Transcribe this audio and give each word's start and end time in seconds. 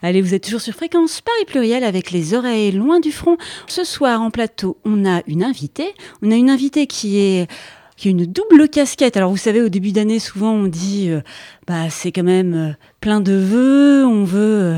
Allez, 0.00 0.22
vous 0.22 0.32
êtes 0.32 0.44
toujours 0.44 0.60
sur 0.60 0.74
Fréquence 0.74 1.20
Paris 1.20 1.44
Pluriel 1.44 1.82
avec 1.82 2.12
les 2.12 2.32
oreilles 2.32 2.70
loin 2.70 3.00
du 3.00 3.10
front. 3.10 3.36
Ce 3.66 3.82
soir 3.82 4.22
en 4.22 4.30
plateau, 4.30 4.76
on 4.84 5.04
a 5.04 5.22
une 5.26 5.42
invitée. 5.42 5.92
On 6.22 6.30
a 6.30 6.36
une 6.36 6.50
invitée 6.50 6.86
qui 6.86 7.18
est 7.18 7.50
qui 7.96 8.06
a 8.06 8.10
une 8.12 8.24
double 8.24 8.68
casquette. 8.68 9.16
Alors 9.16 9.32
vous 9.32 9.36
savez, 9.36 9.60
au 9.60 9.68
début 9.68 9.90
d'année, 9.90 10.20
souvent 10.20 10.52
on 10.52 10.68
dit, 10.68 11.10
euh, 11.10 11.20
bah 11.66 11.90
c'est 11.90 12.12
quand 12.12 12.22
même 12.22 12.54
euh, 12.54 12.72
plein 13.00 13.20
de 13.20 13.32
vœux, 13.32 14.06
on 14.06 14.22
veut 14.22 14.76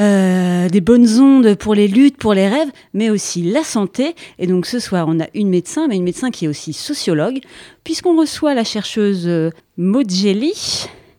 euh, 0.00 0.68
des 0.68 0.80
bonnes 0.82 1.08
ondes 1.18 1.54
pour 1.54 1.74
les 1.74 1.88
luttes, 1.88 2.18
pour 2.18 2.34
les 2.34 2.46
rêves, 2.46 2.70
mais 2.92 3.08
aussi 3.08 3.40
la 3.40 3.64
santé. 3.64 4.14
Et 4.38 4.46
donc 4.46 4.66
ce 4.66 4.80
soir, 4.80 5.06
on 5.08 5.18
a 5.18 5.28
une 5.32 5.48
médecin, 5.48 5.88
mais 5.88 5.96
une 5.96 6.04
médecin 6.04 6.30
qui 6.30 6.44
est 6.44 6.48
aussi 6.48 6.74
sociologue, 6.74 7.40
puisqu'on 7.84 8.18
reçoit 8.18 8.52
la 8.52 8.64
chercheuse 8.64 9.50
Maud 9.78 10.10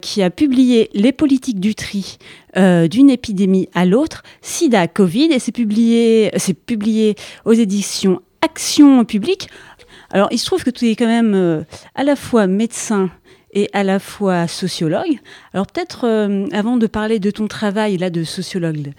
qui 0.03 0.21
a 0.21 0.29
publié 0.29 0.89
Les 0.93 1.13
politiques 1.13 1.61
du 1.61 1.75
tri 1.75 2.17
euh, 2.57 2.87
d'une 2.89 3.09
épidémie 3.09 3.69
à 3.73 3.85
l'autre, 3.85 4.21
SIDA, 4.41 4.87
Covid, 4.87 5.31
et 5.31 5.39
c'est 5.39 5.53
publié, 5.53 6.29
c'est 6.37 6.53
publié 6.53 7.15
aux 7.45 7.53
éditions 7.53 8.21
Action 8.41 9.05
publique. 9.05 9.47
Alors, 10.11 10.27
il 10.31 10.37
se 10.37 10.45
trouve 10.45 10.65
que 10.65 10.69
tu 10.69 10.89
es 10.89 10.97
quand 10.97 11.07
même 11.07 11.33
euh, 11.33 11.63
à 11.95 12.03
la 12.03 12.17
fois 12.17 12.45
médecin 12.47 13.09
et 13.53 13.69
à 13.71 13.83
la 13.83 13.99
fois 13.99 14.47
sociologue. 14.47 15.19
Alors 15.53 15.67
peut-être, 15.67 16.05
euh, 16.05 16.47
avant 16.51 16.75
de 16.75 16.87
parler 16.87 17.19
de 17.19 17.31
ton 17.31 17.47
travail 17.47 17.97
là 17.97 18.09
de 18.09 18.25
sociologue 18.25 18.91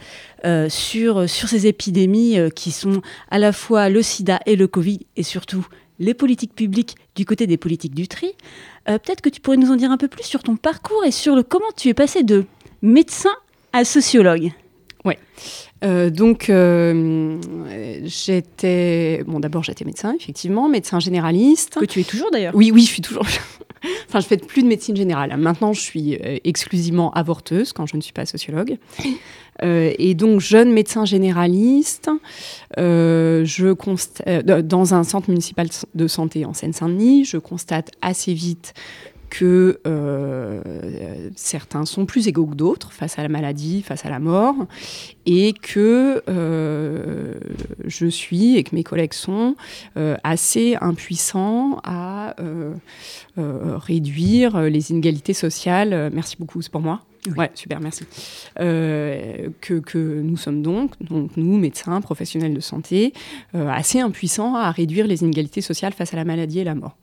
sur, 0.68 1.28
sur 1.28 1.48
ces 1.48 1.66
épidémies 1.66 2.38
qui 2.54 2.70
sont 2.70 3.02
à 3.30 3.38
la 3.38 3.52
fois 3.52 3.88
le 3.88 4.02
sida 4.02 4.40
et 4.46 4.56
le 4.56 4.68
Covid, 4.68 5.00
et 5.16 5.22
surtout 5.22 5.66
les 5.98 6.14
politiques 6.14 6.54
publiques 6.54 6.96
du 7.14 7.24
côté 7.24 7.46
des 7.46 7.56
politiques 7.56 7.94
du 7.94 8.08
tri, 8.08 8.32
euh, 8.88 8.98
peut-être 8.98 9.20
que 9.20 9.28
tu 9.28 9.40
pourrais 9.40 9.56
nous 9.56 9.70
en 9.70 9.76
dire 9.76 9.90
un 9.90 9.96
peu 9.96 10.08
plus 10.08 10.24
sur 10.24 10.42
ton 10.42 10.56
parcours 10.56 11.04
et 11.04 11.10
sur 11.10 11.36
le 11.36 11.42
comment 11.42 11.70
tu 11.76 11.88
es 11.88 11.94
passé 11.94 12.22
de 12.22 12.44
médecin 12.82 13.30
à 13.72 13.84
sociologue. 13.84 14.50
Oui. 15.04 15.14
Euh, 15.84 16.08
donc, 16.08 16.48
euh, 16.48 17.38
j'étais. 18.04 19.22
Bon, 19.26 19.38
d'abord, 19.38 19.62
j'étais 19.62 19.84
médecin, 19.84 20.14
effectivement, 20.18 20.68
médecin 20.68 20.98
généraliste. 20.98 21.78
Que 21.78 21.84
tu 21.84 22.00
es 22.00 22.04
toujours 22.04 22.30
d'ailleurs 22.30 22.54
Oui, 22.54 22.70
oui, 22.72 22.82
je 22.82 22.86
suis 22.86 23.02
toujours. 23.02 23.26
enfin, 24.08 24.20
je 24.20 24.26
fais 24.26 24.38
plus 24.38 24.62
de 24.62 24.68
médecine 24.68 24.96
générale. 24.96 25.36
Maintenant, 25.36 25.74
je 25.74 25.80
suis 25.80 26.18
exclusivement 26.44 27.12
avorteuse 27.12 27.74
quand 27.74 27.84
je 27.84 27.96
ne 27.96 28.00
suis 28.00 28.14
pas 28.14 28.24
sociologue. 28.24 28.78
Et 29.62 30.14
donc, 30.14 30.40
jeune 30.40 30.72
médecin 30.72 31.04
généraliste, 31.04 32.10
je 32.76 34.62
dans 34.62 34.94
un 34.94 35.04
centre 35.04 35.30
municipal 35.30 35.68
de 35.94 36.06
santé 36.08 36.44
en 36.44 36.54
Seine-Saint-Denis, 36.54 37.24
je 37.24 37.38
constate 37.38 37.90
assez 38.02 38.34
vite 38.34 38.74
que 39.34 39.80
euh, 39.84 40.60
certains 41.34 41.86
sont 41.86 42.06
plus 42.06 42.28
égaux 42.28 42.46
que 42.46 42.54
d'autres 42.54 42.92
face 42.92 43.18
à 43.18 43.22
la 43.22 43.28
maladie, 43.28 43.82
face 43.82 44.06
à 44.06 44.08
la 44.10 44.20
mort, 44.20 44.54
et 45.26 45.52
que 45.54 46.22
euh, 46.28 47.34
je 47.84 48.06
suis 48.06 48.56
et 48.56 48.62
que 48.62 48.76
mes 48.76 48.84
collègues 48.84 49.12
sont 49.12 49.56
euh, 49.96 50.16
assez 50.22 50.76
impuissants 50.80 51.80
à 51.82 52.36
réduire 53.36 54.60
les 54.62 54.90
inégalités 54.90 55.34
sociales. 55.34 56.10
Merci 56.12 56.36
beaucoup, 56.38 56.62
c'est 56.62 56.70
pour 56.70 56.80
moi. 56.80 57.00
Ouais, 57.36 57.50
super, 57.54 57.80
merci. 57.80 58.04
que, 58.56 59.80
que, 59.80 60.20
nous 60.20 60.36
sommes 60.36 60.62
donc, 60.62 60.92
donc, 61.02 61.36
nous, 61.36 61.56
médecins, 61.56 62.00
professionnels 62.00 62.54
de 62.54 62.60
santé, 62.60 63.12
assez 63.54 64.00
impuissants 64.00 64.54
à 64.54 64.70
réduire 64.70 65.06
les 65.06 65.22
inégalités 65.22 65.62
sociales 65.62 65.94
face 65.94 66.12
à 66.12 66.16
la 66.16 66.24
maladie 66.24 66.60
et 66.60 66.64
la 66.64 66.74
mort. 66.74 66.96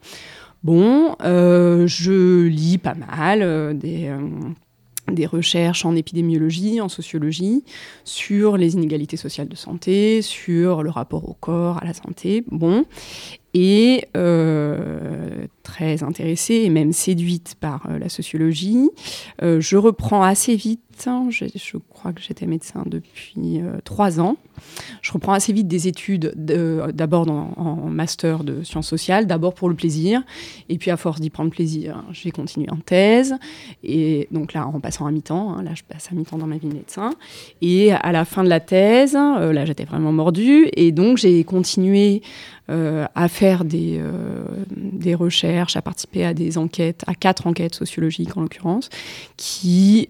Bon, 0.64 1.16
euh, 1.24 1.88
je 1.88 2.44
lis 2.44 2.78
pas 2.78 2.94
mal 2.94 3.42
euh, 3.42 3.74
des, 3.74 4.08
euh, 4.10 4.20
des 5.12 5.26
recherches 5.26 5.86
en 5.86 5.96
épidémiologie, 5.96 6.80
en 6.82 6.90
sociologie, 6.90 7.64
sur 8.04 8.58
les 8.58 8.76
inégalités 8.76 9.18
sociales 9.18 9.48
de 9.48 9.56
santé, 9.56 10.22
sur 10.22 10.84
le 10.84 10.92
rapport 10.92 11.28
au 11.28 11.34
corps, 11.34 11.82
à 11.82 11.86
la 11.86 11.96
santé. 11.96 12.44
Bon, 12.52 12.86
et 13.56 14.06
très 15.64 16.04
intéressée 16.04 16.56
et 16.56 16.70
même 16.70 16.94
séduite 16.94 17.56
par 17.60 17.88
la 18.00 18.10
sociologie, 18.10 18.90
je 19.42 19.78
reprends 19.78 20.24
assez 20.24 20.56
vite 20.56 20.82
je, 21.30 21.46
je 21.56 21.78
crois 21.90 22.14
que 22.14 22.22
j'étais 22.22 22.46
médecin 22.46 22.84
depuis 22.86 23.60
euh, 23.60 23.78
trois 23.84 24.20
ans. 24.20 24.38
Je 25.02 25.12
reprends 25.12 25.34
assez 25.34 25.54
vite 25.54 25.68
des 25.68 25.88
études, 25.88 26.34
d'abord 26.36 27.28
en 27.30 27.90
master 27.90 28.44
de 28.44 28.62
sciences 28.64 28.88
sociales, 28.88 29.26
d'abord 29.26 29.56
pour 29.56 29.70
le 29.70 29.76
plaisir, 29.76 30.22
et 30.70 30.78
puis 30.78 30.92
à 30.92 30.98
force 30.98 31.20
d'y 31.20 31.32
prendre 31.32 31.50
plaisir, 31.50 32.04
j'ai 32.12 32.30
continué 32.30 32.70
en 32.70 32.78
thèse, 32.78 33.36
et 33.84 34.28
donc 34.32 34.54
là 34.54 34.68
en 34.68 34.80
passant 34.80 35.08
à 35.08 35.12
mi-temps, 35.12 35.54
hein, 35.54 35.64
là 35.64 35.72
je 35.74 35.82
passe 35.84 36.10
à 36.12 36.16
mi-temps 36.16 36.38
dans 36.38 36.46
ma 36.46 36.58
vie 36.58 36.68
de 36.68 36.76
médecin, 36.76 37.12
et 37.62 37.92
à 37.92 38.12
la 38.12 38.24
fin 38.24 38.44
de 38.44 38.50
la 38.50 38.60
thèse, 38.60 39.16
euh, 39.16 39.52
là 39.52 39.66
j'étais 39.66 39.86
vraiment 39.86 40.12
mordue, 40.12 40.70
et 40.74 40.92
donc 40.92 41.18
j'ai 41.18 41.44
continué 41.44 42.22
euh, 42.22 42.61
à 42.72 43.28
faire 43.28 43.66
des, 43.66 44.02
des 44.72 45.16
recherches, 45.16 45.76
à 45.76 45.82
participer 45.82 46.26
à 46.26 46.34
des 46.34 46.58
enquêtes, 46.58 47.04
à 47.08 47.16
quatre 47.16 47.48
enquêtes 47.48 47.76
sociologiques 47.76 48.38
en 48.38 48.42
l'occurrence, 48.42 48.90
qui 49.38 50.10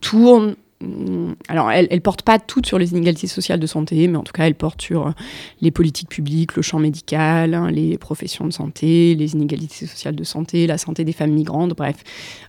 tourne 0.00 0.56
mm, 0.80 1.32
alors, 1.48 1.70
elle 1.70 1.88
ne 1.90 1.98
porte 1.98 2.22
pas 2.22 2.38
toutes 2.38 2.66
sur 2.66 2.78
les 2.78 2.92
inégalités 2.92 3.26
sociales 3.26 3.58
de 3.58 3.66
santé, 3.66 4.06
mais 4.08 4.16
en 4.16 4.22
tout 4.22 4.32
cas, 4.32 4.46
elle 4.46 4.54
porte 4.54 4.80
sur 4.80 5.08
euh, 5.08 5.10
les 5.60 5.70
politiques 5.70 6.08
publiques, 6.08 6.56
le 6.56 6.62
champ 6.62 6.78
médical, 6.78 7.54
hein, 7.54 7.70
les 7.70 7.98
professions 7.98 8.46
de 8.46 8.52
santé, 8.52 9.14
les 9.14 9.32
inégalités 9.32 9.86
sociales 9.86 10.14
de 10.14 10.24
santé, 10.24 10.66
la 10.66 10.78
santé 10.78 11.04
des 11.04 11.12
femmes 11.12 11.32
migrantes, 11.32 11.74
bref. 11.76 11.96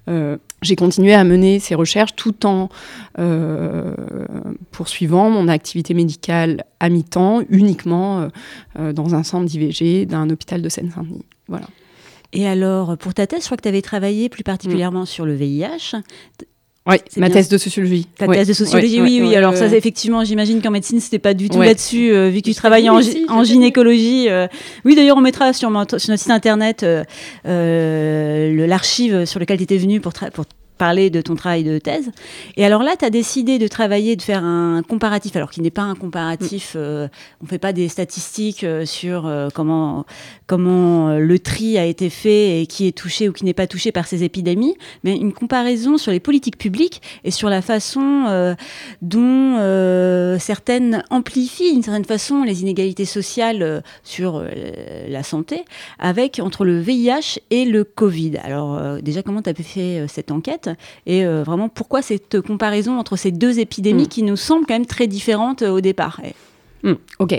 Euh, 0.08 0.38
j'ai 0.62 0.76
continué 0.76 1.14
à 1.14 1.24
mener 1.24 1.60
ces 1.60 1.76
recherches 1.76 2.16
tout 2.16 2.46
en 2.46 2.70
euh, 3.18 3.94
poursuivant 4.72 5.30
mon 5.30 5.48
activité 5.48 5.94
médicale 5.94 6.64
à 6.80 6.90
mi-temps, 6.90 7.42
uniquement 7.50 8.28
dans 8.78 9.16
un 9.16 9.24
centre 9.24 9.46
d'IVG 9.46 10.06
d'un 10.06 10.30
hôpital 10.30 10.62
de 10.62 10.70
Seine-Saint-Denis. 10.70 11.26
Voilà. 11.48 11.68
Et 12.32 12.48
alors, 12.48 12.98
pour 12.98 13.14
ta 13.14 13.26
thèse, 13.26 13.42
je 13.42 13.46
crois 13.46 13.58
que 13.58 13.64
tu 13.64 13.70
avais 13.70 13.82
travaillé 13.82 14.30
plus 14.30 14.44
particulièrement 14.44 15.06
sur 15.06 15.26
le 15.26 15.34
VIH. 15.34 15.96
Oui, 16.90 16.98
ma 17.18 17.30
thèse 17.30 17.50
de 17.50 17.58
sociologie. 17.58 18.08
Ta 18.18 18.28
thèse 18.28 18.48
de 18.48 18.54
sociologie, 18.54 19.02
oui, 19.02 19.20
oui. 19.22 19.36
Alors 19.36 19.56
ça, 19.56 19.68
effectivement, 19.68 20.24
j'imine 20.24 20.62
qu'en 20.62 20.72
médecine, 20.72 21.00
c'était 21.00 21.20
pas 21.20 21.34
du 21.34 21.50
tout 21.50 21.62
là-dessus, 21.62 22.12
euh, 22.12 22.30
vu 22.30 22.42
que 22.42 22.50
tu 22.50 22.56
travailles 22.56 22.90
en, 22.90 23.00
en 23.30 23.44
gynécologie. 23.44 24.28
Euh. 24.30 24.48
Oui, 24.86 24.96
d'ailleurs, 24.96 25.18
on 25.18 25.22
mettra 25.22 25.54
sur, 25.54 25.70
notre 25.70 26.00
site 26.00 26.32
internet 26.32 26.84
euh, 27.46 28.68
l'archive 28.68 29.26
sur 29.26 29.40
lequel 29.40 29.58
tu 29.58 29.64
étais 29.64 29.78
venu 29.78 30.00
pour, 30.00 30.14
pour 30.34 30.46
parler 30.80 31.12
de 31.12 31.22
ton 31.22 31.36
travail 31.36 31.64
de 31.64 31.78
thèse. 31.78 32.10
Et 32.58 32.66
alors 32.66 32.82
là, 32.82 32.96
tu 32.98 33.06
as 33.06 33.12
décidé 33.12 33.60
de 33.60 33.68
travailler, 33.68 34.16
de 34.16 34.22
faire 34.24 34.44
un 34.44 34.82
comparatif, 34.82 35.36
alors 35.36 35.52
qui 35.52 35.62
n'est 35.62 35.70
pas 35.70 35.84
un 35.84 35.94
comparatif, 35.94 36.74
euh, 36.76 37.08
on 37.42 37.44
ne 37.44 37.50
fait 37.50 37.60
pas 37.60 37.74
des 37.74 37.90
statistiques 37.90 38.64
euh, 38.64 38.86
sur 38.86 39.28
euh, 39.28 39.50
comment, 39.54 40.06
comment 40.48 41.18
le 41.18 41.38
tri 41.38 41.78
a 41.78 41.86
été 41.86 42.10
fait 42.10 42.62
et 42.62 42.66
qui 42.66 42.88
est 42.88 42.98
touché 42.98 43.28
ou 43.28 43.34
qui 43.34 43.44
n'est 43.44 43.54
pas 43.54 43.68
touché 43.68 43.92
par 43.92 44.08
ces 44.08 44.24
épidémies, 44.24 44.76
mais 45.04 45.16
une 45.18 45.34
comparaison 45.34 45.98
sur 45.98 46.14
les 46.14 46.22
politiques 46.22 46.58
publiques 46.58 47.02
et 47.26 47.32
sur 47.32 47.50
la 47.50 47.62
façon 47.62 48.56
dont 49.02 49.58
certaines 50.40 51.04
amplifient 51.10 51.74
d'une 51.74 51.84
certaine 51.84 52.06
façon 52.06 52.44
les 52.44 52.62
inégalités 52.62 53.06
sociales 53.06 53.84
sur 54.04 54.46
la 55.10 55.24
santé, 55.24 55.66
avec 56.00 56.40
entre 56.40 56.64
le 56.64 56.80
VIH 56.80 57.40
et 57.50 57.66
le 57.66 57.84
Covid. 57.84 58.38
Alors 58.38 59.02
déjà, 59.02 59.24
comment 59.24 59.42
tu 59.42 59.50
as 59.50 59.54
fait 59.54 60.06
cette 60.08 60.32
enquête? 60.32 60.69
Et 61.06 61.26
euh, 61.26 61.44
vraiment 61.44 61.70
pourquoi 61.70 62.02
cette 62.02 62.42
comparaison 62.42 62.98
entre 62.98 63.16
ces 63.16 63.32
deux 63.32 63.60
épidémies 63.60 64.04
mm. 64.04 64.08
qui 64.08 64.24
nous 64.24 64.36
semblent 64.36 64.66
quand 64.66 64.76
même 64.76 64.86
très 64.86 65.08
différentes 65.08 65.62
euh, 65.62 65.72
au 65.72 65.82
départ? 65.82 66.22
Mm, 66.84 66.94
ok. 67.20 67.34
Euh, 67.34 67.38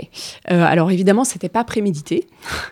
alors 0.63 0.91
évidemment, 0.91 1.23
c'était 1.23 1.49
pas 1.49 1.63
prémédité. 1.63 2.27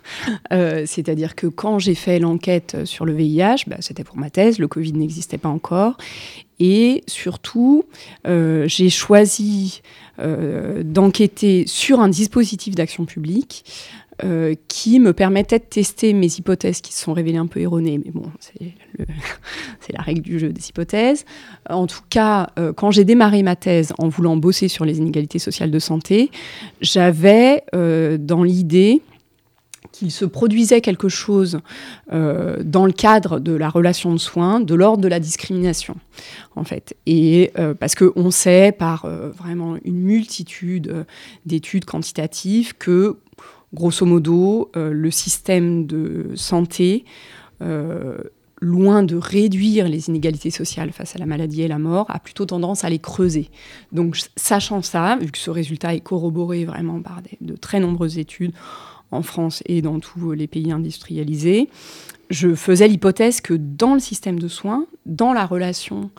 C'est-à-dire 0.51 1.35
que 1.35 1.47
quand 1.47 1.79
j'ai 1.79 1.95
fait 1.95 2.19
l'enquête 2.19 2.77
sur 2.85 3.05
le 3.05 3.13
VIH, 3.13 3.65
bah, 3.67 3.77
c'était 3.79 4.03
pour 4.03 4.17
ma 4.17 4.29
thèse, 4.29 4.59
le 4.59 4.67
Covid 4.67 4.93
n'existait 4.93 5.37
pas 5.37 5.49
encore. 5.49 5.97
Et 6.59 7.03
surtout, 7.07 7.85
j'ai 8.25 8.89
choisi 8.89 9.81
d'enquêter 10.17 11.63
sur 11.67 12.01
un 12.01 12.09
dispositif 12.09 12.75
d'action 12.75 13.05
publique 13.05 13.63
euh, 14.23 14.53
qui 14.67 14.99
me 14.99 15.13
permettait 15.13 15.59
de 15.59 15.63
tester 15.63 16.11
mes 16.11 16.27
hypothèses 16.27 16.81
qui 16.81 16.91
se 16.91 17.03
sont 17.03 17.13
révélées 17.13 17.37
un 17.37 17.47
peu 17.47 17.61
erronées, 17.61 18.01
mais 18.03 18.11
bon, 18.11 18.25
c'est 19.79 19.93
la 19.93 20.01
règle 20.01 20.21
du 20.21 20.39
jeu 20.39 20.49
des 20.49 20.67
hypothèses. 20.67 21.23
En 21.69 21.87
tout 21.87 22.01
cas, 22.09 22.49
euh, 22.59 22.73
quand 22.73 22.91
j'ai 22.91 23.05
démarré 23.05 23.43
ma 23.43 23.55
thèse 23.55 23.93
en 23.97 24.09
voulant 24.09 24.35
bosser 24.35 24.67
sur 24.67 24.83
les 24.83 24.97
inégalités 24.97 25.39
sociales 25.39 25.71
de 25.71 25.79
santé, 25.79 26.31
j'avais 26.81 27.63
euh, 27.73 28.17
dans 28.19 28.43
l'idée 28.43 29.01
qu'il 29.93 30.11
se 30.11 30.25
produisait 30.25 30.81
quelque 30.81 31.09
chose 31.09 31.59
dans 32.11 32.85
le 32.85 32.91
cadre 32.91 33.39
de 33.39 33.53
la 33.53 33.69
relation 33.69 34.13
de 34.13 34.19
soins 34.19 34.59
de 34.59 34.75
l'ordre 34.75 35.01
de 35.01 35.07
la 35.07 35.19
discrimination, 35.19 35.95
en 36.55 36.63
fait. 36.63 36.95
Et 37.07 37.51
parce 37.79 37.95
qu'on 37.95 38.29
sait 38.29 38.71
par 38.71 39.07
vraiment 39.07 39.77
une 39.83 39.99
multitude 39.99 41.05
d'études 41.45 41.85
quantitatives 41.85 42.75
que 42.77 43.17
grosso 43.73 44.05
modo, 44.05 44.71
euh, 44.75 44.91
le 44.91 45.11
système 45.11 45.85
de 45.85 46.31
santé, 46.35 47.05
euh, 47.61 48.17
loin 48.61 49.03
de 49.03 49.15
réduire 49.15 49.87
les 49.87 50.09
inégalités 50.09 50.51
sociales 50.51 50.91
face 50.91 51.15
à 51.15 51.19
la 51.19 51.25
maladie 51.25 51.61
et 51.61 51.67
la 51.67 51.79
mort, 51.79 52.05
a 52.09 52.19
plutôt 52.19 52.45
tendance 52.45 52.83
à 52.83 52.89
les 52.89 52.99
creuser. 52.99 53.49
Donc, 53.91 54.17
sachant 54.35 54.81
ça, 54.81 55.17
vu 55.21 55.31
que 55.31 55.37
ce 55.37 55.49
résultat 55.49 55.95
est 55.95 56.01
corroboré 56.01 56.65
vraiment 56.65 57.01
par 57.01 57.21
de 57.39 57.55
très 57.55 57.79
nombreuses 57.79 58.17
études 58.17 58.51
en 59.11 59.21
France 59.21 59.63
et 59.65 59.81
dans 59.81 59.99
tous 59.99 60.31
les 60.33 60.47
pays 60.47 60.71
industrialisés, 60.71 61.69
je 62.29 62.53
faisais 62.53 62.87
l'hypothèse 62.87 63.41
que 63.41 63.55
dans 63.55 63.95
le 63.95 63.99
système 63.99 64.39
de 64.39 64.47
soins, 64.47 64.85
dans 65.05 65.33
la 65.33 65.45
relation 65.45 66.11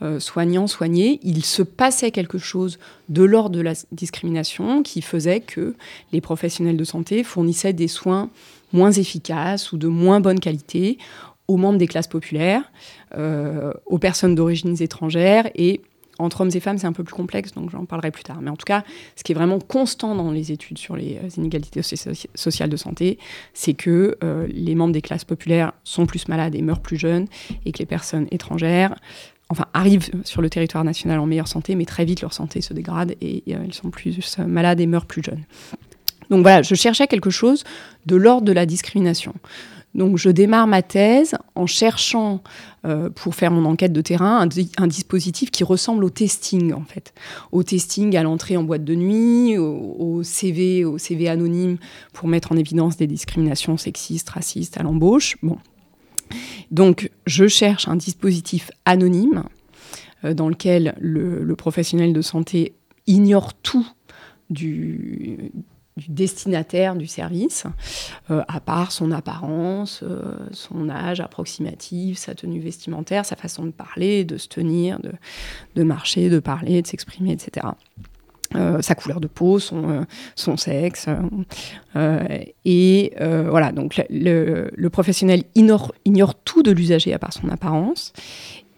euh, 0.00 0.18
soignant-soigné, 0.18 1.20
il 1.22 1.44
se 1.44 1.62
passait 1.62 2.10
quelque 2.10 2.38
chose 2.38 2.78
de 3.10 3.22
l'ordre 3.22 3.56
de 3.56 3.60
la 3.60 3.74
discrimination 3.92 4.82
qui 4.82 5.02
faisait 5.02 5.40
que 5.40 5.74
les 6.12 6.20
professionnels 6.20 6.78
de 6.78 6.84
santé 6.84 7.22
fournissaient 7.22 7.74
des 7.74 7.88
soins 7.88 8.30
moins 8.72 8.92
efficaces 8.92 9.72
ou 9.72 9.78
de 9.78 9.88
moins 9.88 10.20
bonne 10.20 10.40
qualité 10.40 10.98
aux 11.48 11.56
membres 11.56 11.78
des 11.78 11.86
classes 11.86 12.08
populaires, 12.08 12.70
euh, 13.16 13.72
aux 13.86 13.98
personnes 13.98 14.34
d'origine 14.34 14.76
étrangères 14.80 15.50
et 15.54 15.80
entre 16.18 16.40
hommes 16.40 16.50
et 16.52 16.60
femmes, 16.60 16.78
c'est 16.78 16.86
un 16.86 16.92
peu 16.92 17.04
plus 17.04 17.14
complexe, 17.14 17.52
donc 17.52 17.70
j'en 17.70 17.84
parlerai 17.84 18.10
plus 18.10 18.24
tard. 18.24 18.40
Mais 18.40 18.50
en 18.50 18.56
tout 18.56 18.64
cas, 18.64 18.84
ce 19.16 19.22
qui 19.22 19.32
est 19.32 19.34
vraiment 19.34 19.58
constant 19.58 20.14
dans 20.14 20.30
les 20.30 20.52
études 20.52 20.78
sur 20.78 20.96
les 20.96 21.18
euh, 21.22 21.28
inégalités 21.36 21.82
sociales 21.82 22.68
de 22.68 22.76
santé, 22.76 23.18
c'est 23.54 23.74
que 23.74 24.16
euh, 24.22 24.46
les 24.50 24.74
membres 24.74 24.92
des 24.92 25.02
classes 25.02 25.24
populaires 25.24 25.72
sont 25.84 26.06
plus 26.06 26.28
malades 26.28 26.54
et 26.54 26.62
meurent 26.62 26.80
plus 26.80 26.98
jeunes, 26.98 27.26
et 27.64 27.72
que 27.72 27.78
les 27.78 27.86
personnes 27.86 28.26
étrangères, 28.30 28.94
enfin, 29.48 29.66
arrivent 29.74 30.10
sur 30.24 30.42
le 30.42 30.50
territoire 30.50 30.84
national 30.84 31.18
en 31.18 31.26
meilleure 31.26 31.48
santé, 31.48 31.74
mais 31.74 31.84
très 31.84 32.04
vite 32.04 32.20
leur 32.22 32.32
santé 32.32 32.60
se 32.60 32.74
dégrade 32.74 33.14
et 33.20 33.42
elles 33.50 33.74
sont 33.74 33.90
plus 33.90 34.38
malades 34.38 34.80
et 34.80 34.86
meurent 34.86 35.06
plus 35.06 35.22
jeunes. 35.22 35.44
Donc 36.30 36.42
voilà, 36.42 36.62
je 36.62 36.74
cherchais 36.74 37.06
quelque 37.06 37.30
chose 37.30 37.64
de 38.06 38.16
l'ordre 38.16 38.44
de 38.44 38.52
la 38.52 38.66
discrimination. 38.66 39.34
Donc 39.94 40.18
je 40.18 40.28
démarre 40.28 40.66
ma 40.66 40.82
thèse 40.82 41.34
en 41.54 41.66
cherchant, 41.66 42.42
euh, 42.84 43.10
pour 43.10 43.34
faire 43.34 43.50
mon 43.50 43.64
enquête 43.64 43.92
de 43.92 44.00
terrain, 44.00 44.46
un, 44.78 44.86
dispositif 44.86 45.50
qui 45.50 45.64
ressemble 45.64 46.04
au 46.04 46.10
testing 46.10 46.72
en 46.72 46.84
fait. 46.84 47.14
Au 47.52 47.62
testing 47.62 48.16
à 48.16 48.22
l'entrée 48.22 48.56
en 48.56 48.62
boîte 48.62 48.84
de 48.84 48.94
nuit, 48.94 49.56
au, 49.58 50.22
CV, 50.22 50.84
au 50.84 50.98
CV 50.98 51.28
anonyme 51.28 51.78
pour 52.12 52.28
mettre 52.28 52.52
en 52.52 52.56
évidence 52.56 52.96
des 52.96 53.06
discriminations 53.06 53.76
sexistes, 53.76 54.28
racistes 54.30 54.78
à 54.78 54.82
l'embauche. 54.82 55.36
Donc 56.70 57.10
je 57.26 57.48
cherche 57.48 57.88
un 57.88 57.96
dispositif 57.96 58.70
anonyme 58.84 59.44
euh, 60.24 60.34
dans 60.34 60.48
lequel 60.48 60.94
le 61.00 61.56
professionnel 61.56 62.12
de 62.12 62.22
santé 62.22 62.74
ignore 63.06 63.54
tout 63.54 63.86
du, 64.50 65.50
du 65.98 66.06
destinataire 66.08 66.96
du 66.96 67.06
service, 67.06 67.64
euh, 68.30 68.42
à 68.48 68.60
part 68.60 68.92
son 68.92 69.10
apparence, 69.12 70.00
euh, 70.02 70.36
son 70.52 70.88
âge 70.88 71.20
approximatif, 71.20 72.18
sa 72.18 72.34
tenue 72.34 72.60
vestimentaire, 72.60 73.26
sa 73.26 73.36
façon 73.36 73.66
de 73.66 73.70
parler, 73.72 74.24
de 74.24 74.38
se 74.38 74.48
tenir, 74.48 74.98
de, 75.74 75.82
marcher, 75.82 76.30
de 76.30 76.38
parler, 76.38 76.80
de 76.80 76.86
s'exprimer, 76.86 77.32
etc. 77.32 77.66
Euh, 78.54 78.80
sa 78.80 78.94
couleur 78.94 79.20
de 79.20 79.26
peau, 79.26 79.58
son, 79.58 80.06
sexe. 80.56 81.06
et 82.64 83.12
voilà, 83.18 83.72
donc 83.72 84.00
le, 84.08 84.88
professionnel 84.88 85.42
ignore, 85.54 85.92
ignore, 86.04 86.34
tout 86.36 86.62
de 86.62 86.70
l'usager 86.70 87.12
à 87.12 87.18
part 87.18 87.32
son 87.32 87.48
apparence. 87.50 88.12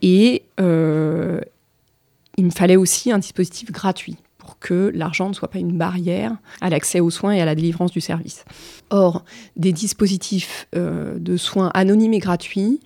Et 0.02 0.42
il 0.58 2.44
me 2.46 2.50
fallait 2.50 2.76
aussi 2.76 3.12
un 3.12 3.18
dispositif 3.18 3.70
gratuit 3.70 4.16
que 4.60 4.92
l'argent 4.94 5.28
ne 5.28 5.34
soit 5.34 5.48
pas 5.48 5.58
une 5.58 5.76
barrière 5.76 6.36
à 6.60 6.70
l'accès 6.70 7.00
aux 7.00 7.10
soins 7.10 7.32
et 7.32 7.40
à 7.40 7.44
la 7.44 7.54
délivrance 7.54 7.92
du 7.92 8.00
service. 8.00 8.44
Or, 8.90 9.24
des 9.56 9.72
dispositifs 9.72 10.68
euh, 10.76 11.18
de 11.18 11.36
soins 11.36 11.70
anonymes 11.74 12.14
et 12.14 12.18
gratuits, 12.18 12.80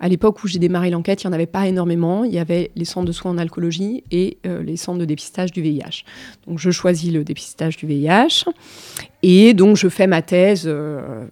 à 0.00 0.08
l'époque 0.08 0.42
où 0.42 0.48
j'ai 0.48 0.58
démarré 0.58 0.88
l'enquête, 0.88 1.22
il 1.22 1.26
n'y 1.26 1.30
en 1.30 1.34
avait 1.34 1.46
pas 1.46 1.68
énormément. 1.68 2.24
Il 2.24 2.32
y 2.32 2.38
avait 2.38 2.70
les 2.74 2.86
centres 2.86 3.06
de 3.06 3.12
soins 3.12 3.32
en 3.32 3.38
alcoolologie 3.38 4.02
et 4.10 4.38
euh, 4.46 4.62
les 4.62 4.78
centres 4.78 4.98
de 4.98 5.04
dépistage 5.04 5.52
du 5.52 5.60
VIH. 5.60 6.04
Donc 6.46 6.58
je 6.58 6.70
choisis 6.70 7.12
le 7.12 7.22
dépistage 7.22 7.76
du 7.76 7.86
VIH 7.86 8.46
et 9.22 9.52
donc 9.52 9.76
je 9.76 9.88
fais 9.88 10.06
ma 10.06 10.22
thèse 10.22 10.64
euh, 10.66 11.26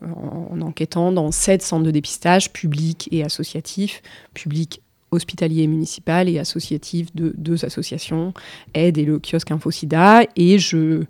en, 0.51 0.61
enquêtant 0.61 1.13
dans 1.13 1.33
sept 1.33 1.63
centres 1.63 1.85
de 1.85 1.91
dépistage 1.91 2.53
publics 2.53 3.09
et 3.11 3.25
associatifs, 3.25 4.03
publics 4.35 4.83
hospitalier 5.11 5.67
municipal 5.67 6.29
et 6.29 6.39
associatif 6.39 7.15
de 7.15 7.35
deux 7.37 7.65
associations, 7.65 8.35
Aide 8.75 8.99
et 8.99 9.05
le 9.05 9.19
kiosque 9.19 9.51
InfoSida. 9.51 10.23
Et 10.37 10.59
je, 10.59 11.05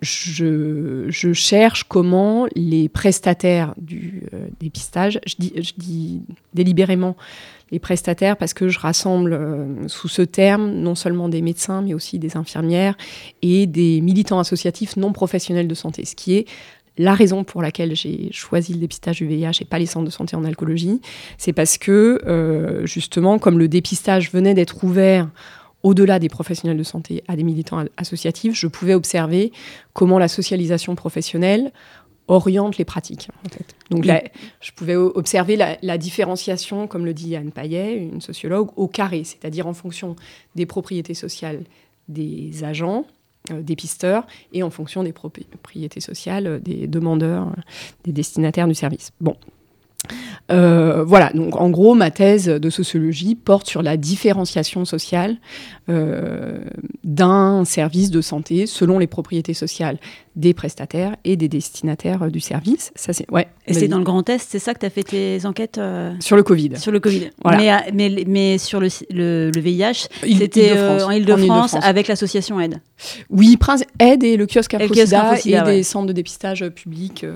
je, 0.00 1.32
cherche 1.32 1.84
comment 1.84 2.46
les 2.54 2.88
prestataires 2.88 3.74
du 3.76 4.24
euh, 4.32 4.46
dépistage, 4.60 5.20
je 5.26 5.34
dis, 5.38 5.52
je 5.56 5.72
dis, 5.76 6.22
délibérément 6.54 7.16
les 7.72 7.78
prestataires 7.80 8.36
parce 8.36 8.54
que 8.54 8.68
je 8.68 8.78
rassemble 8.78 9.32
euh, 9.32 9.88
sous 9.88 10.08
ce 10.08 10.22
terme 10.22 10.70
non 10.70 10.94
seulement 10.94 11.28
des 11.28 11.42
médecins 11.42 11.82
mais 11.82 11.94
aussi 11.94 12.20
des 12.20 12.36
infirmières 12.36 12.96
et 13.42 13.66
des 13.66 14.00
militants 14.00 14.38
associatifs 14.38 14.96
non 14.96 15.12
professionnels 15.12 15.66
de 15.66 15.74
santé, 15.74 16.04
ce 16.04 16.14
qui 16.14 16.36
est 16.36 16.46
la 16.98 17.14
raison 17.14 17.44
pour 17.44 17.62
laquelle 17.62 17.94
j'ai 17.94 18.28
choisi 18.32 18.72
le 18.72 18.78
dépistage 18.78 19.18
du 19.18 19.26
VIH 19.26 19.60
et 19.60 19.64
pas 19.64 19.78
les 19.78 19.86
centres 19.86 20.06
de 20.06 20.10
santé 20.10 20.36
en 20.36 20.44
alcoolologie, 20.44 21.00
c'est 21.38 21.52
parce 21.52 21.78
que, 21.78 22.20
euh, 22.26 22.86
justement, 22.86 23.38
comme 23.38 23.58
le 23.58 23.68
dépistage 23.68 24.32
venait 24.32 24.54
d'être 24.54 24.82
ouvert 24.82 25.28
au-delà 25.82 26.18
des 26.18 26.28
professionnels 26.28 26.78
de 26.78 26.82
santé 26.82 27.22
à 27.28 27.36
des 27.36 27.42
militants 27.42 27.84
associatifs, 27.96 28.54
je 28.54 28.66
pouvais 28.66 28.94
observer 28.94 29.52
comment 29.92 30.18
la 30.18 30.28
socialisation 30.28 30.94
professionnelle 30.94 31.70
oriente 32.28 32.76
les 32.76 32.84
pratiques. 32.84 33.28
Donc 33.90 34.04
là, 34.04 34.22
je 34.60 34.72
pouvais 34.72 34.96
observer 34.96 35.54
la, 35.54 35.76
la, 35.82 35.96
différenciation, 35.96 36.88
comme 36.88 37.04
le 37.04 37.14
dit 37.14 37.36
Anne 37.36 37.52
Payet, 37.52 37.96
une 37.96 38.20
sociologue, 38.20 38.70
au 38.74 38.88
carré, 38.88 39.22
c'est-à-dire 39.22 39.68
en 39.68 39.74
fonction 39.74 40.16
des 40.56 40.66
propriétés 40.66 41.14
sociales 41.14 41.62
des 42.08 42.64
agents, 42.64 43.04
des 43.52 43.76
pisteurs 43.76 44.26
et 44.52 44.62
en 44.62 44.70
fonction 44.70 45.02
des 45.02 45.12
propriétés 45.12 46.00
sociales 46.00 46.46
euh, 46.46 46.58
des 46.58 46.86
demandeurs, 46.86 47.48
euh, 47.48 47.60
des 48.04 48.12
destinataires 48.12 48.68
du 48.68 48.74
service. 48.74 49.12
Bon, 49.20 49.36
euh, 50.52 51.04
voilà, 51.04 51.30
donc 51.32 51.56
en 51.56 51.70
gros, 51.70 51.94
ma 51.94 52.10
thèse 52.10 52.46
de 52.46 52.70
sociologie 52.70 53.34
porte 53.34 53.66
sur 53.66 53.82
la 53.82 53.96
différenciation 53.96 54.84
sociale 54.84 55.36
euh, 55.88 56.60
d'un 57.04 57.64
service 57.64 58.10
de 58.10 58.20
santé 58.20 58.66
selon 58.66 58.98
les 58.98 59.06
propriétés 59.06 59.54
sociales 59.54 59.98
des 60.36 60.54
prestataires 60.54 61.16
et 61.24 61.36
des 61.36 61.48
destinataires 61.48 62.30
du 62.30 62.40
service. 62.40 62.92
Ça, 62.94 63.12
c'est, 63.12 63.30
ouais, 63.30 63.48
et 63.66 63.74
c'est 63.74 63.88
dans 63.88 63.98
le 63.98 64.04
Grand 64.04 64.28
Est, 64.28 64.46
c'est 64.48 64.58
ça 64.58 64.74
que 64.74 64.80
tu 64.80 64.86
as 64.86 64.90
fait 64.90 65.02
tes 65.02 65.46
enquêtes 65.46 65.78
euh, 65.78 66.12
Sur 66.20 66.36
le 66.36 66.42
Covid. 66.42 66.76
Sur 66.76 66.92
le 66.92 67.00
Covid. 67.00 67.30
Mais, 67.44 67.72
mais, 67.92 68.24
mais, 68.26 68.58
sur 68.58 68.80
le, 68.80 68.88
le, 69.10 69.50
VIH, 69.60 70.08
c'était 70.22 70.72
en 71.02 71.10
Ile-de-France 71.10 71.74
avec 71.82 72.08
l'association 72.08 72.60
Aide. 72.60 72.80
Oui, 73.30 73.56
Prince 73.56 73.82
Aide 73.98 74.22
et 74.22 74.36
le 74.36 74.46
kiosque 74.46 74.74
Infosida 74.74 75.38
et, 75.44 75.62
des 75.62 75.82
centres 75.82 76.06
de 76.06 76.12
dépistage 76.12 76.68
publics 76.68 77.26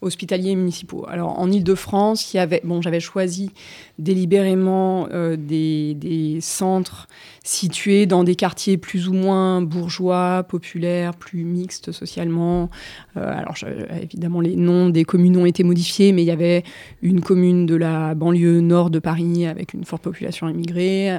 hospitaliers 0.00 0.50
et 0.50 0.56
municipaux. 0.56 1.06
Alors 1.08 1.38
en 1.38 1.50
Ile-de-France, 1.50 2.32
il 2.32 2.38
y 2.38 2.40
avait, 2.40 2.62
bon, 2.64 2.82
j'avais 2.82 3.00
choisi 3.00 3.52
délibérément 3.98 5.08
euh, 5.12 5.36
des, 5.36 6.38
centres 6.40 7.08
situés 7.48 8.04
dans 8.04 8.24
des 8.24 8.34
quartiers 8.34 8.76
plus 8.76 9.08
ou 9.08 9.14
moins 9.14 9.62
bourgeois, 9.62 10.44
populaires, 10.46 11.14
plus 11.14 11.44
mixtes 11.44 11.92
socialement. 11.92 12.68
Euh, 13.16 13.26
alors 13.26 13.54
évidemment, 14.02 14.42
les 14.42 14.54
noms 14.54 14.90
des 14.90 15.04
communes 15.04 15.38
ont 15.38 15.46
été 15.46 15.64
modifiés, 15.64 16.12
mais 16.12 16.22
il 16.22 16.26
y 16.26 16.30
avait 16.30 16.62
une 17.00 17.22
commune 17.22 17.64
de 17.64 17.74
la 17.74 18.14
banlieue 18.14 18.60
nord 18.60 18.90
de 18.90 18.98
Paris 18.98 19.46
avec 19.46 19.72
une 19.72 19.84
forte 19.84 20.02
population 20.02 20.46
immigrée, 20.48 21.16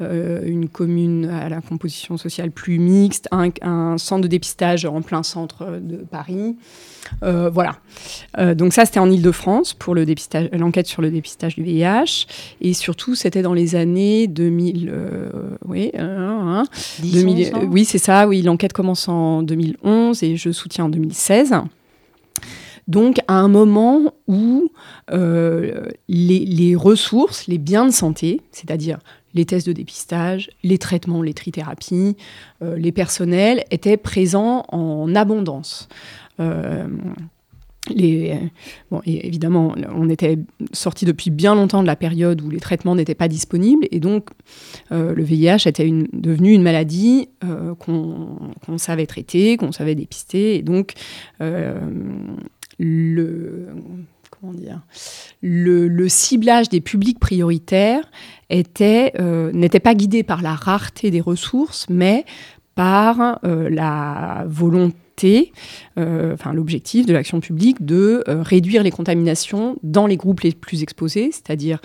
euh, 0.00 0.40
une 0.46 0.70
commune 0.70 1.26
à 1.26 1.50
la 1.50 1.60
composition 1.60 2.16
sociale 2.16 2.50
plus 2.50 2.78
mixte, 2.78 3.28
un, 3.30 3.50
un, 3.60 3.98
centre 3.98 4.22
de 4.22 4.28
dépistage 4.28 4.86
en 4.86 5.02
plein 5.02 5.22
centre 5.22 5.80
de 5.82 5.96
Paris. 5.96 6.56
Voilà. 7.22 7.76
donc 8.54 8.72
ça, 8.72 8.84
c'était 8.84 9.00
en 9.00 9.10
Ile-de-France 9.10 9.74
pour 9.74 9.94
l'enquête 9.94 10.86
sur 10.86 11.02
le 11.02 11.10
dépistage 11.10 11.56
du 11.56 11.62
VIH. 11.62 12.26
Et 12.60 12.74
surtout, 12.74 13.14
c'était 13.14 13.42
dans 13.42 13.54
les 13.54 13.74
années 13.74 14.26
2000. 14.26 14.90
Euh, 14.92 15.30
oui, 15.66 15.90
hein, 15.98 16.64
2000, 17.00 17.52
oui 17.70 17.84
c'est 17.84 17.98
ça. 17.98 18.26
Oui, 18.26 18.42
l'enquête 18.42 18.72
commence 18.72 19.08
en 19.08 19.42
2011 19.42 20.22
et 20.22 20.36
je 20.36 20.50
soutiens 20.50 20.86
en 20.86 20.88
2016. 20.88 21.54
Donc, 22.88 23.18
à 23.26 23.34
un 23.34 23.48
moment 23.48 24.12
où 24.28 24.70
euh, 25.10 25.86
les, 26.08 26.76
ressources, 26.76 27.48
les 27.48 27.58
biens 27.58 27.86
de 27.86 27.90
santé, 27.90 28.42
c'est-à-dire 28.52 28.98
les 29.34 29.44
tests 29.44 29.66
de 29.66 29.72
dépistage, 29.72 30.50
les 30.62 30.78
traitements, 30.78 31.20
les 31.20 31.34
trithérapies, 31.34 32.16
euh, 32.62 32.76
les 32.76 32.92
personnels, 32.92 33.64
étaient 33.70 33.96
présents 33.96 34.64
en 34.68 35.14
abondance 35.14 35.88
les, 37.88 38.38
bon, 38.90 39.00
évidemment, 39.04 39.74
on 39.94 40.08
était 40.08 40.38
sorti 40.72 41.04
depuis 41.04 41.30
bien 41.30 41.54
longtemps 41.54 41.82
de 41.82 41.86
la 41.86 41.96
période 41.96 42.40
où 42.42 42.50
les 42.50 42.60
traitements 42.60 42.94
n'étaient 42.94 43.14
pas 43.14 43.28
disponibles 43.28 43.86
et 43.90 44.00
donc 44.00 44.30
euh, 44.92 45.14
le 45.14 45.22
VIH 45.22 45.66
était 45.66 45.90
devenu 46.12 46.52
une 46.52 46.62
maladie 46.62 47.28
euh, 47.44 47.74
qu'on 47.74 48.78
savait 48.78 49.06
traiter, 49.06 49.56
qu'on 49.56 49.72
savait 49.72 49.94
dépister 49.94 50.56
et 50.56 50.62
donc 50.62 50.94
euh, 51.40 51.78
le 52.78 53.68
ciblage 56.08 56.68
des 56.68 56.80
publics 56.80 57.18
prioritaires 57.18 58.10
était 58.50 59.12
n'était 59.52 59.80
pas 59.80 59.94
guidé 59.94 60.22
par 60.22 60.42
la 60.42 60.54
rareté 60.54 61.10
des 61.10 61.22
ressources, 61.22 61.86
mais 61.88 62.26
par 62.74 63.40
la 63.42 64.44
volonté 64.46 64.96
euh, 65.98 66.34
enfin 66.34 66.52
l'objectif 66.52 67.06
de 67.06 67.12
l'action 67.12 67.40
publique 67.40 67.84
de 67.84 68.22
euh, 68.28 68.42
réduire 68.42 68.82
les 68.82 68.90
contaminations 68.90 69.76
dans 69.82 70.06
les 70.06 70.16
groupes 70.16 70.40
les 70.40 70.52
plus 70.52 70.82
exposés, 70.82 71.30
c'est-à-dire 71.32 71.80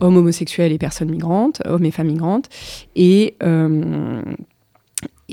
hommes 0.00 0.16
homosexuels 0.16 0.72
et 0.72 0.78
personnes 0.78 1.10
migrantes, 1.10 1.62
hommes 1.64 1.84
et 1.84 1.90
femmes 1.90 2.08
migrantes, 2.08 2.48
et 2.96 3.36
euh, 3.42 4.22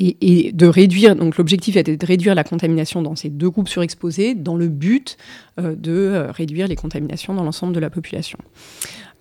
et, 0.02 0.54
de 0.54 0.66
réduire, 0.66 1.14
donc 1.18 1.36
l'objectif 1.36 1.76
était 1.76 1.98
de 1.98 2.06
réduire 2.06 2.34
la 2.34 2.46
contamination 2.46 3.02
dans 3.02 3.18
ces 3.18 3.28
deux 3.28 3.50
groupes 3.50 3.68
surexposés 3.68 4.34
dans 4.34 4.56
le 4.56 4.70
but 4.70 5.18
de 5.58 6.28
réduire 6.30 6.70
les 6.70 6.78
contaminations 6.78 7.34
dans 7.34 7.44
l'ensemble 7.44 7.74
de 7.74 7.82
la 7.82 7.90
population. 7.90 8.38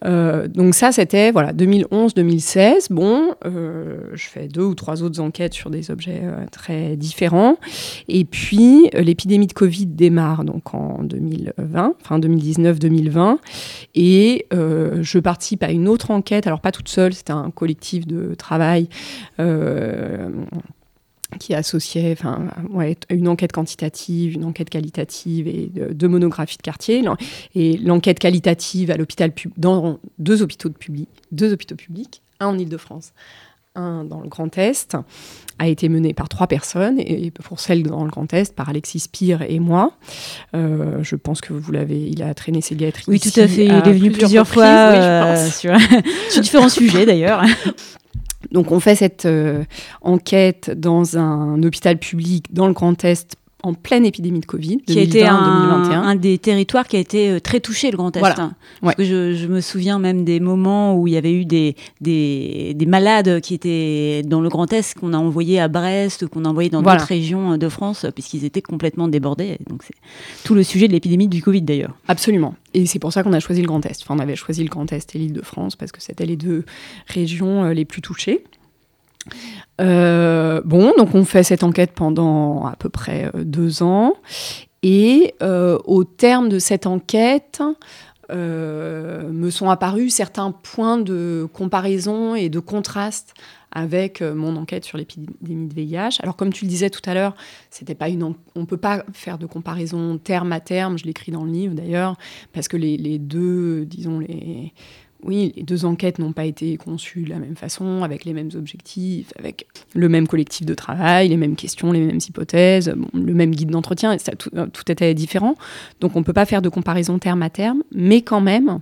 Euh, 0.05 0.49
donc 0.49 0.75
ça, 0.75 0.93
c'était 0.93 1.31
voilà 1.31 1.52
2011-2016. 1.52 2.93
Bon, 2.93 3.35
euh, 3.45 3.99
je 4.14 4.28
fais 4.28 4.49
deux 4.49 4.62
ou 4.62 4.75
trois 4.75 5.02
autres 5.02 5.21
enquêtes 5.21 5.55
sur 5.55 5.71
des 5.71 5.90
objets 5.90 6.21
euh, 6.23 6.47
très 6.50 6.97
différents. 6.97 7.57
Et 8.09 8.25
puis 8.25 8.90
l'épidémie 8.95 9.47
de 9.47 9.52
Covid 9.52 9.87
démarre 9.87 10.45
donc 10.45 10.75
en 10.75 11.02
2020, 11.02 11.95
fin 12.02 12.19
2019-2020, 12.19 13.38
et 13.95 14.47
je 14.52 15.19
participe 15.19 15.62
à 15.62 15.71
une 15.71 15.88
autre 15.88 16.11
enquête. 16.11 16.47
Alors 16.47 16.61
pas 16.61 16.73
toute 16.73 16.88
seule, 16.88 17.12
c'était 17.12 17.33
un 17.33 17.50
collectif 17.50 18.07
de 18.07 18.35
travail 18.35 18.88
qui 21.38 21.54
associait 21.54 22.12
enfin, 22.12 22.49
ouais, 22.70 22.97
une 23.11 23.28
enquête 23.28 23.52
quantitative, 23.52 24.35
une 24.35 24.44
enquête 24.44 24.70
qualitative 24.70 25.47
et 25.47 25.70
deux 25.92 26.08
monographies 26.08 26.56
de 26.56 26.62
quartier. 26.62 27.04
Et 27.54 27.76
l'enquête 27.76 28.18
qualitative 28.18 28.90
à 28.90 28.97
l'hôpital 28.97 29.32
dans 29.56 29.99
deux 30.18 30.42
hôpitaux, 30.42 30.68
de 30.68 30.75
public, 30.75 31.08
deux 31.32 31.52
hôpitaux 31.52 31.76
publics, 31.76 32.23
un 32.40 32.47
en 32.47 32.58
Ile-de-France, 32.58 33.12
un 33.75 34.04
dans 34.04 34.20
le 34.20 34.28
Grand 34.28 34.56
Est, 34.56 34.97
a 35.58 35.68
été 35.68 35.88
menée 35.88 36.14
par 36.14 36.28
trois 36.28 36.47
personnes, 36.47 36.99
et 36.99 37.30
pour 37.30 37.61
celle 37.61 37.82
dans 37.82 38.04
le 38.04 38.11
Grand 38.11 38.32
Est, 38.32 38.54
par 38.54 38.68
Alexis 38.68 39.00
Spire 39.00 39.42
et 39.42 39.58
moi. 39.58 39.92
Euh, 40.54 41.02
je 41.02 41.16
pense 41.16 41.40
que 41.40 41.52
vous 41.52 41.73
l'avez, 41.73 42.00
il 42.08 42.23
a 42.23 42.32
traîné 42.35 42.61
ses 42.61 42.75
guêtres. 42.75 43.00
Oui, 43.08 43.20
tout 43.20 43.28
à 43.40 43.47
fait. 43.47 43.66
Il 43.66 43.73
est 43.73 43.92
venu 43.92 44.12
plusieurs, 44.12 44.47
fois 44.47 44.64
euh, 44.64 45.50
sur, 45.50 45.76
sur 46.30 46.42
différents 46.42 46.68
sujets 46.68 47.06
d'ailleurs. 47.06 47.42
Donc 48.52 48.71
on 48.71 48.80
fait 48.80 48.95
cette 48.95 49.26
euh, 49.26 49.64
enquête 50.00 50.71
dans 50.71 51.18
un 51.18 51.62
hôpital 51.62 51.99
public 51.99 52.52
dans 52.52 52.66
le 52.66 52.73
Grand 52.73 53.04
Est 53.04 53.37
en 53.65 53.75
pleine 53.75 54.07
épidémie 54.07 54.38
de 54.38 54.47
Covid, 54.47 54.79
qui 54.79 54.99
a 54.99 55.03
été 55.03 55.27
un, 55.27 56.15
des 56.15 56.38
territoires 56.38 56.87
qui 56.87 56.97
a 56.97 57.00
été 57.00 57.31
euh, 57.31 57.41
très 57.41 57.59
touché, 57.61 57.91
le 57.91 57.97
Grand 57.97 58.17
Est. 58.17 58.21
Parce 58.21 58.95
que 58.95 59.05
je, 59.05 59.47
me 59.47 59.61
souviens 59.61 59.99
même 59.99 60.25
des 60.25 60.38
moments 60.38 60.97
où 60.97 61.09
il 61.09 61.15
y 61.15 61.17
avait 61.17 61.33
eu 61.33 61.45
des, 61.45 61.75
des, 62.00 62.87
malades 62.87 63.41
qui 63.41 63.55
étaient 63.55 64.23
dans 64.25 64.41
le 64.41 64.49
Grand 64.49 64.73
Est, 64.73 64.97
qu'on 64.99 65.12
a 65.12 65.19
envoyés 65.19 65.59
à 65.59 65.67
Brest, 65.67 66.29
qu'on 66.29 66.45
a 66.45 66.49
envoyés 66.49 66.71
dans 66.71 66.83
d'autres 66.83 67.05
régions 67.05 67.57
de 67.57 67.69
France, 67.69 68.07
puisqu'ils 68.15 68.45
étaient 68.45 68.62
complètement 68.62 69.09
débordés. 69.09 69.59
Donc 69.69 69.83
c'est 69.83 69.97
tout 70.45 70.55
le 70.55 70.62
sujet 70.62 70.87
de 70.87 70.93
l'épidémie 70.93 71.29
du 71.29 71.43
Covid 71.43 71.62
d'ailleurs. 71.62 71.97
Absolument. 72.07 72.55
Et 72.75 72.87
c'est 72.87 72.99
pour 72.99 73.12
ça 73.12 73.23
qu'on 73.23 73.33
a 73.33 73.41
choisi 73.41 73.61
le 73.61 73.67
Grand 73.67 73.85
Est. 73.85 74.03
Enfin, 74.03 74.15
on 74.15 74.21
avait 74.21 74.37
choisi 74.37 74.62
le 74.62 74.69
Grand 74.69 74.93
Est 74.93 75.17
et 75.17 75.19
l'île 75.19 75.33
de 75.33 75.43
France, 75.43 75.75
parce 75.75 75.91
que 75.91 76.00
c'était 76.00 76.27
les 76.27 76.37
deux 76.37 76.65
régions 77.09 77.65
euh, 77.65 77.73
les 77.73 77.85
plus 77.85 78.03
touchées. 78.03 78.45
Euh, 79.80 80.61
bon, 80.64 80.92
donc 80.97 81.14
on 81.14 81.25
fait 81.25 81.42
cette 81.42 81.62
enquête 81.62 81.92
pendant 81.94 82.66
à 82.66 82.76
peu 82.76 82.88
près 82.88 83.30
euh, 83.35 83.44
deux 83.44 83.82
ans. 83.82 84.14
Et 84.82 85.35
euh, 85.42 85.78
au 85.85 86.04
terme 86.04 86.49
de 86.49 86.58
cette 86.58 86.87
enquête, 86.87 87.62
me 88.30 89.49
sont 89.50 89.70
apparus 89.70 90.12
certains 90.14 90.52
points 90.52 90.99
de 90.99 91.49
comparaison 91.54 92.35
et 92.35 92.50
de 92.50 92.61
contraste 92.61 93.32
avec 93.73 94.20
mon 94.20 94.56
enquête 94.56 94.85
sur 94.85 94.99
l'épidémie 94.99 95.66
de 95.66 95.75
VIH. 95.75 96.20
Alors 96.20 96.37
comme 96.37 96.52
tu 96.52 96.66
le 96.66 96.68
disais 96.68 96.90
tout 96.90 97.00
à 97.08 97.14
l'heure, 97.14 97.35
c'était 97.70 97.94
pas 97.94 98.11
une 98.11 98.35
on 98.54 98.66
peut 98.66 98.76
pas 98.76 99.02
faire 99.14 99.38
de 99.38 99.47
comparaison 99.47 100.18
terme 100.18 100.52
à 100.52 100.61
terme, 100.61 100.99
je 100.99 101.04
l'écris 101.04 101.32
dans 101.32 101.44
le 101.44 101.50
livre 101.50 101.75
d'ailleurs, 101.75 102.16
parce 102.52 102.68
que 102.68 102.76
les, 102.76 102.99
les 102.99 103.18
deux, 103.18 103.87
disons 103.87 104.18
les 104.18 104.75
oui, 105.25 105.52
les 105.56 105.64
deux 105.64 105.84
enquêtes 105.84 106.18
n'ont 106.18 106.32
pas 106.32 106.44
été 106.44 106.76
conçues 106.76 107.22
de 107.22 107.30
la 107.30 107.38
même 107.38 107.56
façon, 107.56 108.02
avec 108.04 108.25
les 108.25 108.32
mêmes 108.32 108.50
objectifs, 108.54 109.32
avec 109.38 109.66
le 109.94 110.08
même 110.08 110.28
collectif 110.28 110.64
de 110.64 110.75
travail, 110.75 111.28
les 111.28 111.37
mêmes 111.37 111.56
questions, 111.56 111.90
les 111.90 112.00
mêmes 112.00 112.20
hypothèses, 112.26 112.94
le 113.12 113.34
même 113.34 113.54
guide 113.54 113.70
d'entretien, 113.70 114.16
tout, 114.38 114.50
euh, 114.54 114.66
tout, 114.66 114.90
était 114.90 115.14
différent. 115.14 115.56
Donc 116.00 116.14
on 116.14 116.20
ne 116.20 116.25
peut 116.25 116.32
pas 116.32 116.46
faire 116.46 116.62
de 116.62 116.68
comparaison 116.68 117.18
terme 117.18 117.42
à 117.42 117.50
terme, 117.50 117.82
mais 117.92 118.22
quand 118.22 118.40
même, 118.40 118.78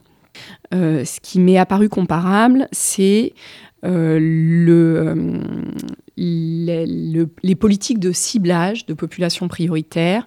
euh, 0.75 1.05
ce 1.05 1.21
qui 1.21 1.41
m'est 1.41 1.57
apparu 1.57 1.89
comparable, 1.89 2.69
c'est 2.71 3.33
euh, 3.85 4.19
le, 4.21 5.41
les 6.19 7.55
politiques 7.55 7.99
de 7.99 8.13
ciblage 8.13 8.85
de 8.85 8.95
populations 8.95 9.49
prioritaires 9.49 10.27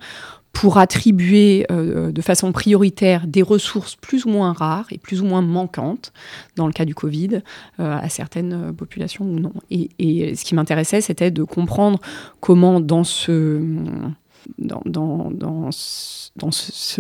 pour 0.54 0.78
attribuer 0.78 1.66
euh, 1.72 2.12
de 2.12 2.22
façon 2.22 2.52
prioritaire 2.52 3.28
des 3.28 3.42
ressources 3.42 3.96
plus 3.96 4.26
ou 4.26 4.30
moins 4.30 4.52
rares 4.52 4.88
et 4.92 4.98
plus 4.98 5.22
ou 5.22 5.26
moins 5.26 5.42
manquantes, 5.42 6.12
dans 6.56 6.68
le 6.68 6.74
cas 6.74 6.86
du 6.86 6.96
Covid, 6.96 7.42
euh, 7.80 7.98
à 7.98 8.10
certaines 8.10 8.54
euh, 8.54 8.74
populations 8.74 9.26
ou 9.26 9.40
non. 9.40 9.54
Et, 9.72 10.36
ce 10.36 10.44
qui 10.44 10.56
m'intéressait, 10.56 11.02
c'était 11.02 11.32
de 11.32 11.44
comprendre 11.44 12.00
comment 12.40 12.80
dans 12.80 13.04
ce, 13.04 13.62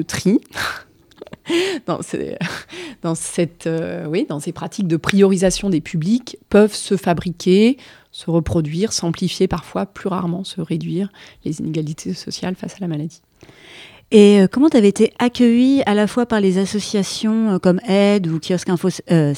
tri, 0.07 0.39
dans, 1.85 2.01
cette, 3.15 3.69
oui, 4.07 4.25
dans 4.29 4.39
ces 4.39 4.51
pratiques 4.51 4.87
de 4.87 4.97
priorisation 4.97 5.69
des 5.69 5.81
publics 5.81 6.37
peuvent 6.49 6.75
se 6.75 6.95
fabriquer, 6.95 7.77
se 8.11 8.29
reproduire, 8.29 8.93
s'amplifier 8.93 9.47
parfois, 9.47 9.85
plus 9.85 10.07
rarement 10.07 10.43
se 10.43 10.61
réduire 10.61 11.11
les 11.45 11.59
inégalités 11.59 12.13
sociales 12.13 12.55
face 12.55 12.75
à 12.75 12.79
la 12.79 12.87
maladie. 12.87 13.21
Et 14.11 14.41
euh, 14.41 14.47
comment 14.51 14.69
tu 14.69 14.77
avais 14.77 14.89
été 14.89 15.13
accueilli 15.19 15.83
à 15.85 15.93
la 15.93 16.07
fois 16.07 16.25
par 16.25 16.39
les 16.39 16.57
associations 16.57 17.55
euh, 17.55 17.59
comme 17.59 17.79
Aide 17.87 18.27
ou 18.27 18.39
Kiosque 18.39 18.69
Info 18.69 18.89
euh, 19.11 19.33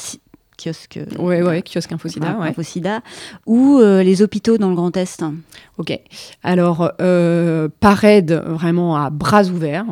kiosque, 0.57 0.99
ouais, 1.17 1.41
ouais, 1.41 1.63
kiosque 1.63 1.91
Infosida, 1.91 2.37
ouais. 2.37 2.53
Ou 3.47 3.79
les 3.79 4.21
hôpitaux 4.21 4.59
dans 4.59 4.69
le 4.69 4.75
Grand 4.75 4.95
Est? 4.95 5.23
Ok. 5.79 5.99
Alors, 6.43 6.91
par 7.79 8.03
aide, 8.03 8.33
vraiment 8.45 8.95
à 8.95 9.09
bras 9.09 9.45
ouverts. 9.45 9.87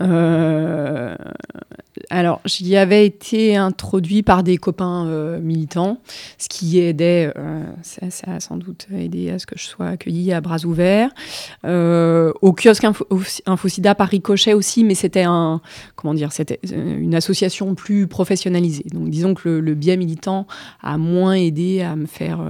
Euh, 0.00 1.14
alors, 2.08 2.40
j'y 2.44 2.76
avais 2.76 3.06
été 3.06 3.56
introduit 3.56 4.22
par 4.22 4.42
des 4.42 4.56
copains 4.56 5.06
euh, 5.06 5.40
militants, 5.40 5.98
ce 6.38 6.48
qui 6.48 6.80
aidait, 6.80 7.32
euh, 7.36 7.64
ça, 7.82 8.06
a 8.26 8.40
sans 8.40 8.56
doute 8.56 8.86
aidé 8.92 9.30
à 9.30 9.38
ce 9.38 9.46
que 9.46 9.58
je 9.58 9.64
sois 9.64 9.88
accueillie 9.88 10.32
à 10.32 10.40
bras 10.40 10.64
ouverts. 10.64 11.10
au 11.64 12.52
kiosque 12.52 12.84
Info, 12.84 13.06
Infocida 13.46 13.94
par 13.94 14.08
ricochet 14.08 14.54
aussi, 14.54 14.84
mais 14.84 14.94
c'était 14.94 15.24
un, 15.24 15.60
comment 15.96 16.14
dire, 16.14 16.32
c'était 16.32 16.60
une 16.72 17.14
association 17.14 17.74
plus 17.74 18.06
professionnalisée. 18.06 18.86
Donc, 18.92 19.10
disons 19.10 19.34
que 19.34 19.48
le, 19.48 19.60
le, 19.60 19.74
biais 19.74 19.96
militant 19.96 20.46
a 20.82 20.98
moins 20.98 21.34
aidé 21.34 21.82
à 21.82 21.96
me 21.96 22.06
faire 22.06 22.40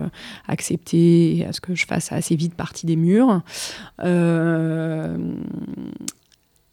accepter, 0.48 1.44
à 1.48 1.52
ce 1.52 1.60
que 1.60 1.74
je 1.74 1.86
fasse 1.86 2.12
assez 2.12 2.36
vite 2.36 2.54
partie 2.54 2.86
des 2.86 2.96
murs. 2.96 3.42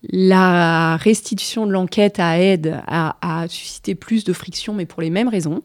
La 0.09 0.97
restitution 0.97 1.65
de 1.67 1.71
l'enquête 1.71 2.19
à 2.19 2.39
aide 2.39 2.81
a, 2.87 3.45
suscité 3.49 3.93
plus 3.95 4.23
de 4.23 4.33
friction, 4.33 4.73
mais 4.73 4.85
pour 4.85 5.01
les 5.01 5.09
mêmes 5.09 5.27
raisons, 5.27 5.63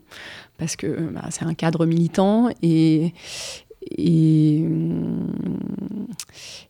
parce 0.59 0.77
que 0.77 0.87
bah, 0.87 1.27
c'est 1.31 1.45
un 1.45 1.55
cadre 1.55 1.87
militant 1.87 2.49
et, 2.63 3.15
et, 3.91 4.65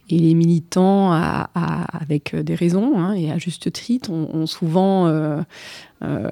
les 0.09 0.35
militants, 0.35 1.13
avec 1.13 2.37
des 2.37 2.55
raisons 2.55 2.99
hein, 2.99 3.15
et 3.15 3.31
à 3.31 3.39
juste 3.39 3.73
titre, 3.73 4.11
ont, 4.11 4.47
souvent 4.47 5.07
euh, 5.07 5.41
euh, 6.03 6.29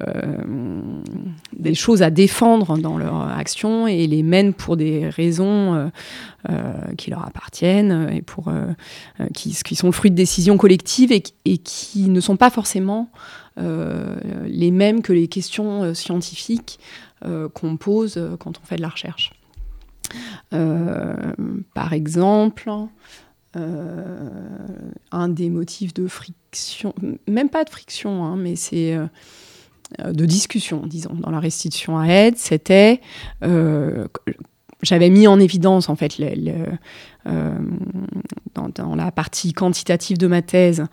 des 1.57 1.73
choses 1.73 2.03
à 2.03 2.11
défendre 2.11 2.77
dans 2.77 2.99
leur 2.99 3.27
action 3.27 3.87
et 3.87 4.05
les 4.05 4.21
mènent 4.21 4.53
pour 4.53 4.77
des 4.77 5.09
raisons 5.09 5.89
euh, 6.49 6.53
qui 6.97 7.09
leur 7.09 7.25
appartiennent 7.25 8.09
et 8.11 8.21
pour, 8.21 8.51
qui, 9.33 9.75
sont 9.75 9.87
le 9.87 9.93
fruit 9.93 10.11
de 10.11 10.15
décisions 10.15 10.57
collectives 10.57 11.11
et 11.11 11.57
qui 11.57 12.09
ne 12.09 12.19
sont 12.19 12.37
pas 12.37 12.51
forcément 12.51 13.09
les 13.57 14.71
mêmes 14.71 15.01
que 15.01 15.13
les 15.13 15.27
questions 15.27 15.95
scientifiques 15.95 16.79
qu'on 17.53 17.77
pose 17.77 18.19
quand 18.39 18.59
on 18.59 18.65
fait 18.65 18.75
de 18.77 18.81
la 18.81 18.89
recherche. 18.89 19.31
Euh, 20.53 21.15
par 21.73 21.93
exemple, 21.93 22.69
euh, 23.55 24.29
un 25.11 25.29
des 25.29 25.49
motifs 25.49 25.93
de 25.93 26.07
friction, 26.07 26.93
même 27.27 27.49
pas 27.49 27.63
de 27.63 27.69
friction, 27.69 28.23
hein, 28.23 28.35
mais 28.37 28.55
c'est 28.55 28.93
euh, 28.95 29.07
de 30.11 30.25
discussion, 30.25 30.85
disons, 30.85 31.13
dans 31.15 31.31
la 31.31 31.39
restitution 31.39 31.97
à 31.97 32.07
aide, 32.07 32.37
c'était 32.37 33.01
j'avais 34.83 35.11
mis 35.11 35.27
en 35.27 35.39
évidence 35.39 35.89
en 35.89 35.95
fait 35.95 36.19
dans, 38.55 38.95
la 38.95 39.11
partie 39.11 39.53
quantitative 39.53 40.17
de 40.17 40.25
ma 40.25 40.41
thèse 40.41 40.85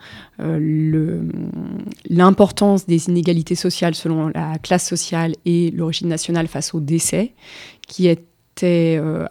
l'importance 2.07 2.85
des 2.85 3.07
inégalités 3.07 3.55
sociales 3.55 3.95
selon 3.95 4.27
la 4.27 4.59
classe 4.59 4.87
sociale 4.87 5.33
et 5.45 5.71
l'origine 5.71 6.07
nationale 6.07 6.47
face 6.47 6.75
au 6.75 6.81
décès, 6.81 7.33
qui 7.87 8.05
est 8.05 8.23
euh, 8.67 9.27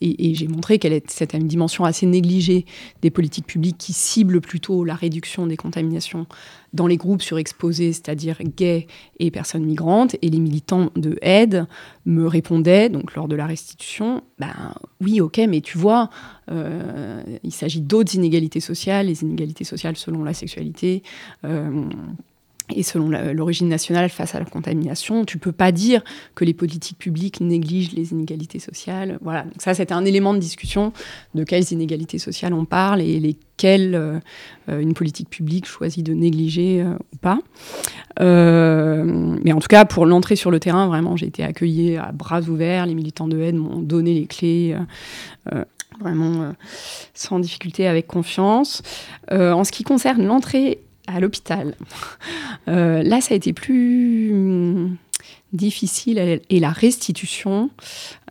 et, 0.00 0.34
j'ai 0.34 0.48
montré 0.48 0.78
qu'elle 0.78 0.92
était 0.92 1.24
une 1.36 1.48
dimension 1.48 1.84
assez 1.84 2.06
négligée 2.06 2.66
des 3.02 3.10
politiques 3.10 3.46
publiques 3.46 3.78
qui 3.78 3.92
ciblent 3.92 4.40
plutôt 4.40 4.84
la 4.84 4.94
réduction 4.94 5.46
des 5.46 5.56
contaminations 5.56 6.26
dans 6.72 6.86
les 6.86 6.96
groupes 6.96 7.22
surexposés, 7.22 7.92
c'est-à-dire 7.92 8.38
gays 8.42 8.86
et 9.18 9.30
personnes 9.30 9.64
migrantes. 9.64 10.16
Et 10.22 10.28
les 10.28 10.40
militants 10.40 10.90
de 10.94 11.18
aide 11.22 11.66
me 12.04 12.26
répondaient, 12.26 12.88
donc 12.88 13.14
lors 13.14 13.28
de 13.28 13.36
la 13.36 13.46
restitution, 13.46 14.22
ben 14.38 14.74
oui, 15.00 15.20
ok, 15.20 15.40
mais 15.48 15.60
tu 15.60 15.78
vois, 15.78 16.10
euh, 16.50 17.22
il 17.42 17.52
s'agit 17.52 17.80
d'autres 17.80 18.14
inégalités 18.14 18.60
sociales, 18.60 19.06
les 19.06 19.22
inégalités 19.22 19.64
sociales 19.64 19.96
selon 19.96 20.22
la 20.22 20.34
sexualité. 20.34 21.02
Euh, 21.44 21.88
et 22.74 22.82
selon 22.82 23.08
l'origine 23.08 23.68
nationale 23.68 24.08
face 24.08 24.34
à 24.34 24.40
la 24.40 24.44
contamination, 24.44 25.24
tu 25.24 25.38
peux 25.38 25.52
pas 25.52 25.70
dire 25.70 26.02
que 26.34 26.44
les 26.44 26.54
politiques 26.54 26.98
publiques 26.98 27.40
négligent 27.40 27.92
les 27.92 28.10
inégalités 28.10 28.58
sociales. 28.58 29.18
Voilà, 29.20 29.42
donc 29.42 29.54
ça 29.58 29.72
c'était 29.74 29.94
un 29.94 30.04
élément 30.04 30.34
de 30.34 30.38
discussion 30.38 30.92
de 31.34 31.44
quelles 31.44 31.70
inégalités 31.70 32.18
sociales 32.18 32.52
on 32.52 32.64
parle 32.64 33.02
et 33.02 33.20
lesquelles 33.20 33.94
euh, 33.94 34.18
euh, 34.68 34.80
une 34.80 34.94
politique 34.94 35.30
publique 35.30 35.66
choisit 35.66 36.04
de 36.04 36.12
négliger 36.12 36.82
euh, 36.82 36.96
ou 37.12 37.16
pas. 37.18 37.38
mais 38.18 39.52
en 39.52 39.60
tout 39.60 39.68
cas, 39.68 39.84
pour 39.84 40.04
l'entrée 40.04 40.36
sur 40.36 40.50
le 40.50 40.58
terrain, 40.58 40.88
vraiment, 40.88 41.16
j'ai 41.16 41.26
été 41.26 41.44
accueillie 41.44 41.96
à 41.96 42.10
bras 42.12 42.42
ouverts. 42.42 42.86
Les 42.86 42.94
militants 42.94 43.28
de 43.28 43.40
aide 43.40 43.54
m'ont 43.54 43.80
donné 43.80 44.14
les 44.14 44.26
clés 44.26 44.76
vraiment 46.00 46.52
sans 47.14 47.38
difficulté, 47.38 47.86
avec 47.86 48.06
confiance. 48.06 48.82
en 49.30 49.64
ce 49.64 49.72
qui 49.72 49.84
concerne 49.84 50.26
l'entrée 50.26 50.80
à 51.06 51.20
l'hôpital. 51.20 51.74
Euh, 52.68 53.02
là, 53.02 53.20
ça 53.20 53.34
a 53.34 53.36
été 53.36 53.52
plus 53.52 54.32
hum, 54.32 54.96
difficile 55.52 56.40
et 56.50 56.60
la 56.60 56.70
restitution, 56.70 57.70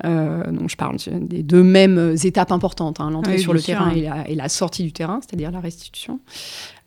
euh, 0.03 0.51
donc 0.51 0.69
je 0.69 0.75
parle 0.75 0.97
des 1.21 1.43
deux 1.43 1.63
mêmes 1.63 2.15
étapes 2.23 2.51
importantes, 2.51 2.99
hein, 2.99 3.09
l'entrée 3.09 3.37
sur 3.37 3.53
le 3.53 3.61
terrain 3.61 3.91
et 3.91 4.35
la, 4.35 4.49
sortie 4.49 4.83
du 4.83 4.91
terrain, 4.91 5.19
c'est-à-dire 5.21 5.51
la 5.51 5.59
restitution. 5.59 6.19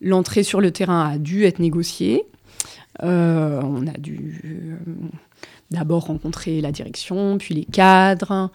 L'entrée 0.01 0.43
sur 0.43 0.61
le 0.61 0.71
terrain 0.71 1.09
a 1.13 1.17
dû 1.17 1.45
être 1.45 1.59
négociée. 1.59 2.23
Euh, 3.03 3.61
on 3.63 3.87
a 3.87 3.97
dû 3.97 4.77
d'abord 5.71 6.05
rencontrer 6.05 6.61
la 6.61 6.71
direction, 6.71 7.37
puis 7.37 7.55
les 7.55 7.65
cadres, 7.65 8.49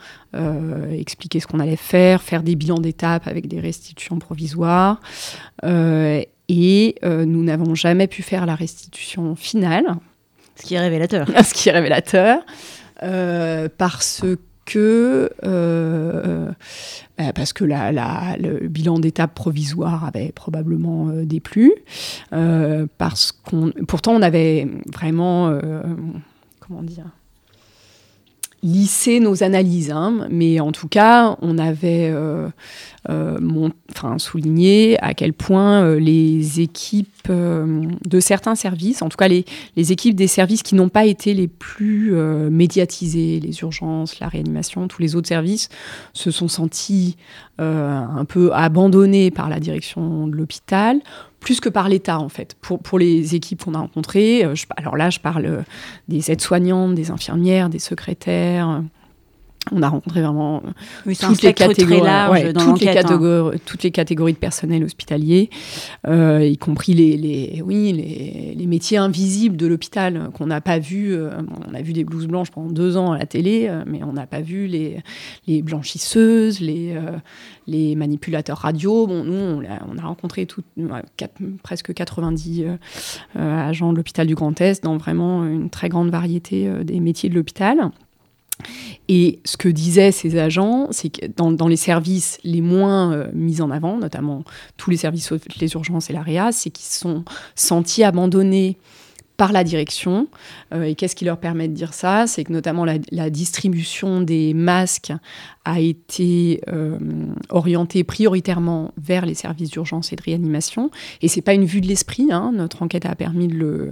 expliquer 0.93 1.41
ce 1.41 1.47
qu'on 1.47 1.61
allait 1.61 1.77
faire, 1.77 2.23
faire 2.23 2.43
des 2.43 2.55
bilans 2.57 2.81
d'étapes 2.81 3.27
avec 3.27 3.47
des 3.49 3.61
restitutions 3.61 4.19
provisoires. 4.19 5.01
Et 6.49 6.97
euh, 7.05 7.25
nous 7.25 7.43
n'avons 7.43 7.75
jamais 7.75 8.07
pu 8.07 8.23
faire 8.23 8.47
la 8.47 8.55
restitution 8.55 9.35
finale. 9.35 9.97
Ce 10.57 10.67
qui 10.67 10.75
est 10.75 10.81
révélateur. 10.81 11.29
ce 11.45 11.55
qui 11.55 11.69
est 11.69 11.73
révélateur. 11.73 12.45
Euh, 13.03 13.69
parce 13.77 14.23
que, 14.67 15.31
euh, 15.45 16.51
bah, 17.19 17.33
parce 17.35 17.53
que 17.53 17.65
la, 17.65 18.37
le 18.39 18.69
bilan 18.69 18.99
d'étape 18.99 19.35
provisoire 19.35 20.05
avait 20.05 20.33
probablement 20.33 21.09
déplu. 21.25 21.73
parce 22.31 23.33
qu'on, 23.33 23.73
pourtant, 23.87 24.13
on 24.13 24.23
avait 24.23 24.69
vraiment. 24.93 25.59
comment 26.61 26.83
dire 26.83 27.07
lisser 28.65 29.21
nos 29.21 29.43
analyses, 29.43 29.91
hein. 29.91 30.27
mais 30.31 30.59
en 30.59 30.73
tout 30.73 30.89
cas, 30.89 31.37
on 31.43 31.59
avait 31.59 32.11
euh, 32.11 32.49
euh, 33.11 33.69
souligné 34.17 34.99
à 35.03 35.13
quel 35.13 35.35
point 35.35 35.85
euh, 35.85 36.01
les 36.01 36.63
équipes 36.63 37.11
de 37.29 38.21
certains 38.21 38.55
services, 38.55 39.03
en 39.03 39.11
tout 39.11 39.17
cas 39.17 39.29
les, 39.29 39.45
les 39.77 39.93
équipes 39.93 40.15
des 40.15 40.27
services 40.27 40.63
qui 40.63 40.75
n'ont 40.75 40.89
pas 40.89 41.05
été 41.05 41.35
les 41.35 41.49
plus 41.49 42.13
médiatisés, 42.51 43.41
les 43.41 43.61
urgences, 43.61 44.21
la 44.21 44.29
réanimation, 44.29 44.89
tous 44.89 45.01
les 45.01 45.17
autres 45.17 45.29
services, 45.29 45.69
se 46.13 46.31
sont 46.31 46.49
sentis 46.49 47.17
un 47.59 48.25
peu 48.27 48.53
abandonnés 48.53 49.31
par 49.31 49.49
la 49.49 49.59
direction 49.59 50.27
de 50.27 50.37
l'hôpital, 50.37 51.01
plus 51.45 51.61
que 51.61 51.69
par 51.69 51.89
l'État 51.89 52.19
en 52.19 52.31
fait. 52.31 52.57
Pour, 52.61 52.99
les 52.99 53.35
équipes 53.35 53.63
qu'on 53.65 53.75
a 53.75 53.79
rencontrées, 53.79 54.45
euh, 54.45 54.55
alors 54.77 54.97
là 54.97 55.11
je 55.11 55.21
parle 55.21 55.45
euh, 55.45 55.63
des 56.09 56.31
aides-soignantes, 56.33 56.95
des 56.95 57.11
infirmières, 57.11 57.69
des 57.69 57.79
secrétaires. 57.79 58.83
On 59.73 59.83
a 59.83 59.89
rencontré 59.89 60.21
vraiment 60.23 60.63
toutes, 61.05 61.43
les 61.43 61.55
catégories, 61.55 62.01
toutes, 62.55 62.81
les 62.81 62.89
hein. 62.89 62.95
catégories, 62.95 63.61
toutes 63.65 63.83
les 63.83 63.91
catégories 63.91 64.33
de 64.33 64.39
personnel 64.39 64.85
hospitalier, 64.85 65.51
euh, 66.07 66.45
y 66.45 66.59
compris 66.59 66.95
les, 66.95 67.17
les 67.17 67.63
oui, 67.65 67.93
les, 67.93 68.55
les, 68.55 68.67
métiers 68.67 68.99
invisibles 68.99 69.57
de 69.57 69.67
l'hôpital 69.67 70.31
qu'on 70.35 70.47
n'a 70.47 70.61
pas 70.61 70.79
vu. 70.79 71.17
on 71.17 71.75
a 71.75 71.83
vu 71.83 71.93
des 71.93 72.05
blouses 72.05 72.27
blanches 72.27 72.51
pendant 72.51 72.71
deux 72.71 72.97
ans 72.97 73.13
à 73.13 73.19
la 73.19 73.27
télé, 73.27 73.71
mais 73.87 74.03
on 74.03 74.13
n'a 74.13 74.27
pas 74.27 74.41
vu 74.41 74.67
les, 74.67 74.99
les 75.47 75.63
blanchisseuses, 75.63 76.61
les, 76.61 76.95
les 77.67 77.97
manipulateurs 77.97 78.59
radio. 78.59 79.07
Bon, 79.07 79.25
nous, 79.25 79.63
on 79.89 79.99
a, 79.99 80.03
rencontré 80.03 80.47
tout, 80.47 80.63
presque 81.63 81.93
90 81.93 82.63
euh, 82.63 82.77
euh, 83.37 83.69
agents 83.69 83.93
de 83.93 83.97
l'hôpital 83.97 84.27
du 84.27 84.35
Grand 84.35 84.61
Est 84.61 84.85
dans 84.85 84.97
vraiment 84.97 85.45
une 85.45 85.71
très 85.71 85.89
grande 85.89 86.11
variété 86.11 86.69
euh, 86.69 86.85
des 86.85 87.01
métiers 87.01 87.29
de 87.29 87.35
l'hôpital. 87.35 87.91
Et 89.09 89.41
ce 89.45 89.57
que 89.57 89.69
disaient 89.69 90.13
ces 90.13 90.39
agents, 90.39 90.89
c'est 90.91 91.09
que 91.11 91.27
dans, 91.27 91.69
les 91.69 91.77
services 91.77 92.39
les 92.45 92.61
moins 92.61 93.27
mis 93.33 93.61
en 93.61 93.71
avant, 93.71 93.99
notamment 93.99 94.45
tous 94.77 94.91
les 94.91 94.97
services, 94.97 95.33
les 95.61 95.73
urgences 95.73 96.11
et 96.11 96.13
l'AREA, 96.13 96.53
c'est 96.53 96.71
qu'ils 96.71 96.87
sont 96.87 97.25
sentis 97.55 98.05
abandonnés 98.05 98.79
par 99.37 99.53
la 99.53 99.65
direction. 99.65 100.29
Euh, 100.73 100.85
et 100.85 100.95
qu'est-ce 100.95 101.17
qui 101.17 101.25
leur 101.25 101.39
permet 101.39 101.69
de 101.69 101.75
dire 101.75 101.95
ça? 101.95 102.27
C'est 102.27 102.45
que 102.45 102.53
notamment 102.53 102.85
la, 102.85 103.31
distribution 103.31 104.21
des 104.21 104.55
masques 104.55 105.13
a 105.65 105.81
été 105.81 106.61
euh, 106.69 106.99
orientée 107.49 108.05
prioritairement 108.05 108.93
vers 109.01 109.27
les 109.27 109.35
services 109.35 109.71
d'urgence 109.71 110.13
et 110.13 110.17
de 110.17 110.23
réanimation. 110.23 110.91
Et 111.23 111.29
c'est 111.29 111.43
pas 111.43 111.55
une 111.55 111.65
vue 111.65 111.81
de 111.81 111.89
l'esprit. 111.89 112.29
Hein. 112.31 112.53
Notre 112.55 112.83
enquête 112.83 113.07
a 113.07 113.15
permis 113.15 113.49
de, 113.49 113.91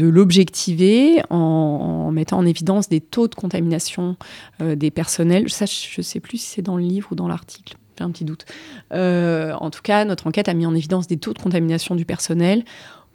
l'objectiver 0.00 1.22
en, 1.30 2.10
mettant 2.12 2.38
en 2.38 2.46
évidence 2.46 2.88
des 2.88 3.00
taux 3.00 3.28
de 3.28 3.34
contamination 3.34 4.16
euh, 4.60 4.74
des 4.74 4.90
personnels. 4.90 5.48
Ça, 5.50 5.66
je 5.66 6.02
sais 6.02 6.20
plus 6.20 6.38
si 6.38 6.46
c'est 6.48 6.62
dans 6.62 6.76
le 6.76 6.82
livre 6.82 7.08
ou 7.12 7.14
dans 7.14 7.28
l'article 7.28 7.76
j'ai 7.96 8.02
un 8.02 8.10
petit 8.10 8.24
doute. 8.24 8.44
en 8.90 9.70
tout 9.70 9.82
cas, 9.82 10.04
notre 10.04 10.26
enquête 10.26 10.48
a 10.48 10.54
mis 10.54 10.66
en 10.66 10.74
évidence 10.74 11.06
des 11.06 11.16
taux 11.16 11.32
de 11.32 11.38
contamination 11.38 11.94
du 11.94 12.04
personnel 12.04 12.64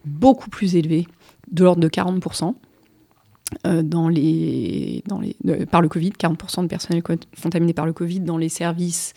beaucoup 0.06 0.50
plus 0.50 0.76
élevé, 0.76 1.08
de 1.52 1.64
l'ordre 1.64 1.82
de 1.82 1.90
40%. 1.90 2.56
Euh, 3.66 3.82
dans 3.82 4.10
les, 4.10 5.04
dans 5.08 5.20
les, 5.20 5.36
par 5.66 5.82
le 5.82 5.90
Covid, 5.90 6.12
40% 6.12 6.62
de 6.62 6.68
personnel 6.68 7.02
contaminés 7.42 7.74
par 7.74 7.88
le 7.88 7.94
Covid 7.94 8.20
dans 8.20 8.38
les 8.38 8.50
services, 8.50 9.16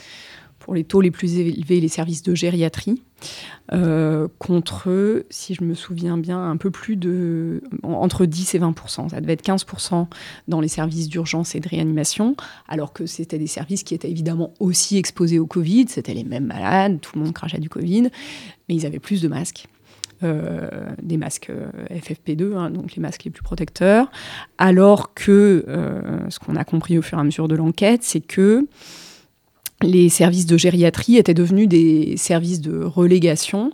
pour 0.58 0.74
les 0.74 0.84
taux 0.84 1.02
les 1.02 1.10
plus 1.10 1.38
élevés, 1.38 1.80
les 1.80 1.88
services 1.88 2.22
de 2.22 2.34
gériatrie, 2.34 3.02
euh, 3.72 4.28
contre, 4.38 5.24
si 5.28 5.54
je 5.54 5.64
me 5.64 5.74
souviens 5.74 6.16
bien, 6.16 6.50
un 6.50 6.56
peu 6.56 6.70
plus 6.70 6.96
de. 6.96 7.62
entre 7.82 8.26
10 8.26 8.54
et 8.54 8.58
20%. 8.58 9.10
Ça 9.10 9.20
devait 9.20 9.34
être 9.34 9.44
15% 9.44 10.06
dans 10.48 10.60
les 10.60 10.68
services 10.68 11.08
d'urgence 11.08 11.54
et 11.54 11.60
de 11.60 11.68
réanimation, 11.68 12.36
alors 12.68 12.92
que 12.92 13.06
c'était 13.06 13.38
des 13.38 13.46
services 13.46 13.82
qui 13.82 13.94
étaient 13.94 14.10
évidemment 14.10 14.54
aussi 14.60 14.96
exposés 14.96 15.38
au 15.38 15.46
Covid, 15.46 15.86
c'était 15.88 16.14
les 16.14 16.24
mêmes 16.24 16.46
malades, 16.46 17.00
tout 17.00 17.18
le 17.18 17.24
monde 17.24 17.34
crachait 17.34 17.60
du 17.60 17.68
Covid, 17.68 18.04
mais 18.68 18.74
ils 18.74 18.86
avaient 18.86 18.98
plus 18.98 19.20
de 19.20 19.28
masques. 19.28 19.66
Euh, 20.24 20.68
des 21.02 21.16
masques 21.16 21.50
euh, 21.50 21.70
FFP2, 21.90 22.56
hein, 22.56 22.70
donc 22.70 22.94
les 22.94 23.02
masques 23.02 23.24
les 23.24 23.30
plus 23.30 23.42
protecteurs, 23.42 24.08
alors 24.56 25.14
que 25.14 25.64
euh, 25.66 26.00
ce 26.28 26.38
qu'on 26.38 26.54
a 26.54 26.64
compris 26.64 26.96
au 26.96 27.02
fur 27.02 27.18
et 27.18 27.20
à 27.20 27.24
mesure 27.24 27.48
de 27.48 27.56
l'enquête, 27.56 28.04
c'est 28.04 28.20
que 28.20 28.66
les 29.82 30.08
services 30.08 30.46
de 30.46 30.56
gériatrie 30.56 31.16
étaient 31.16 31.34
devenus 31.34 31.66
des 31.66 32.16
services 32.16 32.60
de 32.60 32.84
relégation 32.84 33.72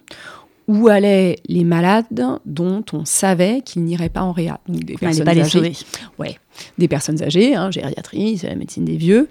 où 0.69 0.89
allaient 0.89 1.37
les 1.49 1.65
malades 1.65 2.07
dont 2.47 2.85
on 2.93 3.05
savait 3.05 3.61
qu'ils 3.63 3.85
n'iraient 3.85 4.09
pas 4.09 4.23
en 4.23 4.33
réa. 4.33 4.61
Donc 4.69 4.85
des 4.85 4.97
personnes 4.97 5.25
pas 5.25 5.39
âgées. 5.39 5.73
Ouais, 6.19 6.39
des 6.79 6.89
personnes 6.89 7.23
âgées, 7.23 7.55
hein, 7.57 7.71
gériatrie, 7.71 8.39
c'est 8.39 8.49
la 8.49 8.57
médecine 8.57 8.87
des 8.87 8.97
vieux. 8.97 9.29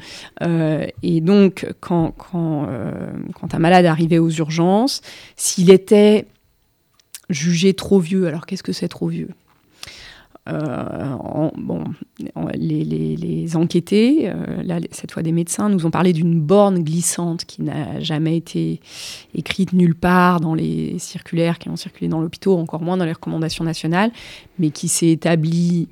et 1.03 1.21
donc, 1.21 1.67
quand, 1.79 2.11
quand, 2.11 2.67
quand, 3.33 3.53
un 3.55 3.59
malade 3.59 3.85
arrivait 3.85 4.19
aux 4.19 4.31
urgences, 4.31 5.01
s'il 5.35 5.71
était 5.71 6.27
jugé 7.29 7.73
trop 7.73 7.99
vieux. 7.99 8.27
Alors 8.27 8.45
qu'est-ce 8.45 8.63
que 8.63 8.73
c'est 8.73 8.87
trop 8.87 9.07
vieux? 9.07 9.29
Euh, 10.49 11.49
bon, 11.57 11.83
les, 12.53 13.55
enquêtés, 13.55 14.29
euh, 14.29 14.63
là, 14.63 14.79
cette 14.91 15.11
fois 15.11 15.23
des 15.23 15.31
médecins, 15.33 15.67
nous 15.67 15.85
ont 15.85 15.91
parlé 15.91 16.13
d'une 16.13 16.39
borne 16.39 16.83
glissante 16.83 17.43
qui 17.45 17.61
n'a 17.63 17.99
jamais 17.99 18.37
été 18.37 18.79
écrite 19.35 19.73
nulle 19.73 19.95
part 19.95 20.39
dans 20.39 20.53
les 20.53 20.99
circulaires 20.99 21.59
qui 21.59 21.69
ont 21.69 21.75
circulé 21.75 22.07
dans 22.07 22.21
l'hôpital, 22.21 22.53
encore 22.53 22.81
moins 22.81 22.97
dans 22.97 23.05
les 23.05 23.13
recommandations 23.13 23.65
nationales, 23.65 24.11
mais 24.57 24.69
qui 24.69 24.87
s'est 24.87 25.09
établie 25.09 25.89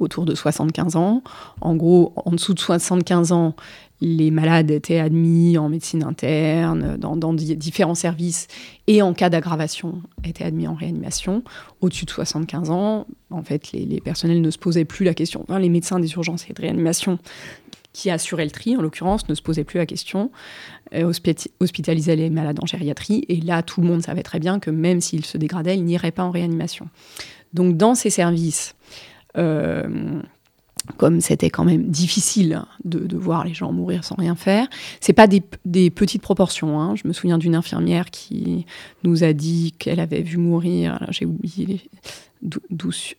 autour 0.00 0.24
de 0.24 0.34
75 0.34 0.96
ans. 0.96 1.22
En 1.60 1.76
gros, 1.76 2.12
en 2.16 2.32
dessous 2.32 2.54
de 2.54 2.60
75 2.60 3.30
ans, 3.32 3.54
les 4.00 4.30
malades 4.30 4.70
étaient 4.70 4.98
admis 4.98 5.56
en 5.56 5.68
médecine 5.68 6.02
interne, 6.02 6.96
dans, 6.96 7.32
différents 7.32 7.94
services, 7.94 8.48
et 8.86 9.02
en 9.02 9.14
cas 9.14 9.30
d'aggravation, 9.30 10.02
étaient 10.24 10.44
admis 10.44 10.66
en 10.66 10.74
réanimation. 10.74 11.42
Au-dessus 11.80 12.04
de 12.04 12.10
75 12.10 12.70
ans, 12.70 13.06
en 13.30 13.42
fait, 13.42 13.72
les, 13.72 14.00
personnels 14.00 14.40
ne 14.40 14.50
se 14.50 14.58
posaient 14.58 14.84
plus 14.84 15.04
la 15.04 15.14
question. 15.14 15.46
les 15.58 15.68
médecins 15.68 16.00
des 16.00 16.12
urgences 16.12 16.48
et 16.50 16.52
de 16.52 16.60
réanimation 16.60 17.18
qui 17.92 18.10
assuraient 18.10 18.44
le 18.44 18.50
tri, 18.50 18.76
en 18.76 18.82
l'occurrence, 18.82 19.28
ne 19.28 19.34
se 19.34 19.42
posaient 19.42 19.64
plus 19.64 19.78
la 19.78 19.86
question, 19.86 20.32
euh, 20.94 21.10
hospitalisaient 21.60 22.16
les 22.16 22.28
malades 22.28 22.58
en 22.60 22.66
gériatrie, 22.66 23.24
et 23.28 23.40
là, 23.40 23.62
tout 23.62 23.80
le 23.80 23.86
monde 23.86 24.02
savait 24.02 24.24
très 24.24 24.40
bien 24.40 24.58
que 24.58 24.70
même 24.70 25.00
s'ils 25.00 25.24
se 25.24 25.38
dégradaient, 25.38 25.76
ils 25.76 25.84
n'iraient 25.84 26.10
pas 26.10 26.24
en 26.24 26.32
réanimation. 26.32 26.88
Donc, 27.52 27.76
dans 27.76 27.94
ces 27.94 28.10
services, 28.10 28.74
euh, 29.38 30.20
comme 30.96 31.20
c'était 31.20 31.50
quand 31.50 31.64
même 31.64 31.88
difficile 31.88 32.62
de, 32.84 33.16
voir 33.16 33.44
les 33.44 33.54
gens 33.54 33.72
mourir 33.72 34.04
sans 34.04 34.16
rien 34.16 34.34
faire. 34.34 34.66
C'est 35.00 35.12
pas 35.12 35.26
des, 35.26 35.40
petites 35.90 36.22
proportions. 36.22 36.80
Hein. 36.80 36.94
Je 36.96 37.08
me 37.08 37.12
souviens 37.12 37.38
d'une 37.38 37.54
infirmière 37.54 38.10
qui 38.10 38.66
nous 39.02 39.24
a 39.24 39.32
dit 39.32 39.74
qu'elle 39.78 40.00
avait 40.00 40.22
vu 40.22 40.36
mourir, 40.36 41.06
j'ai 41.10 41.24
oublié, 41.24 41.80
12, 42.70 43.14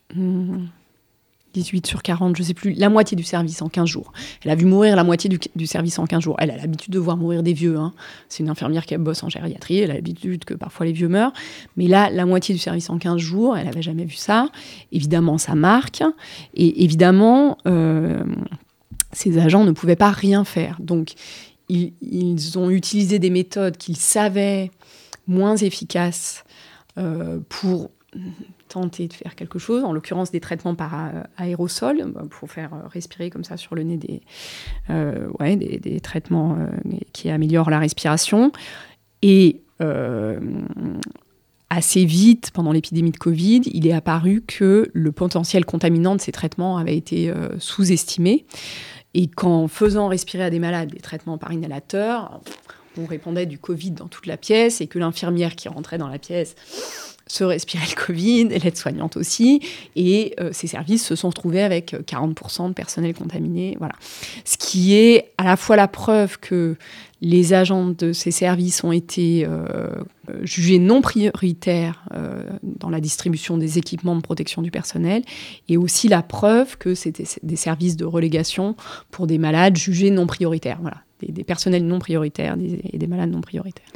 18 1.56 1.88
sur 1.88 2.04
40, 2.04 2.36
je 2.36 2.44
sais 2.44 2.54
plus, 2.54 2.74
la 2.74 2.89
moitié 2.89 3.15
du 3.15 3.24
service 3.24 3.62
en 3.62 3.70
15 3.70 3.88
jours. 3.88 4.12
Elle 4.44 4.52
a 4.52 4.56
vu 4.56 4.65
mourir 4.65 4.96
la 4.96 5.04
moitié 5.04 5.30
du, 5.30 5.68
service 5.68 5.98
en 6.00 6.06
15 6.06 6.24
jours. 6.24 6.36
Elle 6.39 6.52
a 6.52 6.58
l'habitude 6.58 6.94
de 6.94 7.00
voir 7.00 7.18
mourir 7.18 7.44
des 7.44 7.54
vieux. 7.54 7.78
Hein. 7.78 7.94
C'est 8.30 8.44
une 8.44 8.50
infirmière 8.50 8.86
qui 8.86 8.96
bosse 8.98 9.24
en 9.24 9.30
gériatrie, 9.30 9.80
elle 9.80 9.91
a 9.91 9.96
l'habitude 9.96 10.46
que 10.46 10.54
parfois 10.54 10.86
les 10.86 10.91
vieux 10.91 11.08
meurent. 11.08 11.34
Mais 11.78 11.88
là, 11.88 12.10
la 12.10 12.26
moitié 12.26 12.54
du 12.54 12.60
service 12.60 12.89
en 12.89 12.98
15 12.98 13.18
jours, 13.18 13.58
elle 13.58 13.65
n'avait 13.65 13.82
jamais 13.82 14.06
vu 14.06 14.15
ça. 14.15 14.50
Évidemment, 14.91 15.38
ça 15.38 15.56
marque. 15.56 16.04
Et 16.54 16.84
évidemment, 16.84 17.58
euh, 17.68 18.24
ces 19.12 19.38
agents 19.38 19.63
ne 19.63 19.72
pouvaient 19.72 19.96
pas 19.96 20.12
rien 20.12 20.44
faire. 20.44 20.78
Donc, 20.80 21.13
ils, 21.70 21.94
ils 22.02 22.60
ont 22.60 22.70
utilisé 22.70 23.18
des 23.18 23.30
méthodes 23.30 23.78
qu'ils 23.78 23.98
savaient 23.98 24.72
moins 25.28 25.56
efficaces 25.56 26.44
euh, 26.98 27.39
pour 27.50 27.89
de 28.83 29.13
faire 29.13 29.35
quelque 29.35 29.59
chose, 29.59 29.83
en 29.83 29.93
l'occurrence 29.93 30.31
des 30.31 30.39
traitements 30.39 30.75
par 30.75 30.93
euh, 30.93 31.23
aérosol, 31.38 32.03
bah, 32.11 32.23
pour 32.29 32.51
faire 32.51 32.73
euh, 32.73 32.88
respirer 32.88 33.29
comme 33.29 33.43
ça 33.43 33.57
sur 33.57 33.75
le 33.75 33.83
nez 33.83 33.97
des, 33.97 34.21
euh, 34.89 35.27
des, 35.55 35.99
traitements 36.01 36.57
qui 37.13 37.29
améliorent 37.29 37.69
la 37.69 37.79
respiration. 37.79 38.51
Et 39.21 39.61
assez 41.69 42.05
vite, 42.05 42.51
pendant 42.53 42.71
l'épidémie 42.71 43.11
de 43.11 43.17
Covid, 43.17 43.61
il 43.65 43.88
est 43.88 43.93
apparu 43.93 44.43
que 44.45 44.89
le 44.93 45.11
potentiel 45.11 45.65
contaminant 45.65 46.15
de 46.15 46.21
ces 46.21 46.31
traitements 46.31 46.77
avait 46.77 46.95
été 46.95 47.33
sous-estimé. 47.57 48.45
Et 49.13 49.27
qu'en 49.27 49.67
faisant 49.67 50.07
respirer 50.07 50.43
à 50.43 50.49
des 50.49 50.59
malades 50.59 50.91
des 50.91 50.99
traitements 50.99 51.38
par 51.38 51.51
inhalateur, 51.51 52.41
on 52.97 53.05
répondait 53.05 53.45
du 53.45 53.57
Covid 53.57 53.91
dans 53.91 54.07
toute 54.07 54.27
la 54.27 54.38
pièce 54.38 54.81
et 54.81 54.88
que 54.88 54.99
l'infirmière 54.99 55.55
qui 55.55 55.67
rentrait 55.67 55.97
dans 55.97 56.07
la 56.07 56.19
pièce 56.19 56.55
se 57.27 57.43
respirer 57.43 57.85
le 57.89 57.95
Covid, 57.95 58.49
l'aide-soignante 58.49 59.17
aussi, 59.17 59.61
et 59.95 60.35
euh, 60.39 60.49
ces 60.51 60.67
services 60.67 61.05
se 61.05 61.15
sont 61.15 61.29
retrouvés 61.29 61.63
avec 61.63 61.93
40% 61.93 62.69
de 62.69 62.73
personnel 62.73 63.13
contaminé. 63.13 63.75
Voilà. 63.79 63.95
Ce 64.43 64.57
qui 64.57 64.93
est 64.93 65.31
à 65.38 65.43
la 65.43 65.57
fois 65.57 65.75
la 65.75 65.88
preuve 65.88 66.39
que 66.39 66.75
les 67.21 67.53
agents 67.53 67.88
de 67.88 68.13
ces 68.13 68.29
services 68.29 68.83
ont 68.83 68.91
été 68.91 69.45
euh, 69.47 69.88
jugés 70.43 70.77
non 70.77 71.01
prioritaires 71.01 72.03
euh, 72.13 72.43
dans 72.61 72.89
la 72.89 72.99
distribution 72.99 73.57
des 73.57 73.79
équipements 73.79 74.15
de 74.15 74.21
protection 74.21 74.61
du 74.61 74.69
personnel, 74.69 75.23
et 75.67 75.77
aussi 75.77 76.07
la 76.07 76.21
preuve 76.21 76.77
que 76.77 76.93
c'était 76.93 77.25
des 77.41 77.55
services 77.55 77.95
de 77.95 78.05
relégation 78.05 78.75
pour 79.09 79.25
des 79.25 79.39
malades 79.39 79.77
jugés 79.77 80.11
non 80.11 80.27
prioritaires. 80.27 80.77
Voilà. 80.81 80.97
Des, 81.27 81.43
personnels 81.43 81.85
non 81.85 81.97
prioritaires 81.97 82.57
et 82.59 82.97
des 82.97 83.07
malades 83.07 83.31
non 83.31 83.41
prioritaires. 83.41 83.88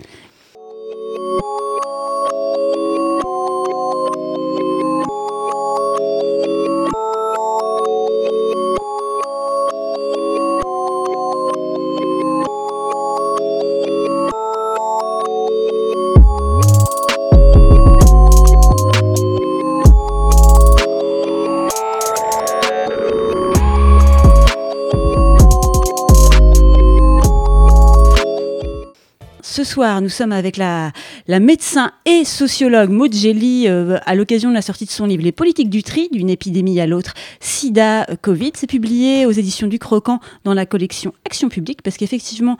Soir, 29.69 30.01
nous 30.01 30.09
sommes 30.09 30.31
avec 30.31 30.57
la, 30.57 30.91
médecin 31.27 31.91
et 32.05 32.25
sociologue 32.25 32.89
Maud 32.89 33.13
euh, 33.13 33.99
à 34.03 34.15
l'occasion 34.15 34.49
de 34.49 34.55
la 34.55 34.63
sortie 34.63 34.85
de 34.85 34.89
son 34.89 35.05
livre 35.05 35.21
Les 35.21 35.31
politiques 35.31 35.69
du 35.69 35.83
tri, 35.83 36.09
d'une 36.11 36.29
épidémie 36.29 36.79
à 36.79 36.87
l'autre, 36.87 37.13
SIDA, 37.39 38.09
euh, 38.09 38.15
Covid. 38.19 38.53
C'est 38.55 38.65
publié 38.65 39.27
aux 39.27 39.31
éditions 39.31 39.67
du 39.67 39.77
Croquant 39.77 40.21
dans 40.43 40.55
la 40.55 40.65
collection 40.65 41.13
Action 41.23 41.49
publique, 41.49 41.83
parce 41.83 41.97
qu'effectivement, 41.97 42.57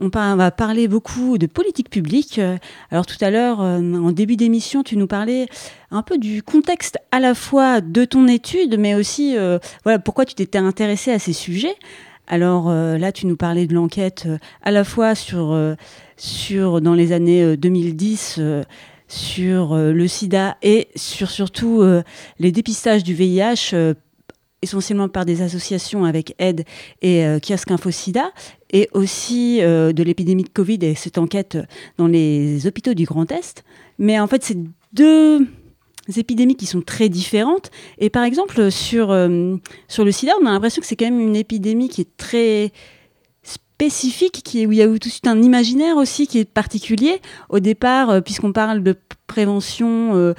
on, 0.00 0.08
va 0.08 0.50
parler 0.50 0.88
beaucoup 0.88 1.38
de 1.38 1.46
politique 1.46 1.90
publique. 1.90 2.40
Euh, 2.40 2.56
alors 2.90 3.06
tout 3.06 3.18
à 3.20 3.30
l'heure, 3.30 3.60
en 3.60 4.10
début 4.10 4.34
d'émission, 4.34 4.82
tu 4.82 4.96
nous 4.96 5.06
parlais 5.06 5.46
un 5.92 6.02
peu 6.02 6.18
du 6.18 6.42
contexte 6.42 6.98
à 7.12 7.20
la 7.20 7.36
fois 7.36 7.80
de 7.80 8.04
ton 8.04 8.26
étude, 8.26 8.78
mais 8.80 8.96
aussi 8.96 9.36
voilà 9.84 9.98
pourquoi 10.00 10.24
tu 10.24 10.34
t'étais 10.34 10.58
intéressé 10.58 11.12
à 11.12 11.20
ces 11.20 11.32
sujets. 11.32 11.76
Alors 12.26 12.70
là, 12.70 13.10
tu 13.10 13.26
nous 13.26 13.36
parlais 13.36 13.66
de 13.66 13.74
l'enquête 13.74 14.28
à 14.62 14.70
la 14.70 14.84
fois 14.84 15.14
sur 15.14 15.56
sur, 16.18 16.80
dans 16.80 16.94
les 16.94 17.12
années 17.12 17.56
2010 17.56 18.36
euh, 18.38 18.42
euh, 18.42 18.64
sur 19.06 19.72
euh, 19.72 19.92
le 19.92 20.06
sida 20.06 20.58
et 20.62 20.88
sur 20.94 21.30
surtout 21.30 21.82
les 22.38 22.52
dépistages 22.52 23.02
du 23.02 23.14
VIH 23.14 23.74
essentiellement 24.60 25.08
par 25.08 25.24
des 25.24 25.40
associations 25.40 26.04
avec 26.04 26.34
Aide 26.38 26.64
et 27.00 27.24
Kiosque 27.40 27.70
Info 27.70 27.92
Sida, 27.92 28.32
et 28.70 28.88
aussi 28.92 29.60
de 29.60 30.02
l'épidémie 30.02 30.42
de 30.42 30.48
Covid 30.48 30.78
et 30.82 30.96
cette 30.96 31.16
enquête 31.16 31.56
dans 31.96 32.08
les 32.08 32.66
hôpitaux 32.66 32.92
du 32.92 33.04
Grand 33.04 33.30
Est. 33.30 33.62
Mais 33.98 34.18
en 34.18 34.26
fait, 34.26 34.42
c'est 34.42 34.58
deux 34.92 35.46
épidémies 36.16 36.56
qui 36.56 36.66
sont 36.66 36.82
très 36.82 37.08
différentes. 37.08 37.70
Et 37.98 38.10
par 38.10 38.24
exemple, 38.24 38.72
sur, 38.72 39.16
sur 39.86 40.04
le 40.04 40.10
sida, 40.10 40.32
on 40.42 40.46
a 40.46 40.50
l'impression 40.50 40.80
que 40.80 40.88
c'est 40.88 40.96
quand 40.96 41.06
même 41.08 41.20
une 41.20 41.36
épidémie 41.36 41.88
qui 41.88 42.00
est 42.00 42.16
très 42.16 42.72
spécifique, 43.78 44.42
qui 44.42 44.62
est, 44.62 44.66
où 44.66 44.72
il 44.72 44.78
y 44.78 44.82
a 44.82 44.88
tout 44.88 44.98
de 44.98 45.04
suite 45.04 45.28
un 45.28 45.40
imaginaire 45.40 45.96
aussi 45.96 46.26
qui 46.26 46.40
est 46.40 46.44
particulier. 46.44 47.20
Au 47.48 47.60
départ, 47.60 48.10
euh, 48.10 48.20
puisqu'on 48.20 48.52
parle 48.52 48.82
de 48.82 48.96
prévention 49.28 50.16
euh, 50.16 50.34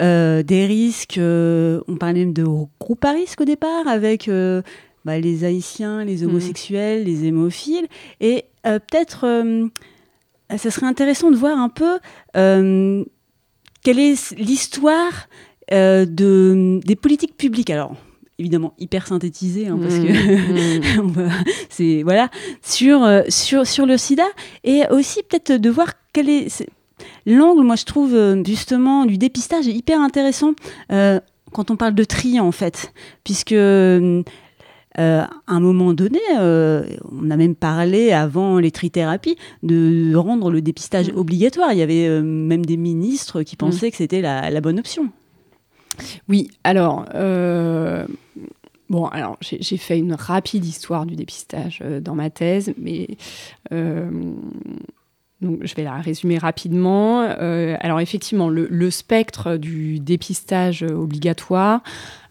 euh, 0.00 0.44
des 0.44 0.64
risques, 0.64 1.18
on 1.18 1.96
parlait 1.98 2.20
même 2.20 2.32
de 2.32 2.44
groupe 2.78 3.04
à 3.04 3.10
risque 3.10 3.40
au 3.40 3.44
départ, 3.44 3.88
avec 3.88 4.30
bah, 5.04 5.18
les 5.18 5.42
haïtiens, 5.42 6.04
les 6.04 6.18
mmh. 6.18 6.28
homosexuels, 6.28 7.04
les 7.04 7.24
hémophiles. 7.24 7.88
Et 8.20 8.44
peut-être, 8.62 9.44
ça 10.56 10.70
serait 10.70 10.86
intéressant 10.86 11.32
de 11.32 11.36
voir 11.36 11.58
un 11.58 11.70
peu 11.70 11.98
quelle 12.34 13.98
est 13.98 14.36
l'histoire 14.36 15.28
de, 15.70 16.80
des 16.84 16.96
politiques 16.96 17.36
publiques. 17.36 17.70
Alors, 17.70 17.96
évidemment 18.38 18.74
hyper 18.78 19.06
synthétisé 19.06 19.68
hein, 19.68 19.78
parce 19.80 19.94
que 19.94 21.00
mmh. 21.00 21.30
c'est 21.68 22.02
voilà 22.02 22.30
sur 22.62 23.02
euh, 23.04 23.22
sur 23.28 23.66
sur 23.66 23.86
le 23.86 23.96
sida 23.96 24.24
et 24.64 24.82
aussi 24.90 25.22
peut-être 25.22 25.52
de 25.60 25.70
voir 25.70 25.92
quel 26.12 26.28
est, 26.28 26.66
l'angle 27.26 27.62
moi 27.62 27.76
je 27.76 27.84
trouve 27.84 28.14
euh, 28.14 28.42
justement 28.44 29.06
du 29.06 29.18
dépistage 29.18 29.66
hyper 29.66 30.00
intéressant 30.00 30.52
euh, 30.90 31.20
quand 31.52 31.70
on 31.70 31.76
parle 31.76 31.94
de 31.94 32.04
tri 32.04 32.40
en 32.40 32.52
fait 32.52 32.92
puisque 33.22 33.54
à 34.96 35.28
un 35.48 35.58
moment 35.58 35.92
donné, 35.92 36.20
on 36.30 37.30
a 37.30 37.36
même 37.36 37.56
parlé 37.56 38.12
avant 38.12 38.60
les 38.60 38.70
trithérapies 38.70 39.36
de 39.64 40.14
rendre 40.14 40.52
le 40.52 40.62
dépistage 40.62 41.12
mmh. 41.12 41.16
obligatoire. 41.16 41.72
Il 41.72 41.78
y 41.78 41.82
avait 41.82 42.22
même 42.22 42.64
des 42.64 42.76
ministres 42.76 43.42
qui 43.42 43.56
mmh. 43.56 43.58
pensaient 43.58 43.90
que 43.90 43.96
c'était 43.96 44.20
la, 44.20 44.50
la, 44.50 44.60
bonne 44.60 44.78
option. 44.78 45.10
Oui, 46.28 46.50
alors, 46.64 47.06
euh, 47.14 48.06
bon, 48.88 49.06
alors 49.06 49.36
j'ai 49.40 49.76
fait 49.76 49.98
une 49.98 50.14
rapide 50.14 50.64
histoire 50.64 51.06
du 51.06 51.16
dépistage 51.16 51.80
euh, 51.82 52.00
dans 52.00 52.14
ma 52.14 52.30
thèse, 52.30 52.74
mais 52.78 53.08
euh, 53.72 54.10
donc, 55.40 55.60
je 55.62 55.74
vais 55.74 55.84
la 55.84 55.96
résumer 55.96 56.38
rapidement. 56.38 57.20
Alors, 57.20 58.00
effectivement, 58.00 58.48
le, 58.48 58.90
spectre 58.90 59.56
du 59.56 60.00
dépistage 60.00 60.82
obligatoire 60.82 61.82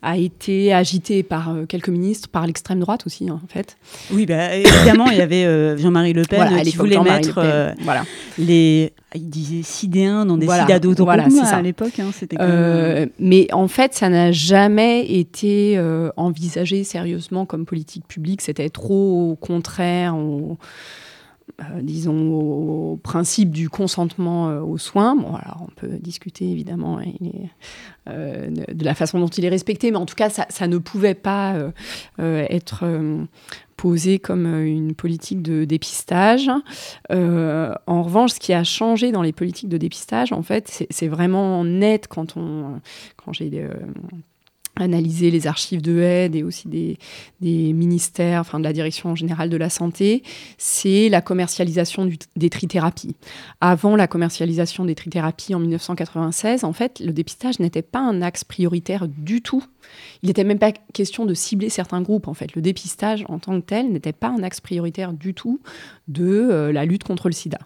a 0.03 0.17
été 0.17 0.73
agité 0.73 1.23
par 1.23 1.49
euh, 1.49 1.65
quelques 1.65 1.89
ministres, 1.89 2.29
par 2.29 2.45
l'extrême 2.45 2.79
droite 2.79 3.03
aussi, 3.05 3.29
hein, 3.29 3.39
en 3.43 3.47
fait. 3.47 3.77
Oui, 4.11 4.25
bah, 4.25 4.53
évidemment, 4.55 5.07
il 5.07 5.17
y 5.17 5.21
avait 5.21 5.45
euh, 5.45 5.77
Jean-Marie 5.77 6.13
Le 6.13 6.23
Pen 6.23 6.61
qui 6.63 6.75
voulait 6.75 6.99
mettre 6.99 7.41
voilà. 7.81 8.03
les. 8.37 8.93
Il 9.15 9.29
disait 9.29 9.61
sidéens 9.61 10.25
dans 10.25 10.37
des 10.37 10.47
voilà, 10.47 10.65
voilà 10.97 11.27
à 11.51 11.61
l'époque. 11.61 11.99
Hein, 11.99 13.05
mais 13.19 13.47
en 13.53 13.67
fait, 13.67 13.93
ça 13.93 14.09
n'a 14.09 14.31
jamais 14.31 15.05
été 15.05 15.79
envisagé 16.17 16.83
sérieusement 16.83 17.45
comme 17.45 17.65
politique 17.65 18.07
publique. 18.07 18.41
C'était 18.41 18.69
trop 18.69 19.37
contraire 19.39 20.15
au 20.17 20.57
euh, 21.61 21.81
disons, 21.81 22.31
au, 22.31 22.97
principe 22.97 23.51
du 23.51 23.69
consentement 23.69 24.49
euh, 24.49 24.61
aux 24.61 24.77
soins. 24.77 25.15
Bon, 25.15 25.35
alors 25.35 25.67
on 25.67 25.71
peut 25.75 25.99
discuter 25.99 26.49
évidemment 26.49 26.99
euh, 28.09 28.49
de 28.49 28.85
la 28.85 28.95
façon 28.95 29.19
dont 29.19 29.27
il 29.27 29.45
est 29.45 29.49
respecté, 29.49 29.91
mais 29.91 29.97
en 29.97 30.05
tout 30.05 30.15
cas, 30.15 30.29
ça, 30.29 30.67
ne 30.67 30.77
pouvait 30.77 31.13
pas 31.13 31.55
être 32.17 32.85
posé 33.77 34.19
comme 34.19 34.45
une 34.65 34.95
politique 34.95 35.41
de 35.41 35.65
dépistage. 35.65 36.49
en 37.09 38.03
revanche, 38.03 38.31
ce 38.31 38.39
qui 38.39 38.53
a 38.53 38.63
changé 38.63 39.11
dans 39.11 39.21
les 39.21 39.33
politiques 39.33 39.69
de 39.69 39.77
dépistage, 39.77 40.31
en 40.31 40.41
fait, 40.41 40.85
c'est 40.89 41.07
vraiment 41.07 41.63
net 41.63 42.07
quand 42.07 42.35
on, 42.37 42.79
quand 43.17 43.33
j'ai 43.33 43.67
analyser 44.75 45.29
les 45.29 45.45
archives 45.47 45.81
de 45.81 46.01
aide 46.01 46.35
et 46.35 46.43
aussi 46.43 46.67
des, 46.67 46.97
ministères, 47.41 48.41
enfin 48.41 48.59
de 48.59 48.63
la 48.63 48.73
direction 48.73 49.15
générale 49.15 49.49
de 49.49 49.57
la 49.57 49.69
santé, 49.69 50.23
c'est 50.57 51.09
la 51.09 51.21
commercialisation 51.21 52.09
des 52.35 52.49
trithérapies. 52.49 53.15
Avant 53.61 53.95
la 53.95 54.07
commercialisation 54.07 54.85
des 54.85 54.95
trithérapies 54.95 55.53
en 55.53 55.59
1996, 55.59 56.63
en 56.63 56.73
fait, 56.73 56.99
le 56.99 57.11
dépistage 57.13 57.59
n'était 57.59 57.81
pas 57.81 57.99
un 57.99 58.21
axe 58.21 58.43
prioritaire 58.43 59.07
du 59.07 59.41
tout. 59.41 59.63
Il 60.23 60.27
n'était 60.27 60.45
même 60.45 60.59
pas 60.59 60.71
question 60.71 61.25
de 61.25 61.33
cibler 61.33 61.69
certains 61.69 62.01
groupes. 62.01 62.27
En 62.27 62.33
fait, 62.33 62.55
le 62.55 62.61
dépistage 62.61 63.25
en 63.27 63.39
tant 63.39 63.59
que 63.59 63.65
tel 63.65 63.91
n'était 63.91 64.13
pas 64.13 64.29
un 64.29 64.41
axe 64.41 64.61
prioritaire 64.61 65.13
du 65.13 65.33
tout 65.33 65.59
de 66.07 66.25
euh, 66.25 66.71
la 66.71 66.85
lutte 66.85 67.03
contre 67.03 67.27
le 67.27 67.33
SIDA. 67.33 67.59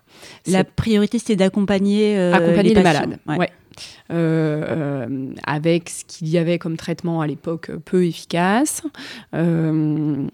La 0.48 0.64
priorité, 0.64 1.20
c'était 1.20 1.36
d'accompagner 1.36 2.18
euh, 2.18 2.62
les, 2.62 2.74
malades. 2.74 3.20
Ouais. 3.28 3.36
Euh, 3.40 3.44
euh, 3.44 3.67
avec 4.10 5.90
ce 5.90 6.06
qu'il 6.06 6.28
y 6.30 6.38
avait 6.38 6.58
comme 6.58 6.78
traitement 6.78 7.22
à 7.22 7.28
l'époque 7.28 7.72
peu 7.86 8.06
efficace, 8.06 8.82
euh, 9.34 10.28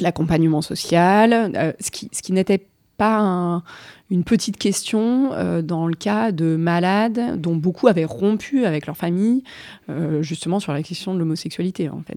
l'accompagnement 0.00 0.62
social, 0.62 1.74
ce 1.80 1.90
qui, 1.90 2.10
ce 2.12 2.22
qui 2.22 2.32
n'était 2.32 2.66
pas 2.96 3.62
une 4.10 4.22
petite 4.22 4.56
question 4.56 5.32
euh, 5.32 5.62
dans 5.62 5.86
le 5.86 5.94
cas 5.94 6.30
de 6.30 6.56
malades 6.56 7.40
dont 7.40 7.56
beaucoup 7.56 7.88
avaient 7.88 8.04
rompu 8.04 8.64
avec 8.64 8.86
leur 8.86 8.96
famille, 8.96 9.42
euh, 9.90 10.22
justement 10.22 10.60
sur 10.60 10.72
la 10.72 10.82
question 10.82 11.14
de 11.14 11.18
l'homosexualité. 11.18 11.88
En 11.88 12.02
fait. 12.02 12.16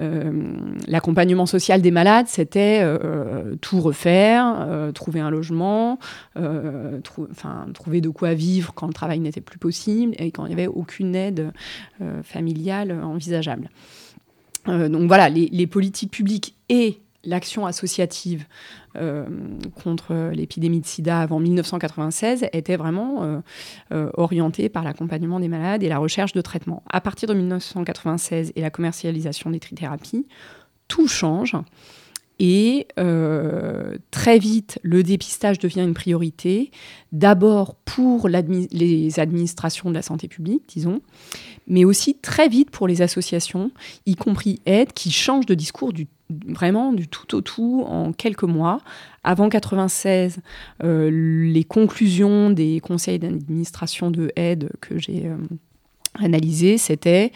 euh, 0.00 0.52
l'accompagnement 0.86 1.46
social 1.46 1.82
des 1.82 1.90
malades, 1.90 2.26
c'était 2.28 2.82
tout 3.60 3.80
refaire, 3.80 4.90
trouver 4.94 5.20
un 5.20 5.30
logement, 5.30 5.98
enfin 6.36 7.66
trouver 7.74 8.00
de 8.00 8.08
quoi 8.08 8.34
vivre 8.34 8.72
quand 8.74 8.86
le 8.86 8.92
travail 8.92 9.20
n'était 9.20 9.40
plus 9.40 9.58
possible 9.58 10.14
et 10.18 10.30
quand 10.30 10.46
il 10.46 10.48
n'y 10.48 10.54
avait 10.54 10.66
aucune 10.66 11.14
aide 11.14 11.52
familiale 12.22 12.92
envisageable. 13.02 13.70
donc 14.66 15.06
voilà, 15.08 15.28
les 15.28 15.66
politiques 15.66 16.10
publiques 16.10 16.54
et 16.68 17.00
l'action 17.24 17.66
associative 17.66 18.46
euh, 18.96 19.26
contre 19.82 20.30
l'épidémie 20.32 20.80
de 20.80 20.86
sida 20.86 21.20
avant 21.20 21.40
1996 21.40 22.46
était 22.52 22.76
vraiment 22.76 23.22
euh, 23.22 23.40
euh, 23.92 24.10
orientée 24.14 24.68
par 24.68 24.84
l'accompagnement 24.84 25.40
des 25.40 25.48
malades 25.48 25.82
et 25.82 25.88
la 25.88 25.98
recherche 25.98 26.32
de 26.32 26.40
traitements. 26.40 26.82
À 26.90 27.00
partir 27.00 27.28
de 27.28 27.34
1996 27.34 28.52
et 28.54 28.60
la 28.60 28.70
commercialisation 28.70 29.50
des 29.50 29.60
trithérapies, 29.60 30.26
tout 30.86 31.08
change. 31.08 31.56
Et 32.40 32.86
très 34.12 34.38
vite, 34.38 34.78
le 34.84 35.02
dépistage 35.02 35.58
devient 35.58 35.80
une 35.80 35.92
priorité, 35.92 36.70
d'abord 37.10 37.74
pour 37.74 38.28
les 38.28 39.18
administrations 39.18 39.88
de 39.90 39.94
la 39.96 40.02
santé 40.02 40.28
publique, 40.28 40.62
disons, 40.68 41.00
mais 41.66 41.84
aussi 41.84 42.14
très 42.14 42.48
vite 42.48 42.70
pour 42.70 42.86
les 42.86 43.02
associations, 43.02 43.72
y 44.06 44.14
compris 44.14 44.60
Aide, 44.66 44.92
qui 44.92 45.10
changent 45.10 45.46
de 45.46 45.54
discours 45.54 45.92
du 45.92 46.06
vraiment 46.30 46.92
du 46.92 47.08
tout 47.08 47.34
au 47.34 47.40
tout 47.40 47.84
en 47.86 48.12
quelques 48.12 48.44
mois. 48.44 48.80
Avant 49.24 49.48
96, 49.48 50.38
euh, 50.84 51.10
les 51.10 51.64
conclusions 51.64 52.50
des 52.50 52.80
conseils 52.80 53.18
d'administration 53.18 54.10
de 54.10 54.30
aide 54.36 54.70
que 54.80 54.98
j'ai 54.98 55.26
euh, 55.26 55.36
analysées, 56.14 56.78
c'était 56.78 57.32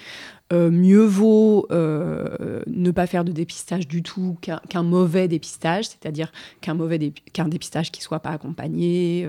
euh, 0.52 0.70
mieux 0.70 1.04
vaut 1.04 1.66
euh, 1.70 2.60
ne 2.66 2.90
pas 2.90 3.06
faire 3.06 3.24
de 3.24 3.32
dépistage 3.32 3.88
du 3.88 4.02
tout 4.02 4.36
qu'un 4.40 4.82
mauvais 4.82 5.26
dépistage, 5.26 5.86
c'est-à-dire 5.86 6.30
qu'un 6.60 6.74
mauvais 6.74 6.98
dépistage 6.98 7.90
qui 7.90 8.02
soit 8.02 8.20
pas 8.20 8.30
accompagné 8.30 9.26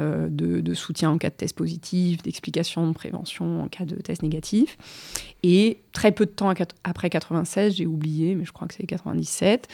euh, 0.00 0.28
de, 0.28 0.74
soutien 0.74 1.10
en 1.10 1.18
cas 1.18 1.30
de 1.30 1.34
test 1.34 1.56
positif, 1.56 2.22
d'explication 2.22 2.88
de 2.88 2.92
prévention 2.92 3.62
en 3.62 3.68
cas 3.68 3.84
de 3.84 3.94
test 3.96 4.22
négatif. 4.22 4.76
Et 5.44 5.78
très 5.92 6.10
peu 6.10 6.26
de 6.26 6.30
temps 6.30 6.52
après 6.82 7.10
96, 7.10 7.76
j'ai 7.76 7.86
oublié, 7.86 8.34
mais 8.34 8.44
je 8.44 8.52
crois 8.52 8.66
que 8.66 8.74
c'est 8.74 8.86
97, 8.86 9.68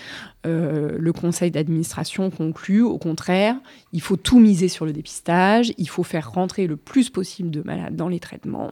le 0.45 1.11
conseil 1.13 1.51
d'administration 1.51 2.31
conclut, 2.31 2.83
au 2.83 2.99
contraire, 2.99 3.57
il 3.93 4.03
faut 4.03 4.17
tout 4.17 4.41
miser 4.41 4.69
sur 4.69 4.85
le 4.85 4.93
dépistage, 4.93 5.73
il 5.79 5.89
faut 5.89 6.03
faire 6.03 6.31
rentrer 6.33 6.67
le 6.67 6.77
plus 6.77 7.09
possible 7.09 7.51
de 7.51 7.63
malades 7.63 7.97
dans 7.97 8.09
les 8.09 8.21
traitements 8.21 8.71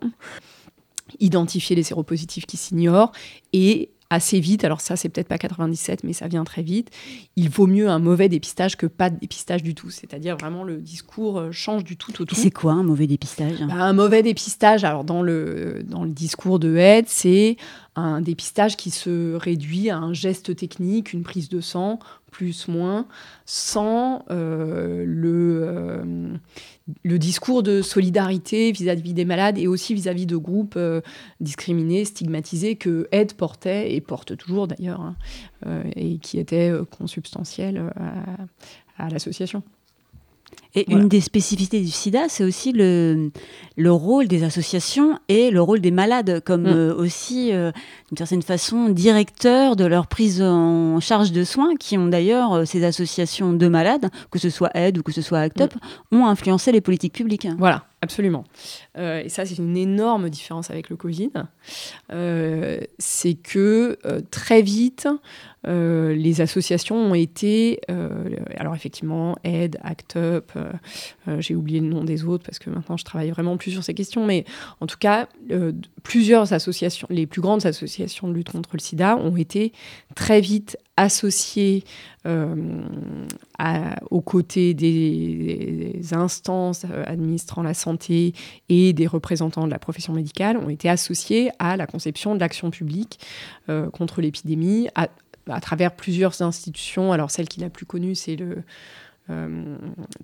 identifier 1.20 1.76
les 1.76 1.82
séropositifs 1.82 2.46
qui 2.46 2.56
s'ignorent 2.56 3.12
et 3.52 3.90
assez 4.12 4.40
vite, 4.40 4.64
alors 4.64 4.80
ça 4.80 4.94
c'est 4.96 5.08
peut-être 5.08 5.28
pas 5.28 5.38
97 5.38 6.04
mais 6.04 6.12
ça 6.12 6.28
vient 6.28 6.44
très 6.44 6.62
vite, 6.62 6.90
il 7.36 7.48
vaut 7.48 7.66
mieux 7.66 7.88
un 7.88 7.98
mauvais 7.98 8.28
dépistage 8.28 8.76
que 8.76 8.86
pas 8.86 9.10
de 9.10 9.18
dépistage 9.18 9.62
du 9.62 9.74
tout. 9.74 9.90
C'est-à-dire 9.90 10.36
vraiment 10.36 10.64
le 10.64 10.76
discours 10.76 11.38
euh, 11.38 11.52
change 11.52 11.82
du 11.82 11.96
tout 11.96 12.12
au 12.20 12.24
tout. 12.24 12.34
C'est 12.34 12.50
quoi 12.50 12.72
un 12.72 12.82
mauvais 12.82 13.06
dépistage? 13.06 13.60
Bah, 13.60 13.74
Un 13.74 13.92
mauvais 13.94 14.22
dépistage, 14.22 14.84
alors 14.84 15.04
dans 15.04 15.22
le, 15.22 15.82
dans 15.86 16.04
le 16.04 16.10
discours 16.10 16.58
de 16.58 16.76
aide, 16.76 17.06
c'est 17.08 17.56
un 17.94 18.20
dépistage 18.20 18.76
qui 18.76 18.90
se 18.90 19.34
réduit 19.34 19.90
à 19.90 19.98
un 19.98 20.12
geste 20.12 20.56
technique, 20.56 21.12
une 21.12 21.22
prise 21.22 21.48
de 21.48 21.60
sang, 21.60 21.98
plus, 22.30 22.66
moins, 22.66 23.06
sans 23.44 24.24
euh, 24.30 25.04
le, 25.06 25.60
euh, 25.62 26.34
le 27.04 27.18
discours 27.18 27.62
de 27.62 27.82
solidarité 27.82 28.72
vis-à-vis 28.72 29.12
des 29.12 29.26
malades 29.26 29.58
et 29.58 29.66
aussi 29.66 29.94
vis-à-vis 29.94 30.26
de 30.26 30.36
groupes 30.36 30.76
euh, 30.76 31.02
discriminés, 31.40 32.04
stigmatisés 32.04 32.76
que 32.76 33.06
Aide 33.12 33.34
portait 33.34 33.94
et 33.94 34.00
porte 34.00 34.36
toujours 34.36 34.66
d'ailleurs, 34.66 35.02
hein, 35.02 35.16
et 35.94 36.18
qui 36.18 36.38
étaient 36.38 36.72
consubstantiels 36.90 37.92
à 38.96 39.08
l'association. 39.10 39.62
Et 40.74 40.90
une 40.90 41.06
des 41.06 41.20
spécificités 41.20 41.80
du 41.80 41.90
sida, 41.90 42.28
c'est 42.28 42.44
aussi 42.44 42.72
le, 42.72 43.30
le 43.76 43.92
rôle 43.92 44.26
des 44.26 44.42
associations 44.42 45.18
et 45.28 45.50
le 45.50 45.60
rôle 45.60 45.80
des 45.80 45.90
malades, 45.90 46.40
comme 46.44 46.62
mm. 46.62 46.66
euh, 46.74 46.94
aussi, 46.94 47.52
euh, 47.52 47.72
d'une 48.08 48.16
certaine 48.16 48.40
façon, 48.40 48.88
directeurs 48.88 49.76
de 49.76 49.84
leur 49.84 50.06
prise 50.06 50.40
en 50.40 50.98
charge 51.00 51.30
de 51.32 51.44
soins, 51.44 51.76
qui 51.76 51.98
ont 51.98 52.06
d'ailleurs, 52.06 52.54
euh, 52.54 52.64
ces 52.64 52.84
associations 52.84 53.52
de 53.52 53.68
malades, 53.68 54.08
que 54.30 54.38
ce 54.38 54.48
soit 54.48 54.70
Aide 54.74 54.96
ou 54.96 55.02
que 55.02 55.12
ce 55.12 55.20
soit 55.20 55.40
ACT 55.40 55.60
UP, 55.60 55.74
mm. 55.74 56.16
ont 56.16 56.26
influencé 56.26 56.72
les 56.72 56.80
politiques 56.80 57.12
publiques. 57.12 57.48
Voilà, 57.58 57.84
absolument. 58.02 58.44
et 58.98 59.28
ça, 59.28 59.46
c'est 59.46 59.56
une 59.58 59.76
énorme 59.76 60.28
différence 60.28 60.70
avec 60.70 60.90
le 60.90 60.96
Covid. 60.96 61.30
c'est 62.98 63.34
que 63.34 63.98
très 64.30 64.60
vite, 64.62 65.08
euh, 65.66 66.14
les 66.14 66.40
associations 66.40 66.96
ont 66.96 67.14
été, 67.14 67.80
euh, 67.90 68.36
alors 68.56 68.74
effectivement, 68.74 69.36
Aide, 69.44 69.78
ACT 69.82 70.16
UP, 70.16 70.52
euh, 70.56 70.72
j'ai 71.38 71.54
oublié 71.54 71.80
le 71.80 71.86
nom 71.86 72.04
des 72.04 72.24
autres 72.24 72.44
parce 72.44 72.58
que 72.58 72.68
maintenant 72.68 72.96
je 72.96 73.04
travaille 73.04 73.30
vraiment 73.30 73.56
plus 73.56 73.70
sur 73.70 73.84
ces 73.84 73.94
questions, 73.94 74.26
mais 74.26 74.44
en 74.80 74.86
tout 74.86 74.98
cas, 74.98 75.28
plusieurs 76.02 76.52
associations, 76.52 77.06
les 77.10 77.26
plus 77.26 77.40
grandes 77.40 77.66
associations 77.66 78.28
de 78.28 78.34
lutte 78.34 78.50
contre 78.50 78.70
le 78.72 78.80
sida 78.80 79.16
ont 79.16 79.36
été 79.36 79.72
très 80.14 80.40
vite 80.40 80.76
associées 81.02 81.84
aux 84.10 84.20
côtés 84.20 84.74
des, 84.74 86.00
instances 86.12 86.84
administrant 87.06 87.62
la 87.62 87.74
santé 87.74 88.32
et 88.68 88.92
des 88.92 89.06
représentants 89.06 89.66
de 89.66 89.70
la 89.70 89.78
profession 89.78 90.12
médicale, 90.12 90.56
ont 90.56 90.68
été 90.68 90.88
associées 90.88 91.50
à 91.58 91.76
la 91.76 91.86
conception 91.86 92.34
de 92.34 92.40
l'action 92.40 92.70
publique 92.70 93.18
contre 93.92 94.20
l'épidémie, 94.20 94.88
à 94.94 95.60
travers 95.60 95.94
plusieurs 95.96 96.42
institutions. 96.42 97.12
Alors 97.12 97.30
celle 97.30 97.48
qui 97.48 97.60
est 97.60 97.64
la 97.64 97.70
plus 97.70 97.86
connue, 97.86 98.14
c'est 98.14 98.36
le, 98.36 98.62
euh, 99.30 99.76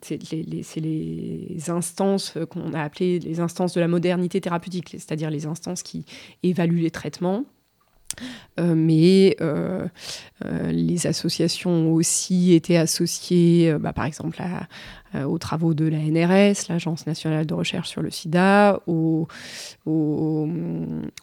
c'est 0.02 0.80
les, 0.80 1.70
instances 1.70 2.36
qu'on 2.50 2.72
a 2.74 2.82
appelées 2.82 3.18
les 3.18 3.40
instances 3.40 3.74
de 3.74 3.80
la 3.80 3.88
modernité 3.88 4.40
thérapeutique, 4.40 4.90
c'est-à-dire 4.90 5.30
les 5.30 5.46
instances 5.46 5.82
qui 5.82 6.04
évaluent 6.42 6.82
les 6.82 6.90
traitements 6.90 7.44
mais 8.58 9.36
les 10.70 11.06
associations 11.06 11.70
ont 11.70 11.92
aussi 11.92 12.54
été 12.54 12.76
associées, 12.76 13.74
bah, 13.78 13.92
par 13.92 14.04
exemple, 14.04 14.40
euh, 15.14 15.24
aux 15.24 15.38
travaux 15.38 15.72
de 15.72 15.86
la 15.86 15.96
NRS, 15.96 16.68
l'Agence 16.68 17.06
nationale 17.06 17.46
de 17.46 17.54
recherche 17.54 17.88
sur 17.88 18.02
le 18.02 18.10
sida, 18.10 18.78
aux, 18.86 19.26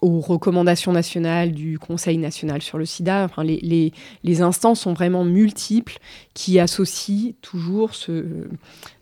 recommandations 0.02 0.92
nationales 0.92 1.52
du 1.52 1.78
Conseil 1.78 2.18
national 2.18 2.64
sur 2.64 2.80
le 2.80 2.86
sida. 2.86 3.26
Enfin, 3.26 3.44
les, 3.44 4.42
instances 4.42 4.80
sont 4.82 4.94
vraiment 4.94 5.24
multiples 5.24 6.00
qui 6.36 6.60
associent 6.60 7.32
toujours 7.42 7.96
ce, 7.96 8.26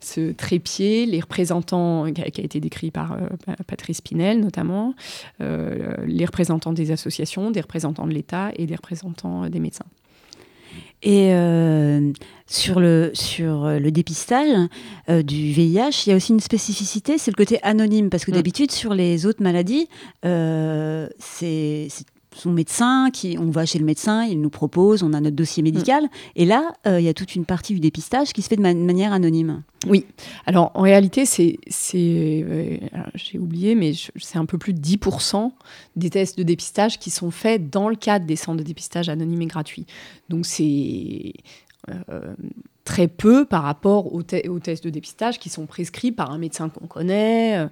ce 0.00 0.32
trépied, 0.32 1.04
les 1.04 1.20
représentants, 1.20 2.10
qui 2.10 2.22
a, 2.22 2.26
été 2.26 2.60
décrit 2.60 2.90
par 2.90 3.12
euh, 3.12 3.26
Patrice 3.66 4.00
Pinel 4.00 4.40
notamment, 4.40 4.94
euh, 5.42 5.96
les 6.06 6.24
représentants 6.24 6.72
des 6.72 6.92
associations, 6.92 7.50
des 7.50 7.60
représentants 7.60 8.06
de 8.06 8.14
l'État 8.14 8.52
et 8.56 8.66
des 8.66 8.76
représentants 8.76 9.50
des 9.50 9.60
médecins. 9.60 9.84
Et 11.04 11.34
euh, 11.34 12.12
sur, 12.46 12.80
le, 12.80 13.10
sur 13.12 13.66
le 13.66 13.90
dépistage 13.90 14.68
euh, 15.10 15.22
du 15.22 15.52
VIH, 15.52 16.04
il 16.06 16.10
y 16.10 16.12
a 16.12 16.16
aussi 16.16 16.32
une 16.32 16.40
spécificité, 16.40 17.18
c'est 17.18 17.30
le 17.30 17.36
côté 17.36 17.62
anonyme. 17.62 18.08
Parce 18.08 18.24
que 18.24 18.30
mm. 18.30 18.34
d'habitude, 18.34 18.70
sur 18.70 18.94
les 18.94 19.26
autres 19.26 19.42
maladies, 19.42 19.88
euh, 20.24 21.08
c'est 21.18 21.88
son 22.34 22.50
médecin, 22.50 23.10
qui, 23.12 23.36
on 23.38 23.50
va 23.50 23.64
chez 23.64 23.78
le 23.78 23.84
médecin, 23.84 24.24
il 24.24 24.40
nous 24.40 24.50
propose, 24.50 25.02
on 25.02 25.12
a 25.12 25.20
notre 25.20 25.36
dossier 25.36 25.62
mm. 25.62 25.64
médical. 25.64 26.08
Et 26.36 26.44
là, 26.44 26.72
euh, 26.86 27.00
il 27.00 27.06
y 27.06 27.08
a 27.08 27.14
toute 27.14 27.34
une 27.34 27.44
partie 27.44 27.74
du 27.74 27.80
dépistage 27.80 28.32
qui 28.32 28.42
se 28.42 28.48
fait 28.48 28.56
de 28.56 28.62
manière 28.62 29.12
anonyme. 29.12 29.62
Oui. 29.86 30.06
Alors, 30.46 30.70
en 30.74 30.82
réalité, 30.82 31.26
c'est, 31.26 31.58
euh, 31.94 32.78
j'ai 33.14 33.38
oublié, 33.38 33.74
mais 33.74 33.92
c'est 34.16 34.38
un 34.38 34.46
peu 34.46 34.58
plus 34.58 34.72
de 34.72 34.80
10% 34.80 35.52
des 35.96 36.10
tests 36.10 36.36
de 36.38 36.42
dépistage 36.42 36.98
qui 36.98 37.10
sont 37.10 37.30
faits 37.30 37.70
dans 37.70 37.88
le 37.88 37.96
cadre 37.96 38.26
des 38.26 38.36
centres 38.36 38.58
de 38.58 38.64
dépistage 38.64 39.08
anonymes 39.08 39.42
et 39.42 39.46
gratuits. 39.46 39.86
Donc, 40.28 40.46
c'est 40.46 41.34
euh, 41.90 42.34
très 42.84 43.08
peu 43.08 43.46
par 43.46 43.62
rapport 43.62 44.12
aux, 44.12 44.22
tests 44.22 44.84
de 44.84 44.90
dépistage 44.90 45.38
qui 45.38 45.48
sont 45.48 45.66
prescrits 45.66 46.12
par 46.12 46.30
un 46.30 46.38
médecin 46.38 46.68
qu'on 46.68 46.86
connaît. 46.86 47.58
Euh, 47.58 47.68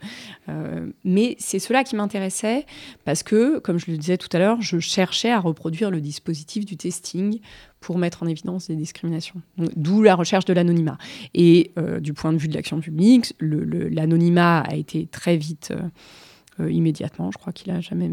euh, 0.48 0.86
mais 1.04 1.36
c'est 1.38 1.58
cela 1.58 1.84
qui 1.84 1.96
m'intéressait 1.96 2.66
parce 3.04 3.22
que, 3.22 3.58
comme 3.58 3.78
je 3.78 3.90
le 3.90 3.98
disais 3.98 4.16
tout 4.16 4.28
à 4.32 4.38
l'heure, 4.38 4.60
je 4.60 4.78
cherchais 4.78 5.30
à 5.30 5.38
reproduire 5.38 5.90
le 5.90 6.00
dispositif 6.00 6.64
du 6.64 6.76
testing 6.76 7.40
pour 7.80 7.98
mettre 7.98 8.22
en 8.22 8.26
évidence 8.26 8.68
des 8.68 8.76
discriminations. 8.76 9.42
D'où 9.76 10.02
la 10.02 10.14
recherche 10.14 10.44
de 10.44 10.52
l'anonymat. 10.52 10.98
Et 11.34 11.72
du 12.00 12.12
point 12.12 12.32
de 12.32 12.38
vue 12.38 12.48
de 12.48 12.54
l'action 12.54 12.80
publique, 12.80 13.34
l'anonymat 13.40 14.60
a 14.60 14.76
été 14.76 15.08
très 15.08 15.36
vite 15.36 15.72
euh, 15.72 15.80
immédiatement. 16.58 17.30
Je 17.30 17.38
crois 17.38 17.52
qu'il 17.52 17.72
a 17.72 17.80
jamais. 17.80 18.10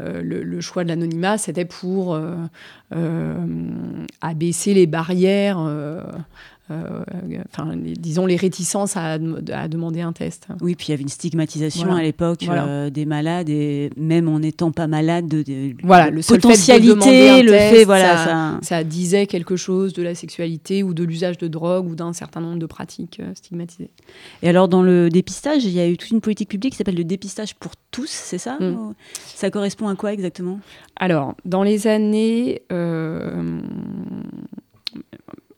Euh, 0.00 0.22
le, 0.22 0.60
choix 0.60 0.84
de 0.84 0.88
l'anonymat, 0.88 1.38
c'était 1.38 1.64
pour 1.64 2.14
euh, 2.14 4.06
abaisser 4.20 4.74
les 4.74 4.86
barrières 4.86 5.58
euh, 6.70 7.04
disons, 7.98 8.24
les 8.24 8.36
réticences 8.36 8.96
à, 8.96 9.18
demander 9.18 10.00
un 10.00 10.14
test. 10.14 10.48
Oui, 10.62 10.74
puis 10.74 10.86
il 10.88 10.90
y 10.92 10.94
avait 10.94 11.02
une 11.02 11.10
stigmatisation 11.10 11.92
à 11.92 12.02
l'époque 12.02 12.46
euh, 12.48 12.88
des 12.88 13.04
malades, 13.04 13.50
et 13.50 13.90
même 13.98 14.28
en 14.28 14.38
n'étant 14.38 14.72
pas 14.72 14.86
malade, 14.86 15.28
de, 15.28 15.74
voilà, 15.82 16.08
le 16.08 16.22
potentialité, 16.22 17.42
le 17.42 17.52
fait, 17.52 17.84
voilà, 17.84 18.58
ça, 18.62 18.82
disait 18.82 19.26
quelque 19.26 19.56
chose 19.56 19.92
de 19.92 20.02
la 20.02 20.14
sexualité 20.14 20.82
ou 20.82 20.94
de 20.94 21.04
l'usage 21.04 21.36
de 21.36 21.48
drogue 21.48 21.86
ou 21.86 21.94
d'un 21.94 22.14
certain 22.14 22.40
nombre 22.40 22.58
de 22.58 22.66
pratiques 22.66 23.20
euh, 23.20 23.34
stigmatisées. 23.34 23.90
Et 24.42 24.48
alors, 24.48 24.68
dans 24.68 24.82
le 24.82 25.10
dépistage, 25.10 25.64
il 25.64 25.72
y 25.72 25.80
a 25.80 25.88
eu 25.88 25.98
toute 25.98 26.10
une 26.10 26.22
politique 26.22 26.48
publique 26.48 26.72
qui 26.72 26.78
s'appelle 26.78 26.96
le 26.96 27.04
dépistage 27.04 27.54
pour 27.56 27.72
tous, 27.90 28.10
c'est 28.10 28.38
ça 28.38 28.56
mm. 28.58 28.94
Ça 29.26 29.50
correspond 29.50 29.88
à 29.88 29.96
quoi 29.96 30.14
exactement? 30.14 30.60
Alors, 30.96 31.34
dans 31.44 31.62
les 31.62 31.86
années 31.86 32.62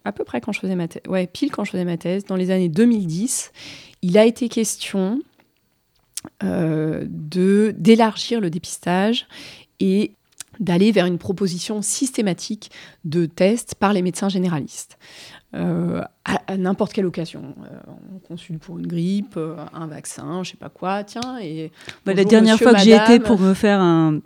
à 0.07 0.13
peu 0.13 0.25
près 0.25 0.41
quand 0.41 0.53
je 0.53 0.61
faisais 0.61 0.77
ma 0.77 0.87
thèse, 0.87 1.03
ouais, 1.09 1.27
pile 1.27 1.51
quand 1.51 1.65
je 1.65 1.73
faisais 1.73 1.85
ma 1.85 1.97
thèse, 1.97 2.25
dans 2.25 2.37
les 2.37 2.53
années 2.53 2.69
2010, 2.69 3.53
il 4.03 4.17
a 4.17 4.25
été 4.25 4.49
question 4.49 5.21
euh, 6.43 7.05
d'élargir 7.09 8.41
le 8.41 8.49
dépistage 8.49 9.27
et 9.81 10.13
d'aller 10.61 10.93
vers 10.93 11.07
une 11.07 11.19
proposition 11.19 11.83
systématique 11.83 12.71
de 13.05 13.27
tests 13.27 13.75
par 13.75 13.93
les 13.93 14.01
médecins 14.01 14.29
généralistes. 14.29 14.97
Euh, 15.55 16.03
à, 16.25 16.57
n'importe 16.57 16.93
quelle 16.93 17.07
occasion. 17.07 17.55
Euh, 17.63 17.93
on 18.15 18.19
consulte 18.19 18.61
pour 18.61 18.79
une 18.79 18.87
grippe, 18.87 19.37
euh, 19.37 19.57
un 19.73 19.87
vaccin, 19.87 20.43
je 20.43 20.51
sais 20.51 20.57
pas 20.57 20.69
quoi, 20.69 21.05
tiens. 21.05 21.39
Et 21.41 21.71
bah, 22.05 22.15
la 22.15 22.25
dernière 22.25 22.59
fois 22.59 22.75
que 22.75 22.81
j'y 22.81 22.91
étais 22.91 23.21
pour 23.21 23.39
me 23.39 23.55
faire 23.55 23.81
un, 23.81 24.19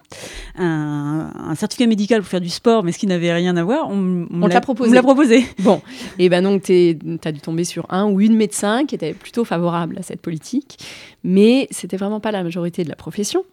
un, 0.57 1.55
certificat 1.55 1.87
médical 1.87 2.23
pour 2.23 2.29
faire 2.29 2.41
du 2.41 2.49
sport, 2.49 2.83
mais 2.83 2.93
ce 2.93 2.99
qui 2.99 3.07
n'avait 3.07 3.33
rien 3.33 3.55
à 3.57 3.63
voir, 3.63 3.91
on, 3.91 4.27
on, 4.31 4.47
l'a 4.47 4.61
proposé. 4.63 5.45
Bon, 5.61 5.83
et 6.19 6.31
ben 6.31 6.43
donc 6.43 6.63
tu 6.63 6.99
as 7.23 7.33
dû 7.33 7.41
tomber 7.41 7.65
sur 7.65 7.87
un 7.91 8.07
ou 8.07 8.21
une 8.21 8.35
médecin 8.35 8.87
qui 8.87 8.95
était 8.95 9.13
plutôt 9.13 9.45
favorable 9.45 9.99
à 9.99 10.03
cette 10.03 10.23
politique, 10.23 10.79
mais 11.23 11.69
c'était 11.71 11.99
vraiment 11.99 12.21
pas 12.21 12.33
la 12.33 12.43
majorité 12.43 12.83
de 12.83 12.89
la 12.89 12.97
profession 12.97 13.45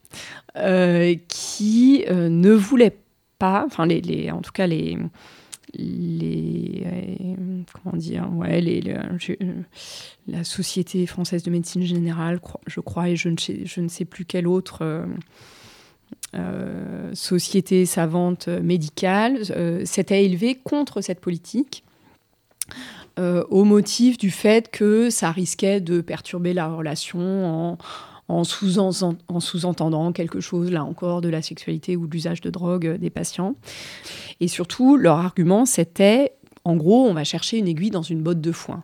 qui 1.28 2.06
ne 2.10 2.52
voulait 2.52 2.98
pas, 3.40 3.64
enfin 3.66 3.86
les, 3.86 4.02
les, 4.02 4.32
en 4.32 4.42
tout 4.42 4.52
cas 4.52 4.68
les 4.68 4.98
les 5.74 6.84
euh, 6.86 7.36
comment 7.74 7.98
dire 7.98 8.30
ouais 8.34 8.62
les, 8.62 8.82
la 10.28 10.44
société 10.44 11.06
française 11.06 11.44
de 11.44 11.52
médecine 11.52 11.84
générale 11.84 12.40
je 12.68 12.80
crois 12.80 13.10
et 13.10 13.16
je 13.16 13.30
ne 13.30 13.38
sais, 13.38 13.66
je 13.66 13.82
ne 13.82 13.88
sais 13.88 14.06
plus 14.06 14.26
quelle 14.26 14.48
autre 14.48 14.80
euh, 14.82 15.06
euh, 16.36 17.14
société 17.14 17.86
savante 17.86 18.48
médicale 18.48 19.40
s'était 19.86 20.26
élevée 20.26 20.56
contre 20.56 21.02
cette 21.02 21.20
politique 21.20 21.84
au 23.18 23.64
motif 23.64 24.20
du 24.20 24.30
fait 24.30 24.70
que 24.70 25.10
ça 25.10 25.32
risquait 25.32 25.82
de 25.82 26.02
perturber 26.02 26.54
la 26.54 26.68
relation 26.68 27.72
en 27.72 27.78
en 28.28 28.44
sous-entendant 28.44 30.12
quelque 30.12 30.40
chose, 30.40 30.72
là 30.72 30.84
encore, 30.84 31.22
de 31.22 31.30
la 31.30 31.42
sexualité 31.42 31.96
ou 31.96 32.08
de 32.08 32.12
l'usage 32.12 32.42
de 32.42 32.50
drogue 32.50 32.98
des 32.98 33.10
patients. 33.10 33.56
Et 34.40 34.48
surtout, 34.48 34.98
leur 34.98 35.18
argument, 35.18 35.66
c'était 35.66 36.34
en 36.68 36.76
gros, 36.76 37.08
on 37.08 37.14
va 37.14 37.24
chercher 37.24 37.60
une 37.60 37.68
aiguille 37.70 37.92
dans 37.92 38.02
une 38.02 38.22
botte 38.22 38.42
de 38.42 38.52
foin. 38.52 38.84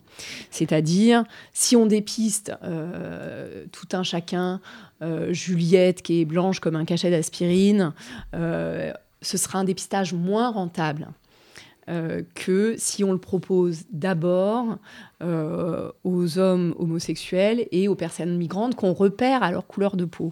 C'est-à-dire, 0.52 1.26
si 1.52 1.76
on 1.76 1.86
dépiste 1.86 2.54
euh, 2.64 3.66
tout 3.74 3.90
un 3.92 4.04
chacun, 4.04 4.62
euh, 5.02 5.34
Juliette 5.34 6.02
qui 6.02 6.22
est 6.22 6.26
blanche 6.26 6.62
comme 6.62 6.78
un 6.78 6.86
cachet 6.86 7.12
d'aspirine, 7.12 7.92
euh, 8.36 8.94
ce 9.22 9.38
sera 9.38 9.60
un 9.60 9.66
dépistage 9.66 10.14
moins 10.14 10.50
rentable. 10.50 11.10
Euh, 11.90 12.22
que 12.34 12.76
si 12.78 13.04
on 13.04 13.12
le 13.12 13.18
propose 13.18 13.84
d'abord 13.92 14.78
euh, 15.22 15.92
aux 16.06 16.38
hommes 16.40 16.74
homosexuels 16.80 17.68
et 17.72 17.90
aux 17.90 17.96
personnes 17.96 18.38
migrantes 18.38 18.76
qu'on 18.76 18.94
repère 18.94 19.44
à 19.44 19.52
leur 19.52 19.68
couleur 19.68 19.98
de 19.98 20.06
peau. 20.06 20.32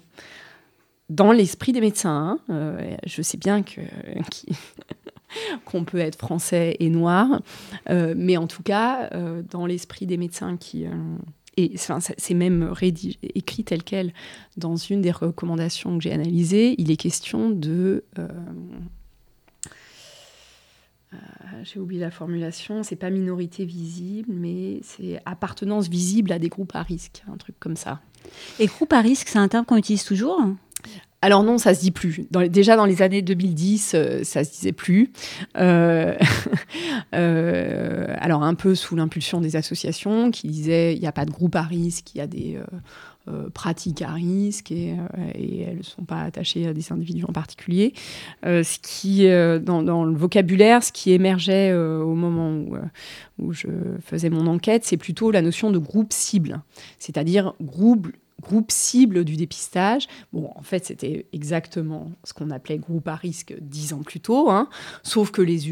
Dans 1.09 1.33
l'esprit 1.33 1.73
des 1.73 1.81
médecins, 1.81 2.39
hein, 2.47 2.53
euh, 2.53 2.95
je 3.05 3.21
sais 3.21 3.35
bien 3.35 3.63
que, 3.63 3.81
qu'on 5.65 5.83
peut 5.83 5.97
être 5.97 6.17
français 6.17 6.77
et 6.79 6.89
noir, 6.89 7.41
mais 7.89 8.37
en 8.37 8.47
tout 8.47 8.63
cas, 8.63 9.09
dans 9.49 9.65
l'esprit 9.65 10.05
des 10.05 10.17
médecins 10.17 10.55
qui... 10.55 10.85
et 11.57 11.73
c'est 11.75 12.33
même 12.33 12.73
écrit 13.35 13.65
tel 13.65 13.83
quel 13.83 14.13
dans 14.55 14.77
une 14.77 15.01
des 15.01 15.11
recommandations 15.11 15.97
que 15.97 16.03
j'ai 16.03 16.13
analysées, 16.13 16.75
il 16.77 16.91
est 16.91 16.97
question 16.97 17.49
de 17.49 18.05
euh, 21.13 21.17
j'ai 21.63 21.79
oublié 21.79 22.01
la 22.01 22.11
formulation, 22.11 22.83
c'est 22.83 22.95
pas 22.95 23.09
minorité 23.09 23.65
visible, 23.65 24.29
mais 24.31 24.79
c'est 24.83 25.21
appartenance 25.25 25.87
visible 25.89 26.31
à 26.31 26.39
des 26.39 26.49
groupes 26.49 26.75
à 26.75 26.83
risque, 26.83 27.23
un 27.31 27.37
truc 27.37 27.55
comme 27.59 27.75
ça. 27.75 27.99
Et 28.59 28.67
groupe 28.67 28.93
à 28.93 29.01
risque, 29.01 29.27
c'est 29.27 29.39
un 29.39 29.47
terme 29.47 29.65
qu'on 29.65 29.77
utilise 29.77 30.03
toujours? 30.03 30.39
Alors 31.23 31.43
non, 31.43 31.59
ça 31.59 31.75
se 31.75 31.81
dit 31.81 31.91
plus. 31.91 32.25
déjà 32.49 32.75
dans 32.75 32.85
les 32.85 33.03
années 33.03 33.21
2010, 33.21 33.91
euh, 33.93 34.23
ça 34.23 34.43
se 34.43 34.51
disait 34.51 34.71
plus. 34.71 35.11
Euh, 37.13 38.15
alors 38.19 38.43
un 38.43 38.53
peu 38.53 38.73
sous 38.73 38.95
l'impulsion 38.95 39.41
des 39.41 39.57
associations 39.57 40.31
qui 40.31 40.47
disaient 40.47 40.95
il 40.95 41.01
n'y 41.01 41.07
a 41.07 41.11
pas 41.11 41.25
de 41.25 41.31
groupe 41.31 41.55
à 41.57 41.61
risque, 41.61 42.15
il 42.15 42.19
y 42.19 42.21
a 42.21 42.27
des 42.27 42.57
pratiques 43.53 44.01
à 44.01 44.11
risque 44.11 44.71
et, 44.71 44.93
euh, 44.93 45.67
elles 45.67 45.77
ne 45.77 45.83
sont 45.83 46.03
pas 46.03 46.21
attachées 46.21 46.67
à 46.67 46.73
des 46.73 46.91
individus 46.91 47.25
en 47.25 47.33
particulier. 47.33 47.93
Euh, 48.45 48.63
ce 48.63 48.79
qui, 48.79 49.27
dans, 49.63 50.05
le 50.05 50.15
vocabulaire, 50.15 50.83
ce 50.83 50.91
qui 50.91 51.11
émergeait 51.11 51.73
au 51.73 52.15
moment 52.15 52.63
où 53.39 53.53
je 53.53 53.67
faisais 54.03 54.29
mon 54.29 54.47
enquête, 54.47 54.85
c'est 54.85 54.97
plutôt 54.97 55.31
la 55.31 55.41
notion 55.41 55.71
de 55.71 55.77
groupe 55.77 56.13
cible, 56.13 56.61
c'est-à-dire 56.99 57.53
groupe 57.61 58.07
groupe 58.41 58.71
cible 58.71 59.23
du 59.23 59.37
dépistage. 59.37 60.07
Bon, 60.33 60.49
en 60.55 60.63
fait, 60.63 60.85
c'était 60.85 61.27
exactement 61.31 62.11
ce 62.23 62.33
qu'on 62.33 62.49
appelait 62.49 62.77
groupe 62.77 63.07
à 63.07 63.15
risque 63.15 63.55
dix 63.61 63.93
ans 63.93 64.01
plus 64.03 64.19
tôt, 64.19 64.49
hein. 64.49 64.67
sauf 65.03 65.31
que 65.31 65.41
les, 65.41 65.69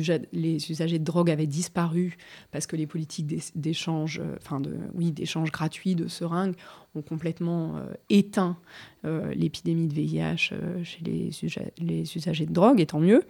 usagers 0.71 0.99
de 0.99 1.03
drogue 1.03 1.29
avaient 1.29 1.47
disparu 1.47 2.17
parce 2.51 2.67
que 2.67 2.75
les 2.75 2.87
politiques 2.87 3.27
d'échange, 3.55 4.19
euh, 4.19 4.35
enfin 4.41 4.61
oui, 4.93 5.11
d'échange 5.11 5.51
gratuit 5.51 5.95
de 5.95 6.07
seringues 6.07 6.55
ont 6.95 7.01
complètement 7.01 7.77
euh, 7.77 7.93
éteint 8.09 8.57
euh, 9.05 9.33
l'épidémie 9.33 9.87
de 9.87 9.93
VIH 9.93 10.53
chez 10.83 10.99
les, 11.03 11.31
les 11.79 12.17
usagers 12.17 12.45
de 12.45 12.53
drogue, 12.53 12.79
et 12.79 12.85
tant 12.85 12.99
mieux. 12.99 13.23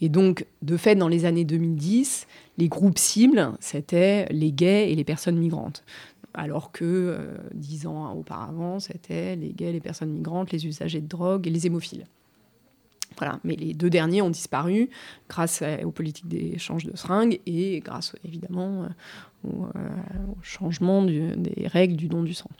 Et 0.00 0.08
donc, 0.08 0.46
de 0.62 0.76
fait, 0.76 0.96
dans 0.96 1.08
les 1.08 1.24
années 1.24 1.44
2010, 1.44 2.26
les 2.58 2.68
groupes 2.68 2.98
cibles, 2.98 3.52
c'était 3.60 4.26
les 4.30 4.52
gays 4.52 4.90
et 4.90 4.94
les 4.94 5.04
personnes 5.04 5.38
migrantes 5.38 5.84
alors 6.34 6.72
que 6.72 6.84
euh, 6.84 7.36
dix 7.54 7.86
ans 7.86 8.12
auparavant, 8.12 8.80
c'était 8.80 9.36
les 9.36 9.52
gays, 9.52 9.72
les 9.72 9.80
personnes 9.80 10.10
migrantes, 10.10 10.52
les 10.52 10.66
usagers 10.66 11.00
de 11.00 11.06
drogue 11.06 11.46
et 11.46 11.50
les 11.50 11.66
hémophiles. 11.66 12.06
Voilà, 13.16 13.38
mais 13.44 13.54
les 13.54 13.74
deux 13.74 13.90
derniers 13.90 14.22
ont 14.22 14.30
disparu 14.30 14.90
grâce 15.28 15.62
aux 15.84 15.92
politiques 15.92 16.26
d'échange 16.26 16.84
de 16.84 16.96
seringues 16.96 17.40
et 17.46 17.78
grâce 17.78 18.16
évidemment 18.24 18.84
euh, 18.84 19.48
au, 19.48 19.64
euh, 19.66 19.88
changement 20.42 21.04
des 21.04 21.68
règles 21.68 21.96
du 21.96 22.08
don 22.08 22.24
du 22.24 22.34
sang. 22.34 22.50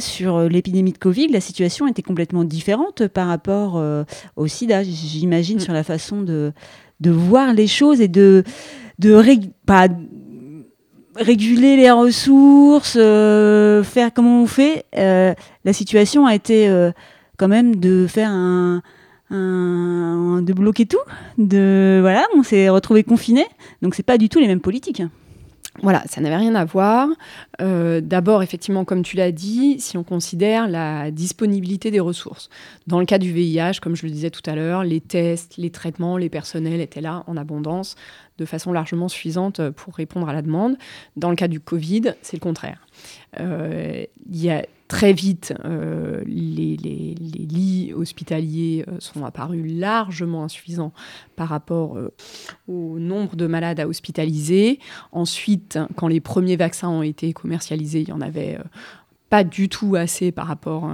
Sur 0.00 0.36
euh, 0.36 0.48
l'épidémie 0.48 0.92
de 0.92 0.98
Covid, 0.98 1.28
la 1.28 1.40
situation 1.40 1.86
était 1.86 2.02
complètement 2.02 2.44
différente 2.44 3.06
par 3.08 3.28
rapport 3.28 3.76
euh, 3.76 4.04
au 4.36 4.46
sida, 4.46 4.82
j'imagine, 4.82 5.58
mm. 5.58 5.60
sur 5.60 5.72
la 5.72 5.84
façon 5.84 6.22
de, 6.22 6.52
de 7.00 7.10
voir 7.10 7.52
les 7.52 7.66
choses 7.66 8.00
et 8.00 8.08
de, 8.08 8.44
de 8.98 9.22
pas, 9.66 9.88
réguler 11.16 11.76
les 11.76 11.90
ressources, 11.90 12.96
euh, 12.98 13.82
faire 13.82 14.12
comment 14.12 14.42
on 14.42 14.46
fait. 14.46 14.84
la 14.92 15.72
situation 15.72 16.26
a 16.26 16.34
été 16.34 16.70
quand 17.38 17.48
même 17.48 17.76
de 17.76 18.06
faire 18.06 18.30
un, 18.30 18.82
de 19.30 20.52
bloquer 20.52 20.86
tout. 20.86 20.98
De 21.38 21.98
voilà, 22.00 22.26
on 22.36 22.42
s'est 22.42 22.68
retrouvé 22.68 23.02
confiné. 23.02 23.46
Donc 23.82 23.94
c'est 23.94 24.02
pas 24.02 24.18
du 24.18 24.28
tout 24.28 24.38
les 24.38 24.46
mêmes 24.46 24.60
politiques. 24.60 25.02
Voilà, 25.82 26.02
ça 26.08 26.20
n'avait 26.20 26.36
rien 26.36 26.54
à 26.54 26.64
voir. 26.64 27.08
Euh, 27.60 28.00
d'abord, 28.00 28.42
effectivement, 28.42 28.84
comme 28.84 29.02
tu 29.02 29.16
l'as 29.16 29.32
dit, 29.32 29.80
si 29.80 29.96
on 29.96 30.04
considère 30.04 30.68
la 30.68 31.10
disponibilité 31.10 31.90
des 31.90 32.00
ressources. 32.00 32.48
Dans 32.86 33.00
le 33.00 33.06
cas 33.06 33.18
du 33.18 33.32
VIH, 33.32 33.80
comme 33.82 33.96
je 33.96 34.06
le 34.06 34.12
disais 34.12 34.30
tout 34.30 34.48
à 34.48 34.54
l'heure, 34.54 34.84
les 34.84 35.00
tests, 35.00 35.56
les 35.56 35.70
traitements, 35.70 36.16
les 36.16 36.28
personnels 36.28 36.80
étaient 36.80 37.00
là 37.00 37.24
en 37.26 37.36
abondance, 37.36 37.96
de 38.38 38.44
façon 38.44 38.72
largement 38.72 39.08
suffisante 39.08 39.70
pour 39.70 39.94
répondre 39.94 40.28
à 40.28 40.32
la 40.32 40.42
demande. 40.42 40.76
Dans 41.16 41.30
le 41.30 41.36
cas 41.36 41.48
du 41.48 41.60
Covid, 41.60 42.14
c'est 42.22 42.36
le 42.36 42.40
contraire. 42.40 42.86
Euh, 43.40 44.04
il 44.30 44.42
y 44.42 44.50
a 44.50 44.64
Très 44.88 45.12
vite, 45.12 45.52
euh, 45.64 46.22
les, 46.26 46.76
lits 46.76 47.92
hospitaliers 47.92 48.84
euh, 48.86 49.00
sont 49.00 49.24
apparus 49.24 49.64
largement 49.66 50.44
insuffisants 50.44 50.92
par 51.34 51.48
rapport 51.48 51.96
euh, 51.96 52.12
au 52.68 53.00
nombre 53.00 53.34
de 53.34 53.48
malades 53.48 53.80
à 53.80 53.88
hospitaliser. 53.88 54.78
Ensuite, 55.10 55.80
quand 55.96 56.06
les 56.06 56.20
premiers 56.20 56.54
vaccins 56.54 56.88
ont 56.88 57.02
été 57.02 57.32
commercialisés, 57.32 58.02
il 58.02 58.10
y 58.10 58.12
en 58.12 58.20
avait 58.20 58.58
pas 59.28 59.42
du 59.42 59.68
tout 59.68 59.96
assez 59.96 60.30
par 60.30 60.46
rapport 60.46 60.88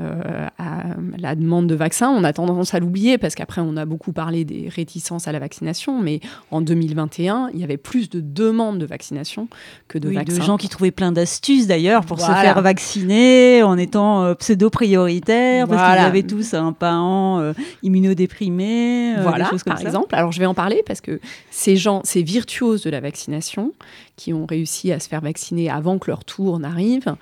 euh, 0.00 0.46
à 0.58 0.82
la 1.16 1.34
demande 1.36 1.68
de 1.68 1.76
vaccins. 1.76 2.10
On 2.10 2.24
a 2.24 2.32
tendance 2.32 2.74
à 2.74 2.80
l'oublier 2.80 3.18
parce 3.18 3.36
qu'après, 3.36 3.60
on 3.60 3.76
a 3.76 3.84
beaucoup 3.84 4.12
parlé 4.12 4.44
des 4.44 4.68
réticences 4.68 5.28
à 5.28 5.32
la 5.32 5.38
vaccination, 5.38 6.02
mais 6.02 6.20
en 6.50 6.60
2021, 6.60 7.50
il 7.54 7.60
y 7.60 7.64
avait 7.64 7.76
plus 7.76 8.10
de 8.10 8.20
demandes 8.20 8.78
de 8.78 8.86
vaccination 8.86 9.48
que 9.86 9.98
de 9.98 10.08
vaccins. 10.10 10.38
De 10.38 10.42
gens 10.42 10.56
qui 10.56 10.68
trouvaient 10.68 10.90
plein 10.90 11.12
d'astuces 11.12 11.68
d'ailleurs 11.68 12.04
pour 12.04 12.20
se 12.20 12.26
faire 12.26 12.60
vacciner 12.62 13.62
en 13.62 13.78
étant 13.78 14.24
euh, 14.24 14.34
pseudo-prioritaires 14.34 15.68
parce 15.68 15.92
qu'ils 15.94 16.04
avaient 16.04 16.22
tous 16.24 16.54
un 16.54 16.72
parent 16.72 17.38
euh, 17.38 17.52
immunodéprimé. 17.84 19.14
voilà, 19.22 19.50
par 19.64 19.80
exemple. 19.80 20.14
Alors 20.14 20.32
je 20.32 20.40
vais 20.40 20.46
en 20.46 20.54
parler 20.54 20.82
parce 20.84 21.00
que 21.00 21.20
ces 21.50 21.76
gens, 21.76 22.00
ces 22.04 22.22
virtuoses 22.22 22.82
de 22.82 22.90
la 22.90 23.00
vaccination, 23.00 23.72
qui 24.18 24.34
ont 24.34 24.44
réussi 24.44 24.92
à 24.92 25.00
se 25.00 25.08
faire 25.08 25.22
vacciner 25.22 25.70
avant 25.70 25.98
que 25.98 26.10
leur 26.10 26.24
tour 26.24 26.58
n'arrive, 26.58 27.14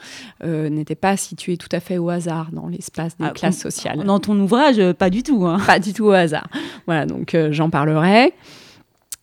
euh, 0.43 0.69
n'étaient 0.69 0.97
pas 0.97 1.17
situés 1.17 1.57
tout 1.57 1.69
à 1.71 1.79
fait 1.79 1.99
au 1.99 2.09
hasard 2.09 2.49
dans 2.53 2.67
l'espace 2.67 3.17
des 3.19 3.27
ah, 3.27 3.31
classes 3.31 3.59
sociales. 3.59 4.03
Dans 4.05 4.19
ton 4.19 4.41
ouvrage, 4.41 4.79
euh, 4.79 4.95
pas 4.95 5.11
du 5.11 5.23
tout. 5.23 5.47
Hein. 5.47 5.59
Pas 5.67 5.79
du 5.79 5.93
tout 5.93 6.07
au 6.07 6.13
hasard. 6.13 6.49
Voilà, 6.87 7.07
donc 7.07 7.35
euh, 7.35 7.53
j'en 7.53 7.71
parlerai. 7.71 8.33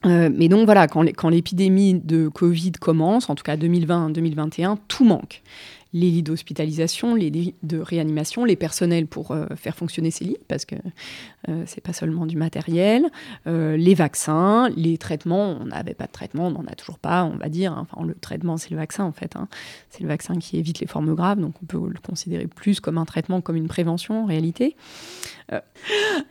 mais 0.05 0.47
donc 0.49 0.65
voilà, 0.65 0.87
quand 0.87 1.29
l'épidémie 1.29 1.95
de 1.95 2.27
Covid 2.27 2.73
commence, 2.73 3.29
en 3.29 3.35
tout 3.35 3.43
cas 3.43 3.55
2020-2021, 3.57 4.77
tout 4.87 5.05
manque 5.05 5.41
les 5.93 6.09
lits 6.09 6.23
d'hospitalisation, 6.23 7.13
les 7.13 7.29
lits 7.29 7.53
de 7.61 7.77
réanimation, 7.77 8.45
les 8.45 8.55
personnels 8.55 9.05
pour 9.05 9.31
euh, 9.31 9.45
faire 9.55 9.75
fonctionner 9.75 10.09
ces 10.09 10.25
lits, 10.25 10.37
parce 10.47 10.65
que 10.65 10.75
euh, 11.49 11.63
c'est 11.67 11.81
pas 11.81 11.93
seulement 11.93 12.25
du 12.25 12.35
matériel, 12.35 13.09
euh, 13.45 13.77
les 13.77 13.93
vaccins, 13.93 14.69
les 14.75 14.97
traitements. 14.97 15.57
On 15.61 15.65
n'avait 15.65 15.93
pas 15.93 16.07
de 16.07 16.11
traitement, 16.11 16.47
on 16.47 16.51
n'en 16.51 16.65
a 16.65 16.73
toujours 16.75 16.97
pas, 16.97 17.23
on 17.25 17.37
va 17.37 17.47
dire. 17.47 17.75
Enfin, 17.77 18.05
le 18.05 18.15
traitement, 18.15 18.57
c'est 18.57 18.71
le 18.71 18.77
vaccin 18.77 19.03
en 19.03 19.11
fait. 19.11 19.35
Hein. 19.35 19.47
C'est 19.91 20.01
le 20.01 20.07
vaccin 20.07 20.35
qui 20.37 20.57
évite 20.57 20.79
les 20.79 20.87
formes 20.87 21.13
graves, 21.13 21.39
donc 21.39 21.53
on 21.61 21.65
peut 21.65 21.87
le 21.87 21.99
considérer 22.05 22.47
plus 22.47 22.79
comme 22.79 22.97
un 22.97 23.05
traitement, 23.05 23.41
comme 23.41 23.55
une 23.55 23.67
prévention 23.67 24.23
en 24.23 24.25
réalité. 24.25 24.75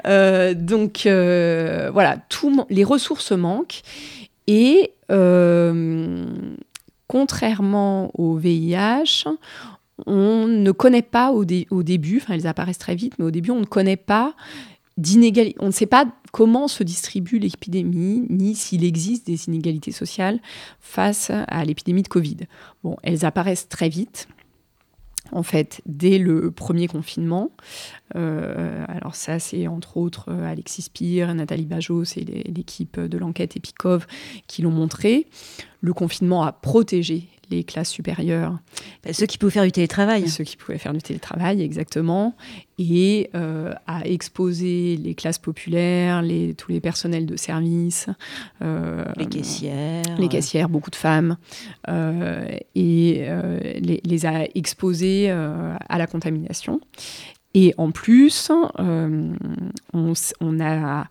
donc 0.05 1.03
voilà, 1.05 2.17
tout, 2.29 2.67
les 2.69 2.85
ressources 2.85 3.33
manquent 3.33 3.83
et 4.49 4.93
contrairement 7.13 8.11
au 8.15 8.37
VIH, 8.37 9.27
on 10.07 10.47
ne 10.47 10.73
connaît 10.73 11.03
pas 11.03 11.31
au, 11.31 11.45
début, 11.45 12.21
enfin 12.23 12.33
elles 12.33 12.47
apparaissent 12.47 12.79
très 12.79 12.95
vite, 12.95 13.13
mais 13.19 13.27
au 13.27 13.31
début 13.31 13.51
on 13.51 13.61
ne 13.61 13.67
connaît 13.67 13.99
pas 13.99 14.35
d'inégalité, 14.97 15.55
on 15.61 15.67
ne 15.67 15.73
sait 15.73 15.85
pas 15.85 16.07
comment 16.33 16.69
se 16.69 16.83
distribue 16.83 17.39
l'épidémie, 17.39 18.25
ni 18.31 18.55
s'il 18.55 18.83
existe 18.83 19.27
des 19.27 19.45
inégalités 19.49 19.93
sociales 19.93 20.41
face 20.81 21.31
à 21.49 21.65
l'épidémie 21.67 22.03
de 22.03 22.09
Covid. 22.09 22.39
Bon, 22.83 22.97
elles 23.03 23.27
apparaissent 23.27 23.69
très 23.69 23.91
vite 23.91 24.27
en 25.33 25.43
fait, 25.43 25.81
dès 25.87 26.19
le 26.19 26.51
premier 26.51 26.87
confinement. 26.87 27.51
Euh, 28.15 28.85
alors 28.89 29.15
ça, 29.15 29.39
c'est 29.39 29.67
entre 29.67 29.97
autres 29.97 30.27
euh, 30.29 30.51
Alexis 30.51 30.83
Spire, 30.83 31.35
Nathalie 31.35 31.67
Bajos 31.67 32.17
et 32.17 32.25
l'équipe 32.25 33.01
de 33.01 33.19
l'enquête 33.19 33.57
Epicov 33.57 34.07
qui 34.47 34.63
l'ont 34.63 34.71
montré. 34.71 35.27
Le 35.81 35.93
confinement 35.93 36.45
a 36.45 36.53
protégé 36.53 37.29
les 37.53 37.65
classes 37.65 37.91
supérieures. 37.91 38.59
Bah, 39.05 39.13
ceux 39.13 39.27
qui 39.27 39.39
pouvaient 39.39 39.53
faire 39.53 39.65
du 39.65 39.73
télétravail. 39.73 40.29
Ceux 40.29 40.45
qui 40.45 40.57
pouvaient 40.57 40.79
faire 40.79 40.93
du 40.93 41.01
télétravail, 41.01 41.63
exactement. 41.63 42.35
Et 42.79 43.31
euh, 43.35 43.73
à 43.87 44.07
exposer 44.07 44.97
les 44.97 45.15
classes 45.15 45.39
populaires, 45.39 46.23
les, 46.23 46.55
tous 46.55 46.73
les 46.73 46.81
personnels 46.81 47.27
de 47.27 47.37
service. 47.37 48.09
Euh, 48.63 49.05
les 49.17 49.27
caissières. 49.27 50.03
Les 50.19 50.29
caissières, 50.29 50.69
beaucoup 50.69 50.91
de 50.91 50.97
femmes. 50.97 51.37
Euh, 51.89 52.47
et 52.75 53.27
les, 53.81 54.01
les, 54.05 54.27
a 54.27 54.45
exposés 54.55 55.31
à 55.31 55.99
la 55.99 56.07
contamination. 56.07 56.81
Et 57.55 57.75
en 57.77 57.91
plus, 57.91 58.51
on, 58.51 59.35
on 59.93 60.61
a 60.61 61.07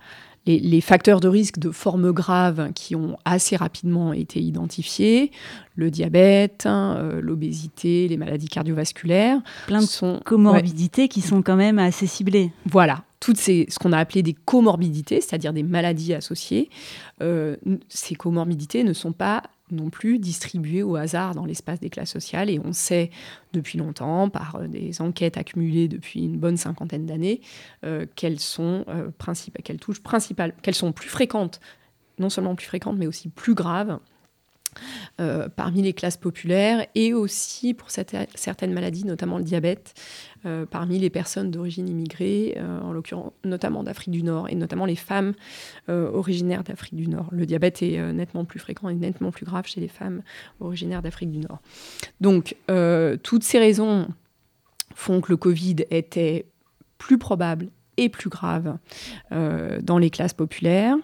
les, 0.46 0.82
facteurs 0.82 1.20
de 1.20 1.28
risque 1.28 1.60
de 1.60 1.72
formes 1.72 2.12
graves 2.12 2.72
qui 2.74 2.96
ont 2.96 3.18
assez 3.26 3.56
rapidement 3.56 4.14
été 4.14 4.40
identifiés, 4.42 5.32
le 5.76 5.92
diabète, 5.92 6.66
euh, 6.66 7.22
l'obésité, 7.22 8.08
les 8.08 8.18
maladies 8.18 8.48
cardiovasculaires. 8.48 9.40
Plein 9.68 9.82
de 9.82 9.86
sont, 9.86 10.20
comorbidités 10.26 11.08
qui 11.08 11.22
sont 11.22 11.42
quand 11.42 11.56
même 11.56 11.80
assez 11.80 12.08
ciblées. 12.08 12.52
Voilà, 12.66 13.04
toutes 13.20 13.38
ces, 13.38 13.68
ce 13.70 13.78
qu'on 13.78 13.94
a 13.94 14.00
appelé 14.00 14.24
des 14.24 14.34
comorbidités, 14.34 15.22
c'est-à-dire 15.22 15.54
des 15.54 15.64
maladies 15.64 16.14
associées, 16.14 16.70
euh, 17.22 17.56
ces 17.88 18.16
comorbidités 18.16 18.84
ne 18.84 18.94
sont 18.94 19.14
pas 19.14 19.44
non 19.72 19.90
plus 19.90 20.20
distribuées 20.20 20.84
au 20.84 20.96
hasard 20.96 21.36
dans 21.36 21.46
l'espace 21.46 21.80
des 21.80 21.90
classes 21.90 22.12
sociales. 22.12 22.50
Et 22.50 22.60
on 22.64 22.74
sait 22.74 23.10
depuis 23.54 23.78
longtemps, 23.78 24.30
par 24.30 24.56
euh, 24.56 24.68
des 24.68 25.02
enquêtes 25.02 25.38
accumulées 25.38 25.88
depuis 25.88 26.24
une 26.24 26.38
bonne 26.38 26.58
cinquantaine 26.58 27.06
d'années, 27.06 27.42
euh, 27.86 28.06
qu'elles 28.16 28.40
sont, 28.40 28.86
euh, 28.88 29.10
qu'elles 29.64 29.80
touchent 29.80 30.04
principales, 30.04 30.54
qu'elles 30.62 30.76
sont 30.76 30.92
plus 30.92 31.10
fréquentes, 31.10 31.60
non 32.20 32.30
seulement 32.30 32.56
plus 32.56 32.68
fréquentes, 32.68 32.98
mais 32.98 33.08
aussi 33.08 33.30
plus 33.30 33.54
graves 33.54 34.00
parmi 35.58 35.82
les 35.82 35.92
classes 35.92 36.16
populaires 36.16 36.88
et 36.96 37.14
aussi 37.14 37.74
pour 37.74 37.90
certaines 37.92 38.74
maladies, 38.74 39.04
notamment 39.04 39.38
le 39.38 39.44
diabète, 39.44 39.94
parmi 40.70 41.00
les 41.00 41.10
personnes 41.10 41.52
d'origine 41.52 41.88
immigrée, 41.88 42.58
en 42.84 42.92
l'occurrence 42.92 43.32
notamment 43.44 43.84
d'Afrique 43.84 44.12
du 44.12 44.24
Nord, 44.24 44.50
et 44.50 44.56
notamment 44.56 44.86
les 44.86 44.96
femmes 44.96 45.34
originaires 45.88 46.64
d'Afrique 46.64 46.96
du 46.96 47.08
Nord. 47.08 47.28
Le 47.32 47.46
diabète 47.46 47.82
est 47.82 48.14
nettement 48.14 48.46
plus 48.46 48.60
fréquent 48.60 48.90
et 48.90 48.96
nettement 48.96 49.32
plus 49.32 49.46
grave 49.46 49.68
chez 49.68 49.82
les 49.82 49.88
femmes 49.88 50.22
originaires 50.60 51.02
d'Afrique 51.02 51.32
du 51.32 51.40
Nord. 51.40 51.60
Donc, 52.20 52.56
toutes 53.24 53.44
ces 53.44 53.60
raisons 53.60 54.08
font 54.96 55.22
que 55.22 55.32
le 55.32 55.38
Covid 55.38 55.78
était 55.90 56.46
plus 56.98 57.18
probable 57.18 57.70
et 57.98 58.10
plus 58.10 58.30
grave 58.30 58.78
euh, 59.32 59.80
dans 59.82 59.98
les 59.98 60.10
classes 60.10 60.34
populaires. 60.34 60.96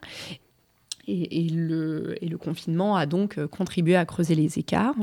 Et, 1.10 1.48
le, 1.50 2.38
confinement 2.38 2.98
a 2.98 3.06
donc 3.06 3.44
contribué 3.48 3.96
à 3.96 4.06
creuser 4.06 4.36
les 4.36 4.60
écarts. 4.60 4.96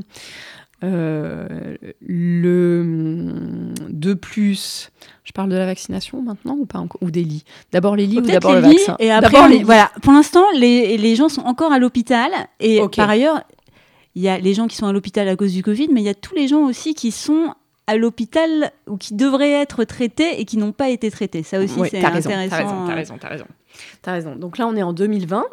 Euh, 0.85 1.76
le, 2.07 3.72
de 3.89 4.14
plus, 4.14 4.91
je 5.24 5.32
parle 5.32 5.49
de 5.49 5.57
la 5.57 5.66
vaccination 5.66 6.20
maintenant 6.20 6.57
ou 6.59 6.66
pas 6.66 6.78
encore, 6.78 7.03
ou 7.03 7.11
des 7.11 7.24
lits? 7.24 7.45
D'abord 7.72 7.97
les 7.97 8.07
lits 8.07 8.18
ou 8.18 8.22
d'abord 8.22 8.55
le 8.55 8.61
vaccin? 8.61 8.97
Et 8.99 9.11
après, 9.11 9.49
les, 9.49 9.62
voilà. 9.62 9.91
Pour 10.03 10.12
l'instant, 10.12 10.45
les, 10.55 10.97
les, 10.99 11.16
gens 11.16 11.28
sont 11.28 11.43
encore 11.43 11.72
à 11.72 11.78
l'hôpital 11.78 12.30
et 12.61 12.80
par 12.95 13.09
ailleurs, 13.09 13.43
il 14.14 14.22
y 14.22 14.28
a 14.28 14.39
les 14.39 14.55
gens 14.55 14.66
qui 14.66 14.76
sont 14.76 14.87
à 14.87 14.93
l'hôpital 14.93 15.28
à 15.28 15.37
cause 15.37 15.53
du 15.53 15.62
Covid, 15.62 15.89
mais 15.91 16.03
il 16.03 16.05
y 16.05 16.11
a 16.11 16.14
tous 16.14 16.35
les 16.35 16.49
gens 16.49 16.64
aussi 16.64 16.95
qui 16.95 17.11
sont 17.11 17.55
à 17.87 17.97
l'hôpital 17.97 18.72
ou 18.87 18.97
qui 18.97 19.14
devraient 19.14 19.53
être 19.53 19.85
traités 19.85 20.41
et 20.41 20.45
qui 20.45 20.57
n'ont 20.57 20.72
pas 20.72 20.91
été 20.91 21.11
traités. 21.11 21.43
Ça 21.43 21.61
aussi, 21.61 21.74
c'est 21.91 22.03
intéressant. 22.05 22.30
T'as 22.30 22.37
raison, 22.37 22.87
t'as 22.87 22.95
raison, 22.95 23.14
t'as 23.20 23.28
raison, 23.28 23.47
as 24.07 24.12
raison. 24.12 24.37
Donc 24.37 24.59
là, 24.59 24.66
on 24.66 24.76
est 24.76 24.82
en 24.82 24.93
2020. 24.93 25.45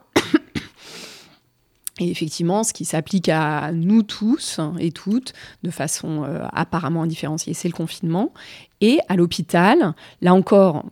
Et 2.02 2.10
effectivement, 2.10 2.64
ce 2.64 2.74
qui 2.74 2.84
s'applique 2.84 3.30
à 3.30 3.72
nous 3.72 4.02
tous 4.02 4.60
et 4.80 4.92
toutes 4.92 5.34
de 5.62 5.70
façon 5.70 6.24
euh, 6.24 6.44
apparemment 6.52 7.04
indifférenciée, 7.04 7.54
c'est 7.54 7.68
le 7.68 7.76
confinement. 7.76 8.34
Et 8.82 8.98
à 9.08 9.16
l'hôpital, 9.16 9.94
là 10.20 10.34
encore, 10.34 10.84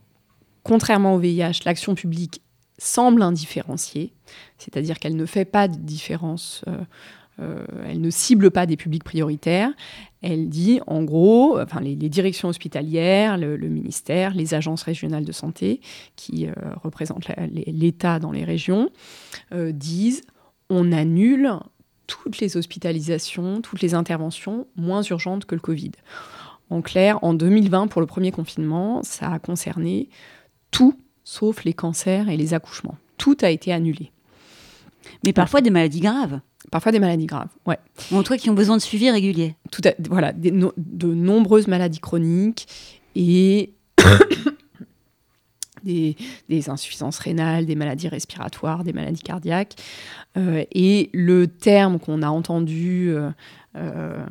contrairement 0.62 1.16
au 1.16 1.18
VIH, 1.18 1.62
l'action 1.66 1.96
publique 1.96 2.44
semble 2.78 3.24
indifférenciée, 3.24 4.14
c'est-à-dire 4.60 5.00
qu'elle 5.00 5.16
ne 5.16 5.26
fait 5.26 5.46
pas 5.46 5.68
de 5.68 5.78
différence 5.78 6.64
euh, 6.68 6.78
euh, 7.42 7.66
elle 7.88 8.02
ne 8.02 8.10
cible 8.10 8.52
pas 8.52 8.66
des 8.66 8.76
publics 8.76 9.06
prioritaires. 9.06 9.72
Elle 10.22 10.50
dit, 10.50 10.82
en 10.88 11.04
gros, 11.04 11.58
les, 11.82 11.96
directions 11.96 12.50
hospitalières, 12.50 13.38
le, 13.38 13.58
ministère, 13.58 14.34
les 14.34 14.54
agences 14.54 14.84
régionales 14.84 15.24
de 15.24 15.32
santé, 15.32 15.80
qui 16.18 16.50
représentent 16.84 17.30
l'État 17.66 18.20
dans 18.20 18.34
les 18.34 18.44
régions, 18.44 18.90
disent 19.54 20.24
on 20.70 20.92
annule 20.92 21.52
toutes 22.08 22.40
les 22.40 22.58
hospitalisations, 22.58 23.62
toutes 23.62 23.82
les 23.82 23.94
interventions 23.94 24.68
moins 24.76 25.04
urgentes 25.04 25.46
que 25.46 25.56
le 25.56 25.62
Covid. 25.62 25.92
En 26.70 26.82
clair, 26.82 27.24
en 27.24 27.34
2020, 27.34 27.88
pour 27.88 28.02
le 28.02 28.08
premier 28.08 28.32
confinement, 28.32 29.02
ça 29.04 29.32
a 29.32 29.40
concerné 29.40 30.10
tout 30.72 30.96
sauf 31.24 31.64
les 31.64 31.74
cancers 31.74 32.30
et 32.30 32.38
les 32.38 32.54
accouchements. 32.54 32.98
Tout 33.18 33.38
a 33.42 33.50
été 33.50 33.72
annulé. 33.72 34.12
Mais 35.24 35.34
parfois 35.34 35.62
des 35.62 35.70
maladies 35.70 36.02
graves. 36.02 36.40
Parfois 36.72 36.92
des 36.92 37.00
maladies 37.00 37.26
graves, 37.26 37.50
ouais. 37.66 37.80
En 38.12 38.22
tout 38.22 38.34
cas, 38.34 38.38
qui 38.38 38.50
ont 38.50 38.54
besoin 38.54 38.78
de 38.78 38.82
suivi 38.82 39.10
régulier. 39.10 39.56
Tout 39.72 39.82
voilà, 40.10 40.34
de 40.34 41.14
nombreuses 41.14 41.68
maladies 41.68 42.00
chroniques 42.00 42.68
et 43.16 43.74
des, 45.84 46.16
insuffisances 46.70 47.20
rénales, 47.20 47.66
des 47.66 47.76
maladies 47.76 48.08
respiratoires, 48.08 48.84
des 48.84 48.94
maladies 48.94 49.22
cardiaques. 49.22 49.76
Euh, 50.38 50.64
et 50.72 51.10
le 51.14 51.48
terme 51.48 52.00
qu'on 52.00 52.22
a 52.22 52.30
entendu 52.30 53.10
euh, 53.10 53.32
euh, 53.76 54.24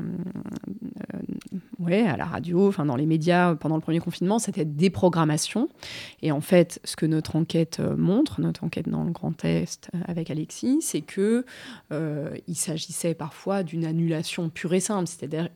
ouais, 1.79 2.07
à 2.07 2.17
la 2.17 2.25
radio, 2.25 2.69
enfin 2.69 2.87
dans 2.87 2.95
les 2.95 3.07
médias 3.07 3.55
pendant 3.57 3.75
le 3.75 3.81
premier 3.81 3.99
confinement, 3.99 4.39
c'était 4.39 4.65
déprogrammation. 4.65 5.69
Et 6.23 6.31
en 6.31 6.41
fait, 6.41 6.81
ce 6.85 6.95
que 6.97 7.07
notre 7.07 7.37
enquête 7.37 7.81
montre, 7.81 8.41
notre 8.41 8.65
enquête 8.65 8.89
dans 8.89 9.05
le 9.05 9.11
Grand 9.11 9.45
Est 9.45 9.91
avec 10.07 10.31
Alexis, 10.31 10.79
c'est 10.83 11.01
que 11.01 11.45
il 11.91 12.57
s'agissait 12.57 13.15
parfois 13.15 13.63
d'une 13.63 13.85
annulation 13.85 14.49
pure 14.51 14.75
et 14.75 14.81
simple, 14.81 15.09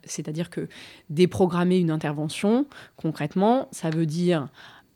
c'est-à-dire 0.05 0.51
que 0.51 0.69
déprogrammer 1.11 1.79
une 1.79 1.91
intervention, 1.91 2.67
concrètement, 2.97 3.69
ça 3.71 3.91
veut 3.91 4.07
dire 4.07 4.49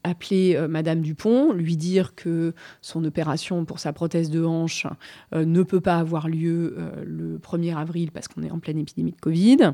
appeler 0.06 0.56
euh, 0.56 0.68
Madame 0.68 1.00
Dupont, 1.00 1.52
lui 1.52 1.76
dire 1.76 2.14
que 2.14 2.54
son 2.80 3.04
opération 3.04 3.64
pour 3.64 3.78
sa 3.78 3.92
prothèse 3.92 4.30
de 4.30 4.44
hanche 4.44 4.86
euh, 5.34 5.44
ne 5.44 5.62
peut 5.62 5.80
pas 5.80 5.98
avoir 5.98 6.28
lieu 6.28 6.74
euh, 6.78 7.04
le 7.04 7.38
1er 7.38 7.76
avril 7.76 8.12
parce 8.12 8.28
qu'on 8.28 8.42
est 8.42 8.50
en 8.50 8.58
pleine 8.58 8.78
épidémie 8.78 9.12
de 9.12 9.20
Covid, 9.20 9.72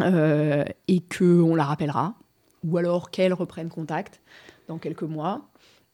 et 0.00 1.02
qu'on 1.16 1.54
la 1.54 1.64
rappellera, 1.64 2.14
ou 2.64 2.78
alors 2.78 3.12
qu'elle 3.12 3.32
reprenne 3.32 3.68
contact 3.68 4.20
dans 4.66 4.78
quelques 4.78 5.04
mois. 5.04 5.48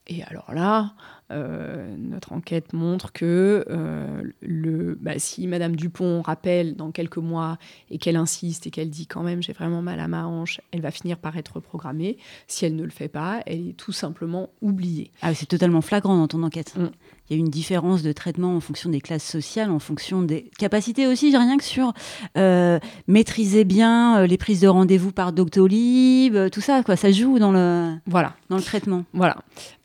Et 0.07 0.23
alors 0.23 0.55
là, 0.55 0.95
euh, 1.31 1.95
notre 1.97 2.33
enquête 2.33 2.73
montre 2.73 3.13
que 3.13 3.65
euh, 3.69 4.23
le, 4.41 4.99
bah, 5.01 5.19
si 5.19 5.47
Madame 5.47 5.77
Dupont 5.77 6.23
rappelle 6.23 6.77
dans 6.77 6.91
quelques 6.91 7.19
mois 7.19 7.59
et 7.91 7.99
qu'elle 7.99 8.17
insiste 8.17 8.67
et 8.67 8.71
qu'elle 8.71 8.91
dit 8.91 9.07
quand 9.07 9.23
même 9.23 9.43
j'ai 9.43 9.53
vraiment 9.53 9.83
mal 9.83 10.01
à 10.01 10.09
ma 10.09 10.27
hanche, 10.27 10.61
elle 10.73 10.81
va 10.81 10.91
finir 10.91 11.19
par 11.19 11.37
être 11.37 11.61
programmée. 11.61 12.19
Si 12.47 12.65
elle 12.65 12.77
ne 12.77 12.85
le 12.85 12.91
fait 12.91 13.09
pas, 13.09 13.43
elle 13.47 13.69
est 13.69 13.77
tout 13.77 13.93
simplement 13.93 14.51
oubliée. 14.61 15.11
Ah, 15.23 15.35
c'est 15.35 15.47
totalement 15.47 15.81
flagrant 15.81 16.17
dans 16.17 16.29
ton 16.29 16.43
enquête. 16.43 16.75
Mm. 16.77 16.89
Il 17.31 17.37
y 17.37 17.39
a 17.39 17.41
une 17.41 17.51
différence 17.51 18.03
de 18.03 18.13
traitement 18.13 18.57
en 18.57 18.61
fonction 18.61 18.91
des 18.91 19.01
classes 19.01 19.25
sociales, 19.25 19.71
en 19.71 19.79
fonction 19.79 20.23
des 20.23 20.51
capacités 20.59 21.07
aussi, 21.07 21.37
rien 21.37 21.57
que 21.57 21.65
sur 21.65 21.93
euh, 22.37 22.79
maîtriser 23.07 23.65
bien 23.65 24.27
les 24.27 24.37
prises 24.37 24.61
de 24.61 24.69
rendez-vous 24.69 25.13
par 25.13 25.33
Doctolib, 25.33 26.51
tout 26.51 26.61
ça, 26.61 26.83
quoi, 26.83 26.97
ça 26.97 27.11
joue 27.11 27.39
dans 27.39 27.53
le, 27.53 27.95
voilà. 28.07 28.35
dans 28.49 28.57
le 28.57 28.63
traitement. 28.63 29.05
Voilà. 29.13 29.37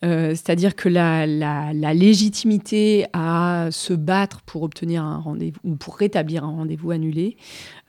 C'est-à-dire 0.02 0.76
que 0.76 0.88
la, 0.88 1.26
la, 1.26 1.94
légitimité 1.96 3.08
à 3.14 3.70
se 3.72 3.94
battre 3.94 4.42
pour 4.44 4.62
obtenir 4.62 5.04
un 5.04 5.18
rendez-vous 5.18 5.60
ou 5.64 5.76
pour 5.76 5.98
rétablir 5.98 6.44
un 6.44 6.50
rendez-vous 6.50 6.92
annulé 6.92 7.38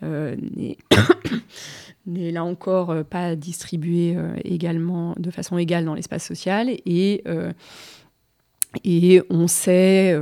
euh, 0.03 0.37
n'est 0.55 0.77
là 2.33 2.45
encore 2.45 2.91
euh, 2.91 3.03
pas 3.03 3.35
distribuée 3.35 4.15
euh, 4.17 4.37
également 4.45 5.15
de 5.19 5.31
façon 5.31 5.59
égale 5.59 5.85
dans 5.85 5.95
l'espace 5.95 6.27
social 6.27 6.69
et 6.69 7.25
et 8.85 9.23
on 9.31 9.49
sait 9.49 10.19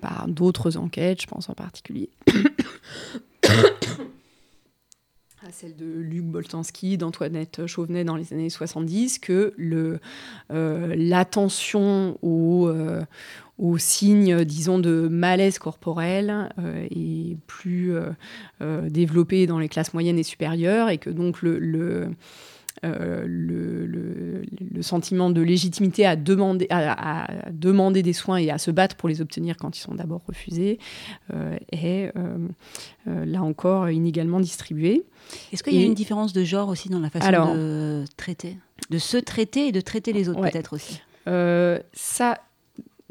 par 0.00 0.28
d'autres 0.28 0.76
enquêtes, 0.76 1.22
je 1.22 1.26
pense 1.26 1.48
en 1.48 1.54
particulier 1.54 2.10
celle 5.52 5.76
de 5.76 5.86
Luc 5.86 6.24
Boltanski, 6.24 6.96
d'Antoinette 6.96 7.66
Chauvenet 7.66 8.04
dans 8.04 8.16
les 8.16 8.32
années 8.32 8.50
70, 8.50 9.18
que 9.18 9.54
euh, 9.60 10.94
l'attention 10.96 12.18
aux, 12.22 12.68
euh, 12.68 13.04
signes, 13.78 14.44
disons, 14.44 14.78
de 14.78 15.08
malaise 15.08 15.58
corporel 15.58 16.48
euh, 16.58 16.86
est 16.90 17.36
plus 17.46 17.92
développée 18.60 19.46
dans 19.46 19.58
les 19.58 19.68
classes 19.68 19.94
moyennes 19.94 20.18
et 20.18 20.24
supérieures, 20.24 20.88
et 20.88 20.98
que 20.98 21.10
donc 21.10 21.42
le 21.42 22.10
euh, 22.84 23.24
le, 23.26 23.86
le, 23.86 24.82
sentiment 24.82 25.30
de 25.30 25.40
légitimité 25.40 26.04
à 26.04 26.16
demander, 26.16 26.66
à, 26.70 27.28
demander 27.52 28.02
des 28.02 28.12
soins 28.12 28.38
et 28.38 28.50
à 28.50 28.58
se 28.58 28.72
battre 28.72 28.96
pour 28.96 29.08
les 29.08 29.20
obtenir 29.20 29.56
quand 29.56 29.76
ils 29.76 29.80
sont 29.80 29.94
d'abord 29.94 30.22
refusés 30.26 30.80
euh, 31.32 31.56
est 31.70 32.10
euh, 32.16 33.24
là 33.24 33.44
encore 33.44 33.88
inégalement 33.88 34.40
distribué. 34.40 35.04
Est-ce 35.52 35.62
qu'il 35.62 35.74
y 35.74 35.82
a 35.82 35.86
une 35.86 35.94
différence 35.94 36.32
de 36.32 36.42
genre 36.42 36.68
aussi 36.68 36.88
dans 36.88 36.98
la 36.98 37.10
façon 37.10 37.54
de 37.54 38.04
traiter? 38.16 38.56
De 38.90 38.98
se 38.98 39.16
traiter 39.16 39.68
et 39.68 39.72
de 39.72 39.80
traiter 39.80 40.12
les 40.12 40.28
autres 40.28 40.40
peut-être 40.40 40.72
aussi? 40.72 41.00
Ça, 41.92 42.38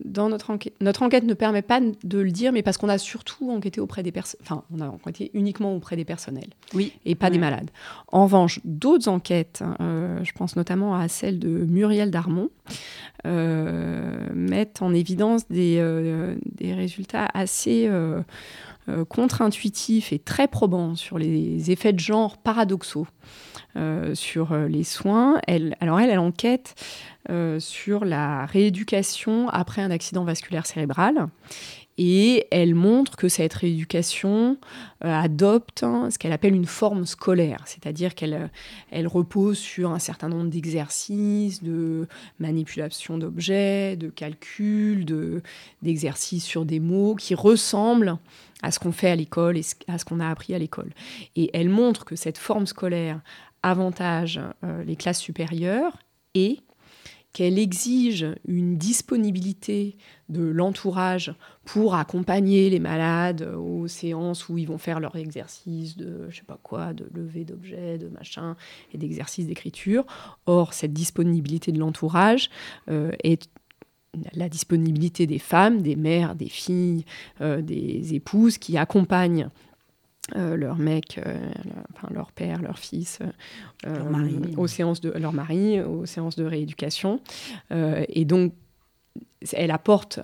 dans 0.05 0.29
notre 0.29 0.49
enquête, 0.51 0.73
notre 0.81 1.03
enquête 1.03 1.23
ne 1.23 1.33
permet 1.33 1.61
pas 1.61 1.79
de 1.79 2.19
le 2.19 2.31
dire, 2.31 2.51
mais 2.51 2.61
parce 2.61 2.77
qu'on 2.77 2.89
a 2.89 2.97
surtout 2.97 3.51
enquêté 3.51 3.81
auprès 3.81 4.03
des 4.03 4.11
personnes, 4.11 4.39
enfin, 4.43 4.63
on 4.75 4.79
a 4.81 4.87
enquêté 4.87 5.31
uniquement 5.33 5.75
auprès 5.75 5.95
des 5.95 6.05
personnels, 6.05 6.49
oui, 6.73 6.93
et 7.05 7.15
pas 7.15 7.29
des 7.29 7.37
malades. 7.37 7.69
En 8.07 8.23
revanche, 8.23 8.59
d'autres 8.65 9.07
enquêtes, 9.07 9.63
euh, 9.79 10.23
je 10.23 10.31
pense 10.33 10.55
notamment 10.55 10.95
à 10.95 11.07
celle 11.07 11.39
de 11.39 11.49
Muriel 11.49 12.11
Darmon, 12.11 12.49
euh, 13.25 14.27
mettent 14.33 14.81
en 14.81 14.93
évidence 14.93 15.47
des, 15.49 15.77
euh, 15.79 16.35
des 16.45 16.73
résultats 16.73 17.27
assez 17.33 17.89
contre-intuitifs 19.09 20.11
et 20.11 20.19
très 20.19 20.47
probants 20.47 20.95
sur 20.95 21.17
les 21.17 21.71
effets 21.71 21.93
de 21.93 21.99
genre 21.99 22.37
paradoxaux 22.37 23.07
sur 24.13 24.55
les 24.55 24.83
soins. 24.83 25.39
Elle, 25.47 25.77
alors 25.79 25.99
elle, 25.99 26.09
elle 26.09 26.19
enquête 26.19 26.75
euh, 27.29 27.59
sur 27.59 28.03
la 28.03 28.47
rééducation 28.47 29.47
après 29.49 29.83
un 29.83 29.91
accident 29.91 30.23
vasculaire 30.23 30.65
cérébral. 30.65 31.27
Et 31.99 32.47
elle 32.49 32.73
montre 32.73 33.15
que 33.15 33.29
cette 33.29 33.53
rééducation 33.53 34.57
euh, 35.05 35.13
adopte 35.13 35.83
hein, 35.83 36.09
ce 36.09 36.17
qu'elle 36.17 36.31
appelle 36.31 36.55
une 36.55 36.65
forme 36.65 37.05
scolaire, 37.05 37.61
c'est-à-dire 37.65 38.15
qu'elle 38.15 38.33
euh, 38.33 38.47
elle 38.89 39.07
repose 39.07 39.59
sur 39.59 39.91
un 39.91 39.99
certain 39.99 40.29
nombre 40.29 40.49
d'exercices, 40.49 41.61
de 41.61 42.07
manipulation 42.39 43.19
d'objets, 43.19 43.97
de 43.97 44.09
calcul, 44.09 45.05
d'exercices 45.83 46.43
sur 46.43 46.65
des 46.65 46.79
mots 46.79 47.13
qui 47.13 47.35
ressemblent 47.35 48.17
à 48.63 48.71
ce 48.71 48.79
qu'on 48.79 48.91
fait 48.91 49.11
à 49.11 49.15
l'école 49.15 49.57
et 49.57 49.65
à 49.87 49.99
ce 49.99 50.05
qu'on 50.05 50.19
a 50.21 50.27
appris 50.27 50.55
à 50.55 50.59
l'école. 50.59 50.89
Et 51.35 51.51
elle 51.53 51.69
montre 51.69 52.03
que 52.03 52.15
cette 52.15 52.39
forme 52.39 52.65
scolaire 52.65 53.21
avantage 53.61 54.39
les 54.85 54.95
classes 54.95 55.19
supérieures 55.19 55.97
et 56.33 56.61
qu'elle 57.33 57.57
exige 57.57 58.27
une 58.47 58.77
disponibilité 58.77 59.97
de 60.29 60.43
l'entourage 60.43 61.33
pour 61.65 61.95
accompagner 61.95 62.69
les 62.69 62.79
malades 62.79 63.43
aux 63.57 63.87
séances 63.87 64.49
où 64.49 64.57
ils 64.57 64.67
vont 64.67 64.77
faire 64.77 64.99
leur 64.99 65.15
exercice 65.15 65.95
de 65.95 66.27
je 66.29 66.37
sais 66.37 66.45
pas 66.45 66.59
quoi, 66.61 66.93
de 66.93 67.09
lever 67.13 67.45
d'objets, 67.45 67.97
de 67.97 68.09
machin 68.09 68.55
et 68.93 68.97
d'exercice 68.97 69.47
d'écriture. 69.47 70.05
Or, 70.45 70.73
cette 70.73 70.93
disponibilité 70.93 71.71
de 71.71 71.79
l'entourage 71.79 72.49
euh, 72.89 73.11
est 73.23 73.49
la 74.33 74.49
disponibilité 74.49 75.25
des 75.25 75.39
femmes, 75.39 75.81
des 75.81 75.95
mères, 75.95 76.35
des 76.35 76.49
filles, 76.49 77.05
euh, 77.39 77.61
des 77.61 78.13
épouses 78.13 78.57
qui 78.57 78.77
accompagnent 78.77 79.49
euh, 80.35 80.55
leur 80.55 80.77
mec, 80.77 81.17
euh, 81.17 81.33
leur, 81.65 81.83
enfin, 81.95 82.07
leur 82.13 82.31
père, 82.31 82.61
leur 82.61 82.79
fils, 82.79 83.19
leur 83.83 84.09
mari. 84.09 84.39
aux 84.55 84.67
séances 84.67 85.01
de 85.01 85.09
leur 85.09 85.33
mari, 85.33 85.81
aux 85.81 86.05
séances 86.05 86.35
de 86.35 86.45
rééducation. 86.45 87.19
et 87.71 88.25
donc, 88.25 88.53
elle 89.53 89.71
apporte 89.71 90.19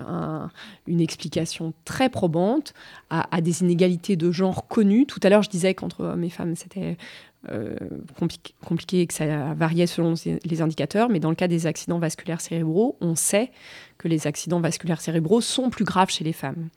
une 0.86 1.02
explication 1.02 1.74
très 1.84 2.10
probante 2.10 2.74
à, 3.10 3.42
des 3.42 3.64
inégalités 3.64 4.16
de 4.16 4.32
genre 4.32 4.68
connues. 4.68 5.06
Tout 5.08 5.20
à 5.24 5.30
l'heure, 5.30 5.42
je 5.42 5.50
disais 5.50 5.74
qu'entre 5.74 6.04
hommes 6.04 6.24
et 6.24 6.30
femmes, 6.30 6.56
c'était 6.56 6.98
euh, 7.50 7.76
compliqué, 8.18 9.02
et 9.02 9.08
que 9.08 9.14
ça 9.14 9.54
variait 9.54 9.88
selon 9.88 10.16
les 10.44 10.62
indicateurs, 10.62 11.08
mais 11.08 11.20
dans 11.20 11.30
le 11.30 11.36
cas 11.36 11.48
des 11.48 11.66
accidents 11.66 12.00
vasculaires 12.00 12.42
cérébraux, 12.42 12.98
on 13.00 13.16
sait 13.16 13.52
que 13.98 14.08
les 14.08 14.28
accidents 14.28 14.60
vasculaires 14.60 15.00
cérébraux 15.00 15.40
sont 15.40 15.70
plus 15.70 15.86
graves 15.86 16.10
chez 16.10 16.24
les 16.24 16.34
femmes. 16.34 16.70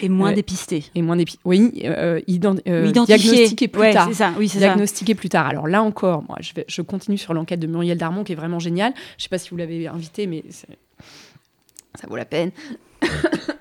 Et 0.00 0.08
moins 0.08 0.32
euh, 0.32 0.34
dépistés. 0.34 0.84
Et 0.94 1.02
moins 1.02 1.16
dépistés. 1.16 1.40
Oui, 1.44 1.72
euh, 1.84 2.20
diagnostiqués 2.26 3.68
plus 3.68 3.92
tard. 3.92 4.12
Ça, 4.12 4.32
oui, 4.36 4.48
diagnostiqués 4.48 5.14
plus 5.14 5.28
tard. 5.28 5.46
Alors 5.46 5.66
là 5.66 5.82
encore, 5.82 6.22
moi, 6.28 6.36
je, 6.40 6.52
vais, 6.52 6.64
je 6.68 6.82
continue 6.82 7.18
sur 7.18 7.32
l'enquête 7.32 7.60
de 7.60 7.66
Muriel 7.66 7.96
Darmon, 7.96 8.24
qui 8.24 8.32
est 8.32 8.36
vraiment 8.36 8.58
géniale. 8.58 8.92
Je 8.96 9.20
ne 9.20 9.22
sais 9.22 9.28
pas 9.28 9.38
si 9.38 9.50
vous 9.50 9.56
l'avez 9.56 9.86
invité, 9.86 10.26
mais 10.26 10.44
ça 10.50 12.06
vaut 12.06 12.16
la 12.16 12.26
peine. 12.26 12.50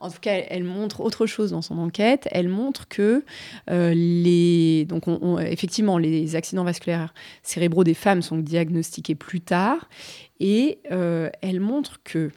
En 0.00 0.10
tout 0.10 0.20
cas, 0.20 0.34
elle, 0.48 0.64
montre 0.64 1.00
autre 1.00 1.26
chose 1.26 1.50
dans 1.50 1.62
son 1.62 1.78
enquête. 1.78 2.28
Elle 2.30 2.48
montre 2.48 2.88
que 2.88 3.24
euh, 3.70 3.92
les, 3.94 4.84
donc 4.84 5.04
effectivement, 5.40 5.98
les 5.98 6.36
accidents 6.36 6.64
vasculaires 6.64 7.14
cérébraux 7.42 7.84
des 7.84 7.94
femmes 7.94 8.22
sont 8.22 8.38
diagnostiqués 8.38 9.14
plus 9.14 9.40
tard, 9.40 9.88
et 10.38 10.78
euh, 10.92 11.30
elle 11.42 11.60
montre 11.60 12.00
que 12.04 12.30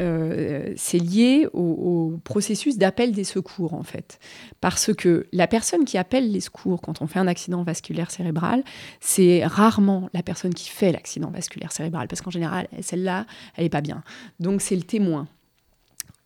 euh, 0.00 0.72
c'est 0.76 0.98
lié 0.98 1.46
au, 1.52 2.18
processus 2.24 2.78
d'appel 2.78 3.12
des 3.12 3.24
secours, 3.24 3.74
en 3.74 3.82
fait. 3.82 4.18
Parce 4.60 4.94
que 4.94 5.26
la 5.32 5.46
personne 5.46 5.84
qui 5.84 5.98
appelle 5.98 6.30
les 6.30 6.40
secours 6.40 6.80
quand 6.80 7.02
on 7.02 7.06
fait 7.06 7.18
un 7.18 7.26
accident 7.26 7.62
vasculaire 7.62 8.10
cérébral, 8.10 8.62
c'est 9.00 9.44
rarement 9.44 10.08
la 10.14 10.22
personne 10.22 10.54
qui 10.54 10.68
fait 10.68 10.92
l'accident 10.92 11.30
vasculaire 11.30 11.72
cérébral, 11.72 12.08
parce 12.08 12.22
qu'en 12.22 12.30
général, 12.30 12.68
celle-là, 12.80 13.26
elle 13.56 13.64
n'est 13.64 13.70
pas 13.70 13.80
bien. 13.80 14.02
Donc 14.38 14.62
c'est 14.62 14.76
le 14.76 14.82
témoin. 14.82 15.26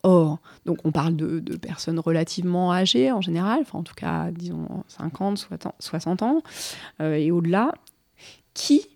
Or, 0.07 0.38
donc 0.66 0.78
on 0.84 0.92
parle 0.92 1.16
de, 1.16 1.57
personnes 1.57 1.98
relativement 1.98 2.72
âgées 2.72 3.11
en 3.11 3.22
général, 3.22 3.61
enfin 3.62 3.78
en 3.78 3.82
tout 3.82 3.94
cas, 3.94 4.30
disons 4.30 4.68
50, 4.88 5.48
60 5.78 6.22
ans. 6.22 6.42
Euh, 7.00 7.14
et 7.14 7.30
au-delà, 7.30 7.72
qui 8.52 8.86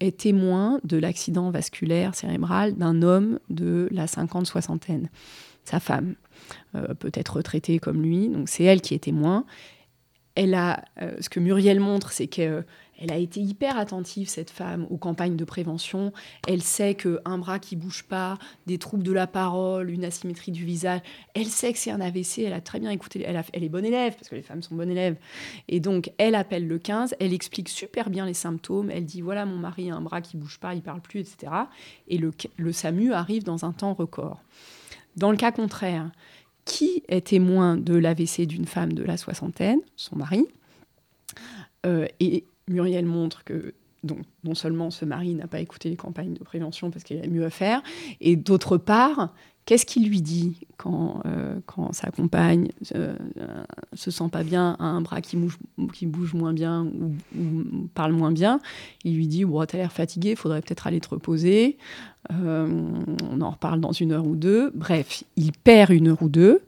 est 0.00 0.18
témoin 0.18 0.80
de 0.82 0.96
l'accident 0.96 1.50
vasculaire 1.50 2.16
cérébral 2.16 2.74
d'un 2.74 3.02
homme 3.02 3.38
de 3.48 3.88
la 3.92 4.06
50-soixantaine 4.06 5.06
Sa 5.64 5.78
femme, 5.78 6.16
euh, 6.74 6.94
peut-être 6.94 7.36
retraitée 7.36 7.78
comme 7.78 8.02
lui, 8.02 8.28
donc 8.28 8.48
c'est 8.48 8.64
elle 8.64 8.80
qui 8.80 8.94
est 8.94 9.04
témoin. 9.04 9.44
Elle 10.34 10.54
a, 10.54 10.84
euh, 11.00 11.14
ce 11.20 11.28
que 11.28 11.38
Muriel 11.38 11.78
montre, 11.78 12.10
c'est 12.10 12.26
que 12.26 12.64
elle 12.98 13.12
a 13.12 13.16
été 13.16 13.40
hyper 13.40 13.78
attentive, 13.78 14.28
cette 14.28 14.50
femme, 14.50 14.86
aux 14.90 14.96
campagnes 14.96 15.36
de 15.36 15.44
prévention. 15.44 16.12
Elle 16.48 16.62
sait 16.62 16.94
qu'un 16.94 17.38
bras 17.38 17.58
qui 17.58 17.76
bouge 17.76 18.04
pas, 18.04 18.38
des 18.66 18.78
troubles 18.78 19.02
de 19.02 19.12
la 19.12 19.26
parole, 19.26 19.90
une 19.90 20.04
asymétrie 20.04 20.52
du 20.52 20.64
visage, 20.64 21.00
elle 21.34 21.46
sait 21.46 21.72
que 21.72 21.78
c'est 21.78 21.90
un 21.90 22.00
AVC, 22.00 22.38
elle 22.38 22.52
a 22.52 22.60
très 22.60 22.80
bien 22.80 22.90
écouté, 22.90 23.24
elle, 23.26 23.64
est 23.64 23.68
bonne 23.68 23.84
élève, 23.84 24.14
parce 24.14 24.28
que 24.28 24.34
les 24.34 24.42
femmes 24.42 24.62
sont 24.62 24.74
bonnes 24.74 24.90
élèves. 24.90 25.16
Et 25.68 25.80
donc, 25.80 26.10
elle 26.18 26.34
appelle 26.34 26.66
le 26.66 26.78
15, 26.78 27.14
elle 27.20 27.32
explique 27.32 27.68
super 27.68 28.10
bien 28.10 28.26
les 28.26 28.34
symptômes, 28.34 28.90
elle 28.90 29.04
dit, 29.04 29.20
voilà, 29.20 29.46
mon 29.46 29.56
mari 29.56 29.90
a 29.90 29.96
un 29.96 30.00
bras 30.00 30.20
qui 30.20 30.36
bouge 30.36 30.58
pas, 30.58 30.74
il 30.74 30.82
parle 30.82 31.00
plus, 31.00 31.20
etc. 31.20 31.52
Et 32.08 32.18
le, 32.18 32.32
le 32.56 32.72
SAMU 32.72 33.12
arrive 33.12 33.44
dans 33.44 33.64
un 33.64 33.72
temps 33.72 33.94
record. 33.94 34.40
Dans 35.16 35.30
le 35.30 35.36
cas 35.36 35.52
contraire, 35.52 36.10
qui 36.66 37.04
est 37.08 37.28
témoin 37.28 37.76
de 37.76 37.94
l'AVC 37.94 38.46
d'une 38.46 38.66
femme 38.66 38.92
de 38.92 39.02
la 39.02 39.16
soixantaine? 39.16 39.80
Son 39.94 40.16
mari. 40.16 40.46
Euh, 41.86 42.06
et 42.20 42.44
Muriel 42.68 43.06
montre 43.06 43.44
que 43.44 43.74
donc, 44.02 44.20
non 44.44 44.54
seulement 44.54 44.90
ce 44.90 45.04
mari 45.04 45.34
n'a 45.34 45.46
pas 45.46 45.60
écouté 45.60 45.90
les 45.90 45.96
campagnes 45.96 46.34
de 46.34 46.44
prévention 46.44 46.90
parce 46.90 47.04
qu'il 47.04 47.18
a 47.18 47.26
mieux 47.26 47.44
à 47.44 47.50
faire, 47.50 47.82
et 48.20 48.36
d'autre 48.36 48.76
part, 48.76 49.32
qu'est-ce 49.66 49.84
qu'il 49.84 50.08
lui 50.08 50.22
dit 50.22 50.60
quand, 50.76 51.20
euh, 51.26 51.58
quand 51.66 51.92
sa 51.92 52.10
compagne 52.10 52.68
euh, 52.94 53.16
se 53.92 54.10
sent 54.10 54.28
pas 54.30 54.44
bien, 54.44 54.76
a 54.78 54.84
un 54.84 55.00
bras 55.00 55.20
qui 55.20 55.36
bouge, 55.36 55.58
qui 55.92 56.06
bouge 56.06 56.34
moins 56.34 56.52
bien 56.52 56.84
ou, 56.86 57.88
parle 57.94 58.12
moins 58.12 58.32
bien 58.32 58.60
Il 59.04 59.16
lui 59.16 59.26
dit 59.26 59.44
bon, 59.44 59.60
as 59.60 59.72
l'air 59.72 59.92
fatigué, 59.92 60.30
il 60.30 60.36
faudrait 60.36 60.62
peut-être 60.62 60.86
aller 60.86 61.00
te 61.00 61.08
reposer. 61.08 61.76
Euh, 62.32 62.68
on 63.30 63.40
en 63.40 63.50
reparle 63.50 63.80
dans 63.80 63.92
une 63.92 64.12
heure 64.12 64.26
ou 64.26 64.36
deux. 64.36 64.70
Bref, 64.74 65.24
il 65.36 65.52
perd 65.52 65.90
une 65.90 66.08
heure 66.08 66.22
ou 66.22 66.28
deux. 66.28 66.62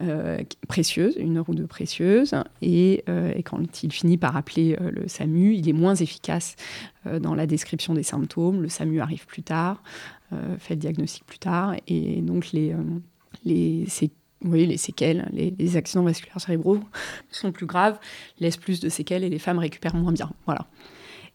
Euh, 0.00 0.38
précieuse, 0.68 1.16
une 1.18 1.36
heure 1.36 1.48
ou 1.50 1.54
deux 1.54 1.66
précieuse, 1.66 2.34
et, 2.62 3.04
euh, 3.10 3.30
et, 3.36 3.42
quand 3.42 3.82
il 3.82 3.92
finit 3.92 4.16
par 4.16 4.38
appeler 4.38 4.74
euh, 4.80 4.90
le 4.90 5.06
SAMU, 5.06 5.54
il 5.54 5.68
est 5.68 5.74
moins 5.74 5.94
efficace 5.94 6.56
dans 7.20 7.34
la 7.34 7.46
description 7.46 7.92
des 7.92 8.02
symptômes, 8.02 8.62
le 8.62 8.70
SAMU 8.70 9.00
arrive 9.00 9.26
plus 9.26 9.42
tard, 9.42 9.82
fait 10.58 10.74
le 10.74 10.80
diagnostic 10.80 11.26
plus 11.26 11.40
tard, 11.40 11.74
et 11.88 12.22
donc 12.22 12.52
les 12.52 13.86
séquelles, 14.76 15.28
les, 15.32 15.52
les, 15.58 15.76
accidents 15.76 16.04
vasculaires 16.04 16.40
cérébraux 16.40 16.78
sont 17.30 17.50
plus 17.50 17.66
graves, 17.66 17.98
laissent 18.38 18.56
plus 18.56 18.78
de 18.78 18.88
séquelles 18.88 19.24
et 19.24 19.28
les 19.28 19.40
femmes 19.40 19.58
récupèrent 19.58 19.96
moins 19.96 20.12
bien. 20.12 20.30
Voilà. 20.46 20.68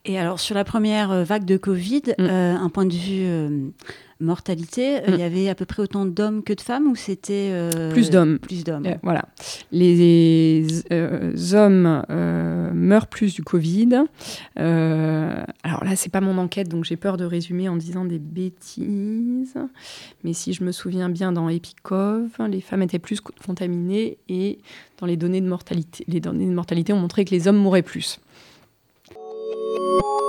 Et 0.07 0.17
alors, 0.17 0.39
sur 0.39 0.55
la 0.55 0.63
première 0.63 1.23
vague 1.25 1.45
de 1.45 1.57
Covid, 1.57 2.01
mm. 2.17 2.23
un 2.23 2.69
point 2.69 2.85
de 2.85 2.93
vue 2.93 3.71
mortalité, 4.19 4.97
euh, 4.97 5.01
il 5.09 5.15
y 5.15 5.17
mm. 5.17 5.21
avait 5.21 5.49
à 5.49 5.55
peu 5.55 5.65
près 5.65 5.81
autant 5.81 6.05
d'hommes 6.05 6.43
que 6.43 6.53
de 6.53 6.61
femmes 6.61 6.87
ou 6.87 6.95
c'était 6.95 7.49
euh, 7.51 7.91
plus 7.91 8.09
d'hommes 8.09 8.39
Plus 8.39 8.63
d'hommes. 8.63 8.85
Euh, 8.85 8.95
voilà. 9.03 9.25
Les 9.71 10.65
hommes 11.53 12.03
meurent 12.73 13.07
plus 13.07 13.33
du 13.33 13.43
Covid. 13.43 14.05
alors 14.55 15.83
là, 15.83 15.95
c'est 15.95 16.11
pas 16.11 16.21
mon 16.21 16.37
enquête, 16.37 16.69
donc 16.69 16.85
j'ai 16.85 16.97
peur 16.97 17.17
de 17.17 17.25
résumer 17.25 17.69
en 17.69 17.75
disant 17.75 18.05
des 18.05 18.19
bêtises. 18.19 19.57
Mais 20.23 20.33
si 20.33 20.53
je 20.53 20.63
me 20.63 20.71
souviens 20.71 21.09
bien, 21.09 21.31
dans 21.31 21.49
Epicov, 21.49 22.29
les 22.49 22.61
femmes 22.61 22.81
étaient 22.81 22.99
plus 22.99 23.21
contaminées 23.21 24.17
et 24.29 24.59
dans 24.99 25.05
les 25.05 25.17
données 25.17 25.41
de 25.41 25.47
mortalité, 25.47 26.03
les 26.07 26.19
données 26.19 26.47
de 26.47 26.53
mortalité 26.53 26.93
ont 26.93 26.99
montré 26.99 27.25
que 27.25 27.31
les 27.31 27.47
hommes 27.47 27.57
mouraient 27.57 27.81
plus. 27.81 28.19
Música 29.47 30.26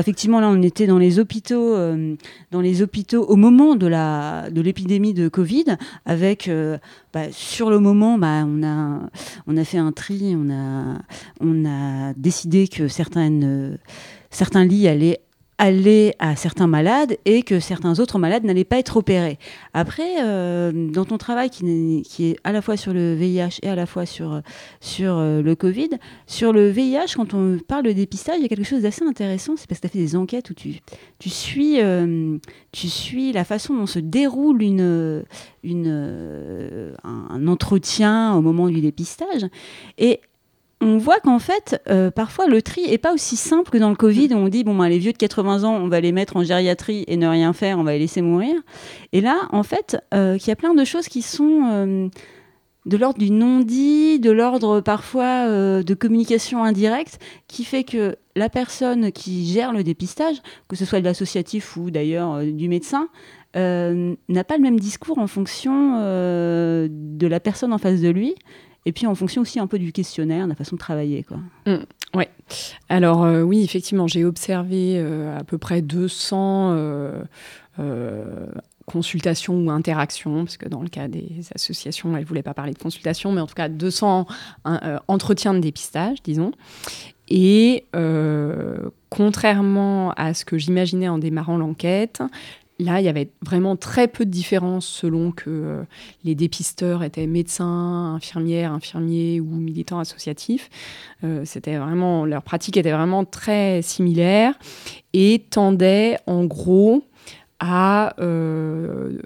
effectivement, 0.00 0.40
là, 0.40 0.48
on 0.48 0.62
était 0.62 0.86
dans 0.86 0.98
les 0.98 1.18
hôpitaux, 1.18 1.74
euh, 1.74 2.16
dans 2.50 2.60
les 2.60 2.82
hôpitaux 2.82 3.24
au 3.24 3.36
moment 3.36 3.76
de 3.76 3.86
la 3.86 4.50
de 4.50 4.60
l'épidémie 4.60 5.14
de 5.14 5.28
Covid, 5.28 5.76
avec 6.04 6.48
euh, 6.48 6.78
bah, 7.12 7.30
sur 7.32 7.70
le 7.70 7.78
moment, 7.78 8.18
bah, 8.18 8.44
on 8.46 8.62
a 8.62 9.00
on 9.46 9.56
a 9.56 9.64
fait 9.64 9.78
un 9.78 9.92
tri, 9.92 10.34
on 10.36 10.50
a 10.50 10.98
on 11.40 11.64
a 11.64 12.12
décidé 12.14 12.68
que 12.68 12.88
certaines 12.88 13.78
certains 14.30 14.64
lits 14.64 14.88
allaient 14.88 15.20
allait 15.58 16.14
à 16.18 16.36
certains 16.36 16.66
malades 16.66 17.16
et 17.24 17.42
que 17.42 17.60
certains 17.60 17.98
autres 17.98 18.18
malades 18.18 18.44
n'allaient 18.44 18.64
pas 18.64 18.78
être 18.78 18.96
opérés. 18.96 19.38
Après, 19.72 20.22
euh, 20.22 20.90
dans 20.90 21.04
ton 21.04 21.18
travail 21.18 21.50
qui, 21.50 22.04
est 22.20 22.36
à 22.44 22.52
la 22.52 22.60
fois 22.60 22.76
sur 22.76 22.92
le 22.92 23.14
VIH 23.14 23.60
et 23.62 23.68
à 23.68 23.74
la 23.74 23.86
fois 23.86 24.06
sur, 24.06 24.42
sur 24.80 25.16
euh, 25.16 25.42
le 25.42 25.54
Covid, 25.54 25.90
sur 26.26 26.52
le 26.52 26.68
VIH, 26.68 27.14
quand 27.16 27.32
on 27.34 27.58
parle 27.66 27.84
de 27.84 27.92
dépistage, 27.92 28.36
il 28.38 28.42
y 28.42 28.44
a 28.44 28.48
quelque 28.48 28.64
chose 28.64 28.82
d'assez 28.82 29.04
intéressant, 29.04 29.54
c'est 29.56 29.66
parce 29.66 29.80
que 29.80 29.86
tu 29.86 29.92
as 29.92 29.92
fait 29.92 29.98
des 29.98 30.16
enquêtes 30.16 30.50
où 30.50 30.54
tu, 30.54 30.80
tu, 31.18 31.30
suis, 31.30 31.80
euh, 31.80 32.36
tu 32.72 32.88
suis 32.88 33.32
la 33.32 33.44
façon 33.44 33.74
dont 33.74 33.86
se 33.86 33.98
déroule 33.98 34.62
une, 34.62 35.24
une, 35.62 36.94
un 37.02 37.48
entretien 37.48 38.34
au 38.34 38.42
moment 38.42 38.68
du 38.68 38.80
dépistage. 38.80 39.46
Et 39.96 40.20
on 40.82 40.98
voit 40.98 41.20
qu'en 41.20 41.38
fait, 41.38 41.80
euh, 41.88 42.10
parfois, 42.10 42.46
le 42.46 42.60
tri 42.60 42.82
n'est 42.88 42.98
pas 42.98 43.14
aussi 43.14 43.36
simple 43.36 43.70
que 43.70 43.78
dans 43.78 43.88
le 43.88 43.96
Covid, 43.96 44.28
où 44.32 44.36
on 44.36 44.48
dit, 44.48 44.62
bon, 44.62 44.76
ben, 44.76 44.88
les 44.88 44.98
vieux 44.98 45.12
de 45.12 45.16
80 45.16 45.64
ans, 45.64 45.74
on 45.74 45.88
va 45.88 46.00
les 46.00 46.12
mettre 46.12 46.36
en 46.36 46.44
gériatrie 46.44 47.04
et 47.08 47.16
ne 47.16 47.26
rien 47.26 47.52
faire, 47.54 47.78
on 47.78 47.82
va 47.82 47.92
les 47.92 48.00
laisser 48.00 48.20
mourir. 48.20 48.54
Et 49.12 49.22
là, 49.22 49.48
en 49.52 49.62
fait, 49.62 49.96
euh, 50.12 50.36
il 50.38 50.46
y 50.46 50.50
a 50.50 50.56
plein 50.56 50.74
de 50.74 50.84
choses 50.84 51.08
qui 51.08 51.22
sont 51.22 51.62
euh, 51.72 52.08
de 52.84 52.96
l'ordre 52.98 53.18
du 53.18 53.30
non-dit, 53.30 54.20
de 54.20 54.30
l'ordre 54.30 54.80
parfois 54.80 55.48
de 55.48 55.94
communication 55.94 56.62
indirecte, 56.62 57.18
qui 57.48 57.64
fait 57.64 57.82
que 57.84 58.16
la 58.36 58.50
personne 58.50 59.12
qui 59.12 59.46
gère 59.46 59.72
le 59.72 59.82
dépistage, 59.82 60.36
que 60.68 60.76
ce 60.76 60.84
soit 60.84 61.00
de 61.00 61.04
l'associatif 61.04 61.76
ou 61.76 61.90
d'ailleurs 61.90 62.44
du 62.44 62.68
médecin, 62.68 63.08
n'a 63.54 64.44
pas 64.44 64.56
le 64.56 64.62
même 64.62 64.78
discours 64.78 65.18
en 65.18 65.26
fonction 65.26 65.96
de 66.00 67.26
la 67.26 67.40
personne 67.40 67.72
en 67.72 67.78
face 67.78 68.00
de 68.00 68.08
lui 68.08 68.36
et 68.86 68.92
puis 68.92 69.06
en 69.06 69.14
fonction 69.14 69.42
aussi 69.42 69.58
un 69.58 69.66
peu 69.66 69.78
du 69.78 69.92
questionnaire, 69.92 70.44
de 70.44 70.50
la 70.50 70.54
façon 70.54 70.76
de 70.76 70.80
travailler. 70.80 71.24
Quoi. 71.24 71.38
Mmh, 71.66 71.84
ouais. 72.14 72.30
Alors 72.88 73.24
euh, 73.24 73.42
oui, 73.42 73.62
effectivement, 73.62 74.06
j'ai 74.06 74.24
observé 74.24 74.94
euh, 74.96 75.36
à 75.36 75.42
peu 75.42 75.58
près 75.58 75.82
200 75.82 76.70
euh, 76.72 78.46
consultations 78.86 79.58
ou 79.58 79.70
interactions, 79.70 80.44
parce 80.44 80.56
que 80.56 80.68
dans 80.68 80.82
le 80.82 80.88
cas 80.88 81.08
des 81.08 81.28
associations, 81.52 82.14
elles 82.14 82.22
ne 82.22 82.26
voulaient 82.26 82.44
pas 82.44 82.54
parler 82.54 82.72
de 82.72 82.78
consultation, 82.78 83.32
mais 83.32 83.40
en 83.40 83.48
tout 83.48 83.56
cas 83.56 83.68
200 83.68 84.26
entretiens 85.08 85.52
de 85.52 85.58
dépistage, 85.58 86.22
disons. 86.22 86.52
Et 87.28 87.84
contrairement 89.10 90.12
à 90.12 90.32
ce 90.32 90.44
que 90.44 90.58
j'imaginais 90.58 91.08
en 91.08 91.18
démarrant 91.18 91.56
l'enquête, 91.56 92.22
Là, 92.78 93.00
il 93.00 93.04
y 93.04 93.08
avait 93.08 93.30
vraiment 93.40 93.74
très 93.76 94.06
peu 94.06 94.26
de 94.26 94.30
différence 94.30 94.86
selon 94.86 95.32
que 95.32 95.48
euh, 95.48 95.82
les 96.24 96.34
dépisteurs 96.34 97.02
étaient 97.02 97.26
médecins, 97.26 98.14
infirmières, 98.14 98.72
infirmiers 98.72 99.40
ou 99.40 99.46
militants 99.46 99.98
associatifs. 99.98 100.68
Euh, 101.24 101.42
c'était 101.46 101.76
vraiment 101.76 102.26
leur 102.26 102.42
pratique 102.42 102.76
était 102.76 102.92
vraiment 102.92 103.24
très 103.24 103.80
similaire 103.80 104.58
et 105.14 105.46
tendait 105.48 106.18
en 106.26 106.44
gros 106.44 107.02
à 107.60 108.14
euh, 108.20 109.22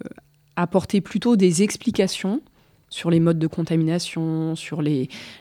apporter 0.55 1.01
plutôt 1.01 1.35
des 1.35 1.65
explications 1.65 2.43
sur 2.89 3.11
les 3.11 3.19
modes 3.19 3.39
de 3.39 3.47
contamination, 3.49 4.55
sur 4.55 4.83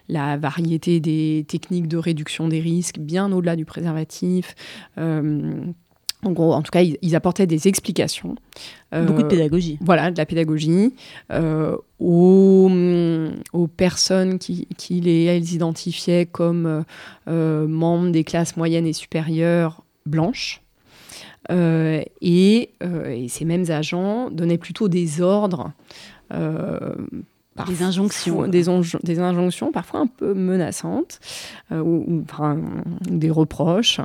la 0.07 0.37
variété 0.37 0.99
des 0.99 1.45
techniques 1.47 1.87
de 1.87 1.97
réduction 1.97 2.47
des 2.47 2.59
risques, 2.59 2.99
bien 2.99 3.31
au-delà 3.31 3.55
du 3.55 3.65
préservatif. 3.65 4.55
En 6.23 6.31
gros, 6.31 6.51
en 6.53 6.61
tout 6.61 6.71
cas, 6.71 6.81
ils, 6.81 7.15
apportaient 7.15 7.47
des 7.47 7.69
explications. 7.69 8.35
Beaucoup 8.91 9.21
de 9.21 9.27
euh, 9.27 9.29
pédagogie. 9.29 9.77
Voilà, 9.79 10.11
de 10.11 10.17
la 10.17 10.25
pédagogie 10.25 10.93
euh, 11.31 11.77
aux, 11.99 12.69
aux, 13.53 13.67
personnes 13.67 14.37
qui, 14.37 14.67
qui 14.77 14.99
les, 14.99 15.55
identifiaient 15.55 16.25
comme 16.25 16.83
euh, 17.29 17.67
membres 17.67 18.11
des 18.11 18.25
classes 18.25 18.57
moyennes 18.57 18.85
et 18.85 18.93
supérieures 18.93 19.83
blanches. 20.05 20.61
Et, 21.49 22.05
et, 22.21 23.27
ces 23.27 23.45
mêmes 23.45 23.71
agents 23.71 24.29
donnaient 24.29 24.57
plutôt 24.59 24.87
des 24.87 25.21
ordres 25.21 25.71
des 27.65 27.83
injonctions. 27.83 28.47
Des, 28.47 28.63
des, 29.03 29.19
injonctions 29.19 29.71
parfois 29.71 30.01
un 30.01 30.07
peu 30.07 30.33
menaçantes, 30.33 31.19
euh, 31.71 31.81
ou, 31.81 32.23
des 33.09 33.29
reproches 33.29 33.99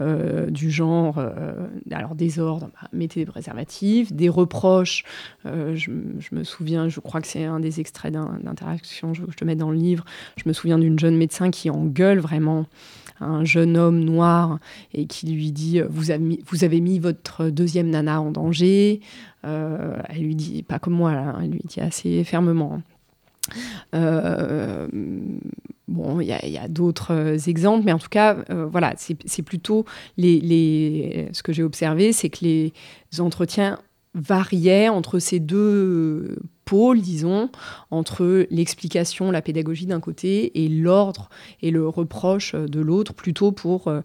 euh, 0.00 0.50
du 0.50 0.70
genre, 0.70 1.16
euh, 1.18 1.68
alors 1.90 2.14
des 2.14 2.38
ordres, 2.38 2.70
bah, 2.72 2.88
mettez 2.92 3.20
des 3.20 3.26
préservatifs, 3.26 4.12
des 4.12 4.28
reproches, 4.28 5.04
je, 5.44 5.90
me 6.32 6.44
souviens, 6.44 6.88
je 6.88 7.00
crois 7.00 7.20
que 7.20 7.26
c'est 7.26 7.44
un 7.44 7.60
des 7.60 7.80
extraits 7.80 8.12
d'interaction, 8.12 9.14
je, 9.14 9.22
je, 9.28 9.36
te 9.36 9.44
mets 9.44 9.56
dans 9.56 9.70
le 9.70 9.76
livre, 9.76 10.04
je 10.36 10.44
me 10.46 10.52
souviens 10.52 10.78
d'une 10.78 10.98
jeune 10.98 11.16
médecin 11.16 11.50
qui 11.50 11.70
engueule 11.70 12.18
vraiment 12.18 12.66
un 13.20 13.44
jeune 13.44 13.76
homme 13.76 14.00
noir 14.00 14.58
et 14.94 15.06
qui 15.06 15.26
lui 15.26 15.52
dit 15.52 15.80
vous 15.88 16.10
avez 16.10 16.24
mis, 16.24 16.42
vous 16.46 16.64
avez 16.64 16.80
mis 16.80 16.98
votre 16.98 17.50
deuxième 17.50 17.90
nana 17.90 18.20
en 18.20 18.30
danger. 18.30 19.00
elle 19.42 20.22
lui 20.22 20.34
dit 20.34 20.62
pas 20.62 20.78
comme 20.78 20.94
moi, 20.94 21.12
là, 21.12 21.36
elle 21.42 21.50
lui 21.50 21.62
dit 21.64 21.80
assez 21.80 22.24
fermement. 22.24 22.80
Euh, 23.94 24.88
bon, 25.88 26.20
il 26.20 26.26
y 26.26 26.58
a, 26.58 26.68
d'autres 26.68 27.48
exemples, 27.48 27.84
mais 27.84 27.92
en 27.92 27.98
tout 27.98 28.08
cas, 28.08 28.36
euh, 28.50 28.66
voilà, 28.66 28.94
c'est 28.96 29.42
plutôt 29.42 29.84
les, 30.16 31.28
ce 31.32 31.42
que 31.42 31.52
j'ai 31.52 31.62
observé, 31.62 32.12
c'est 32.12 32.30
que 32.30 32.44
les 32.44 32.72
entretiens 33.18 33.78
variaient 34.14 34.88
entre 34.88 35.20
ces 35.20 35.38
deux 35.38 36.36
pôles, 36.64 37.00
disons, 37.00 37.48
entre 37.90 38.46
l'explication, 38.50 39.30
la 39.30 39.40
pédagogie 39.42 39.86
d'un 39.86 40.00
côté 40.00 40.64
et 40.64 40.68
l'ordre 40.68 41.28
et 41.62 41.70
le 41.70 41.88
reproche 41.88 42.54
de 42.54 42.80
l'autre, 42.80 43.14
plutôt 43.14 43.52
pour 43.52 43.88
euh, 43.88 44.02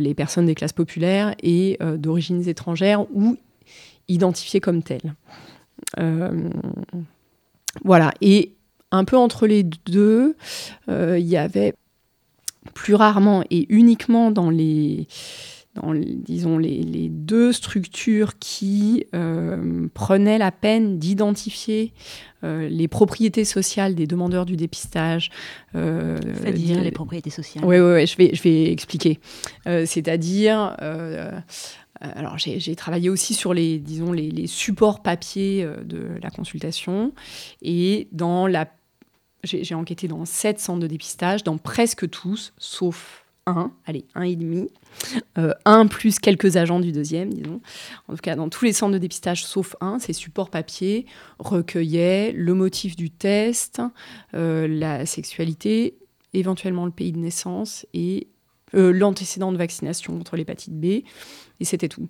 les 0.00 0.14
personnes 0.14 0.46
des 0.46 0.54
classes 0.54 0.72
populaires 0.72 1.34
et 1.42 1.78
d'origines 1.96 2.48
étrangères 2.48 3.06
ou 3.14 3.36
identifiées 4.08 4.60
comme 4.60 4.82
telles. 4.82 5.14
voilà, 7.84 8.12
et 8.20 8.54
un 8.92 9.04
peu 9.04 9.16
entre 9.16 9.46
les 9.46 9.64
deux, 9.64 10.36
euh, 10.88 11.18
il 11.18 11.26
y 11.26 11.36
avait 11.36 11.74
plus 12.74 12.94
rarement 12.94 13.42
et 13.50 13.66
uniquement 13.74 14.30
dans 14.30 14.50
les, 14.50 15.08
dans, 15.74 15.94
disons, 15.94 16.58
les, 16.58 17.08
deux 17.08 17.52
structures 17.52 18.38
qui 18.38 19.06
euh, 19.14 19.88
prenaient 19.94 20.38
la 20.38 20.52
peine 20.52 20.98
d'identifier 20.98 21.92
euh, 22.44 22.68
les 22.68 22.86
propriétés 22.86 23.44
sociales 23.44 23.94
des 23.94 24.06
demandeurs 24.06 24.44
du 24.44 24.56
dépistage. 24.56 25.30
C'est-à-dire 25.72 26.82
les 26.82 26.92
propriétés 26.92 27.30
sociales 27.30 27.64
Oui, 27.64 27.80
oui, 27.80 28.06
je, 28.06 28.16
vais, 28.16 28.34
je 28.34 28.42
vais 28.42 28.70
expliquer. 28.70 29.18
C'est-à-dire 29.64 30.76
alors 32.00 32.36
j'ai 32.36 32.76
travaillé 32.76 33.08
aussi 33.08 33.32
sur 33.32 33.54
les, 33.54 33.78
disons, 33.78 34.12
les, 34.12 34.30
les 34.30 34.46
supports 34.46 35.02
papier 35.02 35.66
de 35.84 36.08
la 36.20 36.30
consultation 36.30 37.12
et 37.62 38.08
dans 38.12 38.46
la 38.46 38.66
j'ai 39.44 39.74
enquêté 39.74 40.08
dans 40.08 40.24
sept 40.24 40.60
centres 40.60 40.80
de 40.80 40.86
dépistage, 40.86 41.42
dans 41.44 41.58
presque 41.58 42.08
tous, 42.08 42.52
sauf 42.58 43.24
un, 43.46 43.72
allez, 43.86 44.04
un 44.14 44.22
et 44.22 44.36
demi, 44.36 44.68
euh, 45.36 45.52
un 45.64 45.86
plus 45.86 46.18
quelques 46.18 46.56
agents 46.56 46.78
du 46.78 46.92
deuxième, 46.92 47.32
disons. 47.32 47.60
En 48.08 48.14
tout 48.14 48.20
cas, 48.20 48.36
dans 48.36 48.48
tous 48.48 48.64
les 48.64 48.72
centres 48.72 48.92
de 48.92 48.98
dépistage, 48.98 49.44
sauf 49.44 49.74
un, 49.80 49.98
ces 49.98 50.12
supports 50.12 50.50
papier 50.50 51.06
recueillaient 51.38 52.32
le 52.32 52.54
motif 52.54 52.94
du 52.94 53.10
test, 53.10 53.82
euh, 54.34 54.68
la 54.68 55.06
sexualité, 55.06 55.96
éventuellement 56.34 56.86
le 56.86 56.92
pays 56.92 57.12
de 57.12 57.18
naissance 57.18 57.84
et 57.94 58.28
euh, 58.74 58.92
l'antécédent 58.92 59.52
de 59.52 59.58
vaccination 59.58 60.16
contre 60.16 60.36
l'hépatite 60.36 60.74
B, 60.74 60.84
et 60.84 61.64
c'était 61.64 61.88
tout 61.88 62.08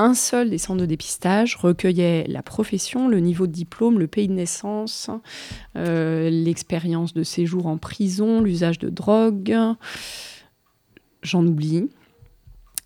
un 0.00 0.14
seul 0.14 0.48
des 0.48 0.56
centres 0.56 0.80
de 0.80 0.86
dépistage 0.86 1.56
recueillait 1.56 2.24
la 2.26 2.42
profession, 2.42 3.06
le 3.06 3.20
niveau 3.20 3.46
de 3.46 3.52
diplôme, 3.52 3.98
le 3.98 4.06
pays 4.06 4.28
de 4.28 4.32
naissance, 4.32 5.10
euh, 5.76 6.30
l'expérience 6.30 7.12
de 7.12 7.22
séjour 7.22 7.66
en 7.66 7.76
prison, 7.76 8.40
l'usage 8.40 8.78
de 8.78 8.88
drogue. 8.88 9.54
J'en 11.22 11.46
oublie. 11.46 11.90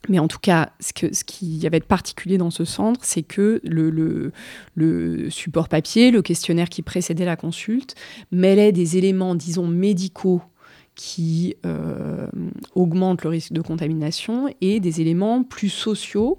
Mais 0.08 0.18
en 0.18 0.28
tout 0.28 0.40
cas, 0.40 0.72
ce, 0.80 0.92
qui 0.92 1.46
y 1.46 1.66
avait 1.66 1.78
de 1.78 1.84
particulier 1.84 2.36
dans 2.36 2.50
ce 2.50 2.64
centre, 2.64 3.00
c'est 3.04 3.22
que 3.22 3.60
le, 3.64 4.32
le, 4.74 5.30
support 5.30 5.68
papier, 5.68 6.10
le 6.10 6.20
questionnaire 6.20 6.68
qui 6.68 6.82
précédait 6.82 7.24
la 7.24 7.36
consulte, 7.36 7.94
mêlait 8.30 8.72
des 8.72 8.98
éléments, 8.98 9.34
disons, 9.34 9.66
médicaux 9.66 10.42
qui 10.94 11.56
euh, 11.64 12.26
augmentent 12.74 13.22
le 13.22 13.30
risque 13.30 13.52
de 13.52 13.62
contamination 13.62 14.52
et 14.60 14.78
des 14.78 15.00
éléments 15.00 15.42
plus 15.42 15.70
sociaux 15.70 16.38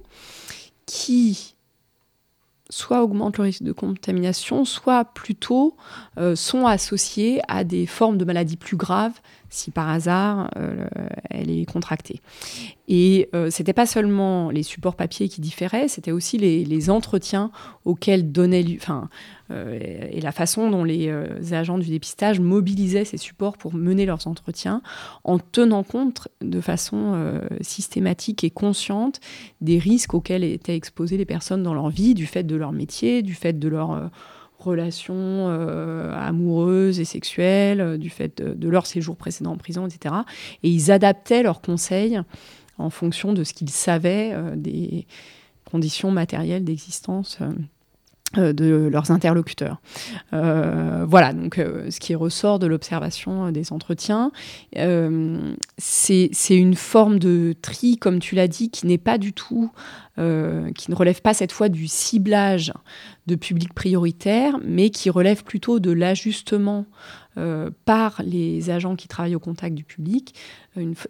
qui 0.85 1.55
soit 2.69 3.03
augmentent 3.03 3.37
le 3.37 3.43
risque 3.43 3.63
de 3.63 3.71
contamination, 3.71 4.65
soit 4.65 5.05
plutôt 5.05 5.75
euh, 6.17 6.35
sont 6.35 6.65
associés 6.65 7.41
à 7.47 7.63
des 7.63 7.85
formes 7.85 8.17
de 8.17 8.25
maladies 8.25 8.57
plus 8.57 8.77
graves 8.77 9.19
si 9.49 9.71
par 9.71 9.89
hasard 9.89 10.49
elle 11.29 11.49
est 11.49 11.65
contractée. 11.65 12.21
Et 12.87 13.29
c'était 13.49 13.73
pas 13.73 13.85
seulement 13.85 14.49
les 14.49 14.63
supports 14.63 14.95
papier 14.95 15.27
qui 15.29 15.41
différaient, 15.41 15.87
c'était 15.87 16.11
aussi 16.11 16.37
les, 16.37 16.89
entretiens 16.89 17.51
auxquels 17.83 18.31
donnait, 18.31 18.63
enfin, 18.75 19.09
et 19.51 20.21
la 20.21 20.31
façon 20.31 20.69
dont 20.69 20.83
les 20.83 21.11
agents 21.51 21.77
du 21.77 21.89
dépistage 21.89 22.39
mobilisaient 22.39 23.05
ces 23.05 23.17
supports 23.17 23.57
pour 23.57 23.73
mener 23.73 24.05
leurs 24.05 24.27
entretiens, 24.27 24.81
en 25.23 25.39
tenant 25.39 25.83
compte 25.83 26.27
de 26.41 26.61
façon 26.61 27.39
systématique 27.61 28.43
et 28.43 28.51
consciente 28.51 29.19
des 29.61 29.79
risques 29.79 30.13
auxquels 30.13 30.43
étaient 30.43 30.75
exposées 30.75 31.17
les 31.17 31.25
personnes 31.25 31.63
dans 31.63 31.73
leur 31.73 31.89
vie, 31.89 32.13
du 32.13 32.25
fait 32.25 32.43
de 32.43 32.55
leur 32.55 32.71
métier, 32.71 33.21
du 33.21 33.33
fait 33.33 33.57
de 33.57 33.67
leur 33.67 33.91
euh, 33.91 34.07
relations 34.65 35.15
euh, 35.15 36.13
amoureuses 36.13 36.99
et 36.99 37.05
sexuelles, 37.05 37.81
euh, 37.81 37.97
du 37.97 38.09
fait 38.09 38.41
de, 38.41 38.69
leur 38.69 38.85
séjour 38.85 39.15
précédent 39.15 39.51
en 39.51 39.57
prison, 39.57 39.87
etc. 39.87 40.15
Et 40.63 40.69
ils 40.69 40.91
adaptaient 40.91 41.43
leurs 41.43 41.61
conseils 41.61 42.19
en 42.77 42.89
fonction 42.89 43.33
de 43.33 43.43
ce 43.43 43.53
qu'ils 43.53 43.69
savaient 43.69 44.33
des 44.55 45.07
conditions 45.63 46.11
matérielles 46.11 46.65
d'existence 46.65 47.39
de 48.37 48.89
leurs 48.91 49.11
interlocuteurs. 49.11 49.81
voilà, 50.31 51.33
donc 51.33 51.55
ce 51.55 51.99
qui 51.99 52.15
ressort 52.15 52.59
de 52.59 52.67
l'observation 52.67 53.51
des 53.51 53.71
entretiens, 53.71 54.31
c'est 55.77 56.29
une 56.49 56.75
forme 56.75 57.19
de 57.19 57.55
tri, 57.61 57.97
comme 57.97 58.19
tu 58.19 58.35
l'as 58.35 58.47
dit, 58.47 58.69
qui 58.69 58.87
n'est 58.87 58.97
pas 58.97 59.17
du 59.17 59.33
tout 59.33 59.71
euh, 60.17 60.71
qui 60.71 60.89
ne 60.91 60.95
relève 60.95 61.21
pas 61.21 61.33
cette 61.33 61.51
fois 61.51 61.67
du 61.67 61.87
ciblage 61.87 62.71
de 63.27 63.35
public 63.35 63.73
prioritaire, 63.73 64.57
mais 64.63 64.89
qui 64.89 65.09
relève 65.09 65.43
plutôt 65.43 65.81
de 65.81 65.91
l'ajustement 65.91 66.85
euh, 67.37 67.69
par 67.83 68.21
les 68.23 68.69
agents 68.69 68.95
qui 68.95 69.09
travaillent 69.09 69.35
au 69.35 69.41
contact 69.41 69.75
du 69.75 69.83
public. 69.83 70.33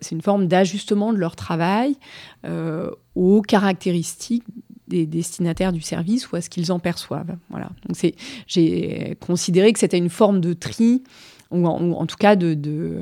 C'est 0.02 0.16
une 0.16 0.24
forme 0.24 0.48
d'ajustement 0.48 1.14
de 1.14 1.20
leur 1.20 1.36
travail 1.36 1.98
euh, 2.46 2.90
aux 3.14 3.44
caractéristiques 3.44 4.46
des 4.88 5.06
destinataires 5.06 5.74
du 5.74 5.82
service 5.82 6.32
ou 6.32 6.36
à 6.36 6.42
ce 6.42 6.50
qu'ils 6.50 6.72
en 6.72 6.80
perçoivent. 6.80 7.38
Voilà. 7.50 7.70
Donc 7.88 8.14
j'ai 8.48 9.18
considéré 9.20 9.74
que 9.74 9.80
c'était 9.80 9.98
une 9.98 10.10
forme 10.10 10.42
de 10.42 10.54
tri, 10.54 11.04
ou 11.52 11.66
en, 11.68 12.06
tout 12.06 12.18
cas 12.18 12.36
de, 12.36 12.54
de 12.54 13.02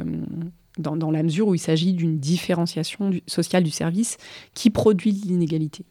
dans, 0.78 0.96
dans, 0.96 1.12
la 1.12 1.24
mesure 1.24 1.48
où 1.48 1.56
il 1.56 1.60
s'agit 1.60 1.94
d'une 1.94 2.20
différenciation 2.20 3.12
sociale 3.28 3.64
du 3.64 3.72
service 3.72 4.18
qui 4.54 4.70
produit 4.70 5.12
l'inégalité. 5.12 5.86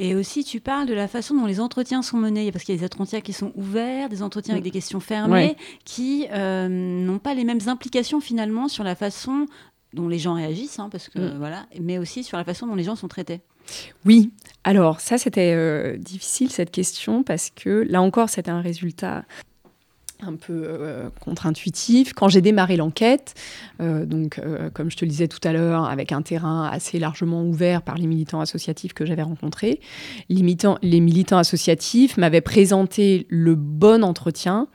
Et 0.00 0.14
aussi, 0.14 0.42
tu 0.42 0.60
parles 0.60 0.86
de 0.86 0.94
la 0.94 1.06
façon 1.06 1.34
dont 1.34 1.46
les 1.46 1.60
entretiens 1.60 2.02
sont 2.02 2.16
menés, 2.16 2.50
parce 2.50 2.64
qu'il 2.64 2.74
y 2.74 2.78
a 2.78 2.80
des 2.80 2.84
entretiens 2.84 3.20
qui 3.20 3.32
sont 3.32 3.52
ouverts, 3.54 4.08
des 4.08 4.22
entretiens 4.22 4.54
avec 4.54 4.64
des 4.64 4.72
questions 4.72 5.00
fermées, 5.00 5.56
qui 5.84 6.26
euh, 6.32 6.68
n'ont 6.68 7.20
pas 7.20 7.34
les 7.34 7.44
mêmes 7.44 7.60
implications 7.66 8.20
finalement 8.20 8.68
sur 8.68 8.82
la 8.82 8.96
façon 8.96 9.46
dont 9.92 10.08
les 10.08 10.18
gens 10.18 10.34
réagissent, 10.34 10.80
hein, 10.80 10.88
parce 10.90 11.08
que 11.08 11.20
mm. 11.20 11.38
voilà, 11.38 11.66
mais 11.80 11.98
aussi 11.98 12.24
sur 12.24 12.36
la 12.36 12.44
façon 12.44 12.66
dont 12.66 12.74
les 12.74 12.82
gens 12.82 12.96
sont 12.96 13.06
traités. 13.06 13.40
Oui, 14.04 14.30
alors 14.64 15.00
ça 15.00 15.18
c'était 15.18 15.52
euh, 15.54 15.96
difficile 15.98 16.50
cette 16.50 16.70
question 16.70 17.22
parce 17.22 17.50
que 17.50 17.86
là 17.88 18.00
encore 18.00 18.30
c'était 18.30 18.50
un 18.50 18.62
résultat 18.62 19.24
un 20.22 20.36
peu 20.36 20.62
euh, 20.64 21.10
contre-intuitif. 21.20 22.14
Quand 22.14 22.28
j'ai 22.28 22.40
démarré 22.40 22.76
l'enquête, 22.76 23.34
euh, 23.82 24.06
donc 24.06 24.40
comme 24.72 24.90
je 24.90 24.96
te 24.96 25.04
le 25.04 25.10
disais 25.10 25.28
tout 25.28 25.40
à 25.46 25.52
l'heure, 25.52 25.84
avec 25.84 26.12
un 26.12 26.22
terrain 26.22 26.66
assez 26.66 26.98
largement 26.98 27.42
ouvert 27.42 27.82
par 27.82 27.96
les 27.96 28.06
militants 28.06 28.40
associatifs 28.40 28.94
que 28.94 29.04
j'avais 29.04 29.22
rencontrés, 29.22 29.80
les 30.30 31.00
militants 31.00 31.36
associatifs 31.36 32.16
m'avaient 32.16 32.40
présenté 32.40 33.26
le 33.28 33.54
bon 33.54 34.02
entretien 34.02 34.68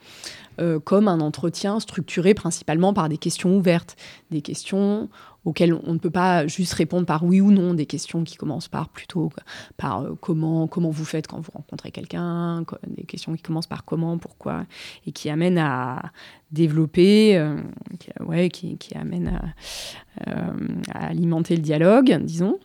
comme 0.83 1.07
un 1.07 1.21
entretien 1.21 1.79
structuré 1.79 2.33
principalement 2.33 2.93
par 2.93 3.07
des 3.07 3.17
questions 3.17 3.55
ouvertes, 3.55 3.95
des 4.29 4.41
questions 4.41 5.07
auxquelles 5.45 5.73
on 5.73 5.93
ne 5.93 5.97
peut 5.99 6.09
pas 6.09 6.47
juste 6.47 6.73
répondre 6.73 7.05
par 7.05 7.23
oui 7.23 7.41
ou 7.41 7.51
non, 7.51 7.73
des 7.73 7.85
questions 7.85 8.23
qui 8.23 8.35
commencent 8.35 8.67
par 8.67 8.89
plutôt 8.89 9.31
par 9.77 10.01
euh, 10.01 10.15
comment, 10.19 10.67
comment 10.67 10.89
vous 10.89 11.05
faites 11.05 11.27
quand 11.27 11.39
vous 11.39 11.51
rencontrez 11.53 11.91
quelqu'un, 11.91 12.65
des 12.87 13.03
questions 13.03 13.33
qui 13.35 13.41
commencent 13.41 13.67
par 13.67 13.85
comment, 13.85 14.17
pourquoi, 14.17 14.65
et 15.05 15.11
qui 15.11 15.29
amènent 15.29 15.57
à 15.57 16.11
développer, 16.51 17.37
euh, 17.37 17.57
qui, 17.99 18.09
ouais, 18.23 18.49
qui, 18.49 18.77
amènent 18.95 19.29
à, 19.29 20.29
euh, 20.29 20.51
à, 20.93 21.07
alimenter 21.07 21.55
le 21.55 21.61
dialogue, 21.61 22.17
disons, 22.21 22.59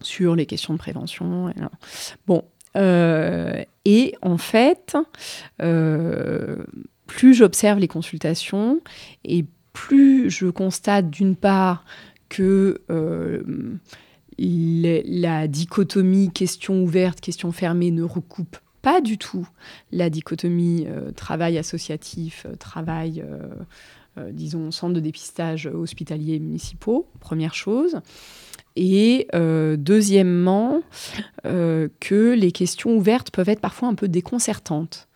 sur 0.00 0.36
les 0.36 0.46
questions 0.46 0.74
de 0.74 0.78
prévention. 0.78 1.52
Bon, 2.26 2.44
et 3.84 4.14
en 4.22 4.38
fait, 4.38 4.96
plus 7.06 7.34
j'observe 7.34 7.80
les 7.80 7.88
consultations 7.88 8.80
et 9.24 9.44
plus 9.44 9.59
je 9.88 10.48
constate 10.50 11.10
d'une 11.10 11.36
part 11.36 11.84
que 12.28 12.80
euh, 12.90 13.42
la 14.38 15.48
dichotomie 15.48 16.30
question 16.30 16.82
ouverte, 16.82 17.20
question 17.20 17.52
fermée 17.52 17.90
ne 17.90 18.02
recoupe 18.02 18.56
pas 18.80 19.02
du 19.02 19.18
tout 19.18 19.46
la 19.92 20.08
dichotomie 20.08 20.86
euh, 20.88 21.10
travail 21.12 21.58
associatif, 21.58 22.46
euh, 22.48 22.56
travail, 22.56 23.22
disons, 24.32 24.70
centre 24.70 24.92
de 24.92 25.00
dépistage 25.00 25.66
hospitalier 25.66 26.40
municipaux, 26.40 27.06
première 27.20 27.54
chose. 27.54 28.00
Et 28.76 29.28
deuxièmement, 29.32 30.82
que 31.44 32.34
les 32.34 32.52
questions 32.52 32.96
ouvertes 32.96 33.30
peuvent 33.30 33.48
être 33.48 33.60
parfois 33.60 33.88
un 33.88 33.94
peu 33.94 34.08
déconcertantes 34.08 35.08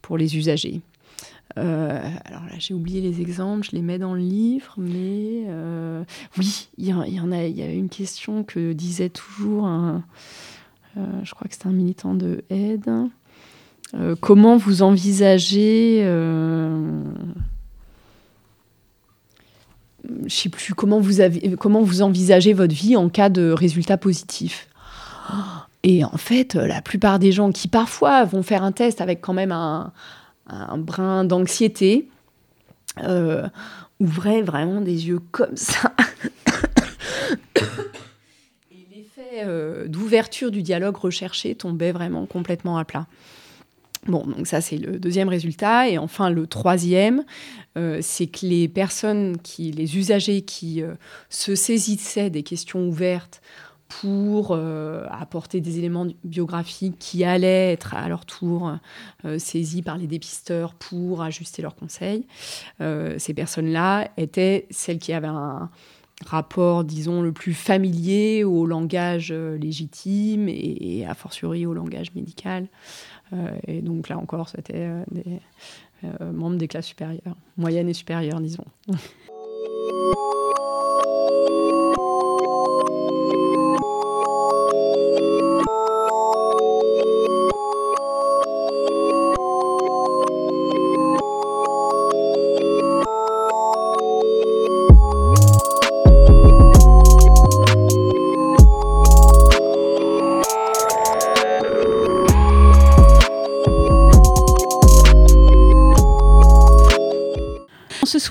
pour 0.00 0.16
les 0.16 0.36
usagers. 0.36 0.80
Euh, 1.58 2.00
alors 2.24 2.42
là, 2.44 2.54
j'ai 2.58 2.74
oublié 2.74 3.00
les 3.00 3.20
exemples, 3.20 3.66
je 3.66 3.76
les 3.76 3.82
mets 3.82 3.98
dans 3.98 4.14
le 4.14 4.20
livre, 4.20 4.74
mais 4.78 5.44
euh, 5.48 6.02
oui, 6.38 6.68
il 6.78 6.86
y, 6.86 6.92
en 6.92 7.32
a. 7.32 7.44
Il 7.44 7.56
y 7.56 7.62
a 7.62 7.70
une 7.70 7.88
question 7.88 8.42
que 8.44 8.72
disait 8.72 9.10
toujours 9.10 9.66
un, 9.66 10.02
euh, 10.96 11.00
je 11.24 11.34
crois 11.34 11.48
que 11.48 11.54
c'était 11.54 11.68
un 11.68 11.72
militant 11.72 12.14
de 12.14 12.44
aide. 12.50 12.90
comment 14.20 14.56
vous 14.56 14.82
envisagez 14.82 16.02
je 20.26 20.34
sais 20.34 20.48
plus 20.48 20.74
comment 20.74 20.98
vous 20.98 21.20
avez 21.20 21.54
comment 21.56 21.82
vous 21.82 22.02
envisagez 22.02 22.54
votre 22.54 22.74
vie 22.74 22.96
en 22.96 23.08
cas 23.08 23.28
de 23.28 23.50
résultat 23.50 23.96
positif? 23.96 24.68
Et 25.84 26.04
en 26.04 26.16
fait, 26.16 26.54
la 26.54 26.80
plupart 26.80 27.18
des 27.18 27.32
gens 27.32 27.50
qui 27.50 27.68
parfois 27.68 28.24
vont 28.24 28.42
faire 28.42 28.62
un 28.62 28.72
test 28.72 29.00
avec 29.00 29.20
quand 29.20 29.32
même 29.32 29.52
un, 29.52 29.92
un 30.46 30.78
brin 30.78 31.24
d'anxiété, 31.24 32.08
euh, 33.02 33.48
ouvrait 34.00 34.42
vraiment 34.42 34.80
des 34.80 35.08
yeux 35.08 35.20
comme 35.30 35.56
ça. 35.56 35.94
Et 38.70 38.86
l'effet 38.94 39.44
euh, 39.44 39.86
d'ouverture 39.86 40.50
du 40.50 40.62
dialogue 40.62 40.96
recherché 40.96 41.54
tombait 41.54 41.92
vraiment 41.92 42.26
complètement 42.26 42.76
à 42.76 42.84
plat. 42.84 43.06
Bon, 44.06 44.26
donc 44.26 44.48
ça 44.48 44.60
c'est 44.60 44.78
le 44.78 44.98
deuxième 44.98 45.28
résultat. 45.28 45.88
Et 45.88 45.96
enfin 45.96 46.28
le 46.28 46.46
troisième, 46.46 47.24
euh, 47.78 48.00
c'est 48.02 48.26
que 48.26 48.44
les 48.44 48.68
personnes, 48.68 49.38
qui, 49.38 49.70
les 49.70 49.96
usagers 49.96 50.42
qui 50.42 50.82
se 51.30 51.54
saisissaient 51.54 52.30
des 52.30 52.42
questions 52.42 52.88
ouvertes 52.88 53.40
pour 54.00 54.52
euh, 54.52 55.04
apporter 55.10 55.60
des 55.60 55.78
éléments 55.78 56.06
biographiques 56.24 56.96
qui 56.98 57.24
allaient 57.24 57.72
être 57.72 57.94
à 57.94 58.08
leur 58.08 58.24
tour 58.24 58.72
euh, 59.24 59.38
saisis 59.38 59.82
par 59.82 59.98
les 59.98 60.06
dépisteurs 60.06 60.74
pour 60.74 61.22
ajuster 61.22 61.62
leurs 61.62 61.74
conseils. 61.74 62.26
Euh, 62.80 63.18
ces 63.18 63.34
personnes-là 63.34 64.08
étaient 64.16 64.66
celles 64.70 64.98
qui 64.98 65.12
avaient 65.12 65.26
un 65.26 65.70
rapport, 66.24 66.84
disons, 66.84 67.20
le 67.20 67.32
plus 67.32 67.54
familier 67.54 68.44
au 68.44 68.64
langage 68.64 69.32
légitime 69.32 70.48
et, 70.48 71.04
a 71.04 71.14
fortiori 71.14 71.66
au 71.66 71.74
langage 71.74 72.14
médical. 72.14 72.68
et 73.66 73.82
donc 73.82 74.08
là 74.08 74.18
encore, 74.18 74.48
c'était 74.48 74.88
des 75.10 75.40
membres 76.32 76.58
des 76.58 76.68
classes 76.68 76.86
supérieures, 76.86 77.36
moyennes 77.56 77.88
et 77.88 77.94
supérieures, 77.94 78.40
disons. 78.40 78.66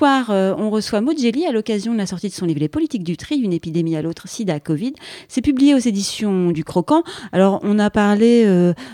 soir, 0.01 0.31
on 0.57 0.71
reçoit 0.71 0.99
Maud 0.99 1.15
à 1.47 1.51
l'occasion 1.51 1.93
de 1.93 1.97
la 1.99 2.07
sortie 2.07 2.27
de 2.27 2.33
son 2.33 2.47
livre 2.47 2.59
Les 2.59 2.69
politiques 2.69 3.03
du 3.03 3.17
tri, 3.17 3.37
une 3.37 3.53
épidémie 3.53 3.95
à 3.95 4.01
l'autre, 4.01 4.27
sida, 4.27 4.59
Covid. 4.59 4.93
C'est 5.27 5.43
publié 5.43 5.75
aux 5.75 5.79
éditions 5.79 6.49
du 6.49 6.63
Croquant. 6.63 7.03
Alors, 7.31 7.59
on 7.61 7.77
a 7.77 7.91
parlé 7.91 8.43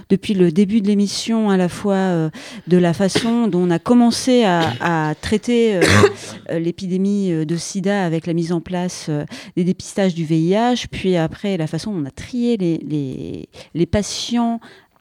depuis 0.10 0.34
le 0.34 0.52
début 0.52 0.82
de 0.82 0.88
l'émission 0.88 1.50
à 1.50 1.56
la 1.56 1.70
fois 1.70 2.30
de 2.68 2.78
la 2.78 2.94
façon 2.94 3.48
dont 3.48 3.68
on 3.68 3.70
a 3.70 3.80
commencé 3.80 4.44
à, 4.44 5.14
traiter 5.22 5.80
l'épidémie 6.52 7.46
de 7.46 7.56
sida 7.56 8.04
avec 8.04 8.28
la 8.28 8.34
mise 8.34 8.52
en 8.52 8.60
place 8.60 9.10
des 9.56 9.64
dépistages 9.64 10.14
du 10.14 10.26
VIH, 10.26 10.88
puis 10.92 11.16
après 11.16 11.56
la 11.56 11.68
façon 11.68 11.94
dont 11.94 12.02
on 12.02 12.06
a 12.06 12.12
trié 12.12 12.58
les, 12.58 12.80
les, 12.80 13.48
les 13.74 13.86
patients 13.86 14.60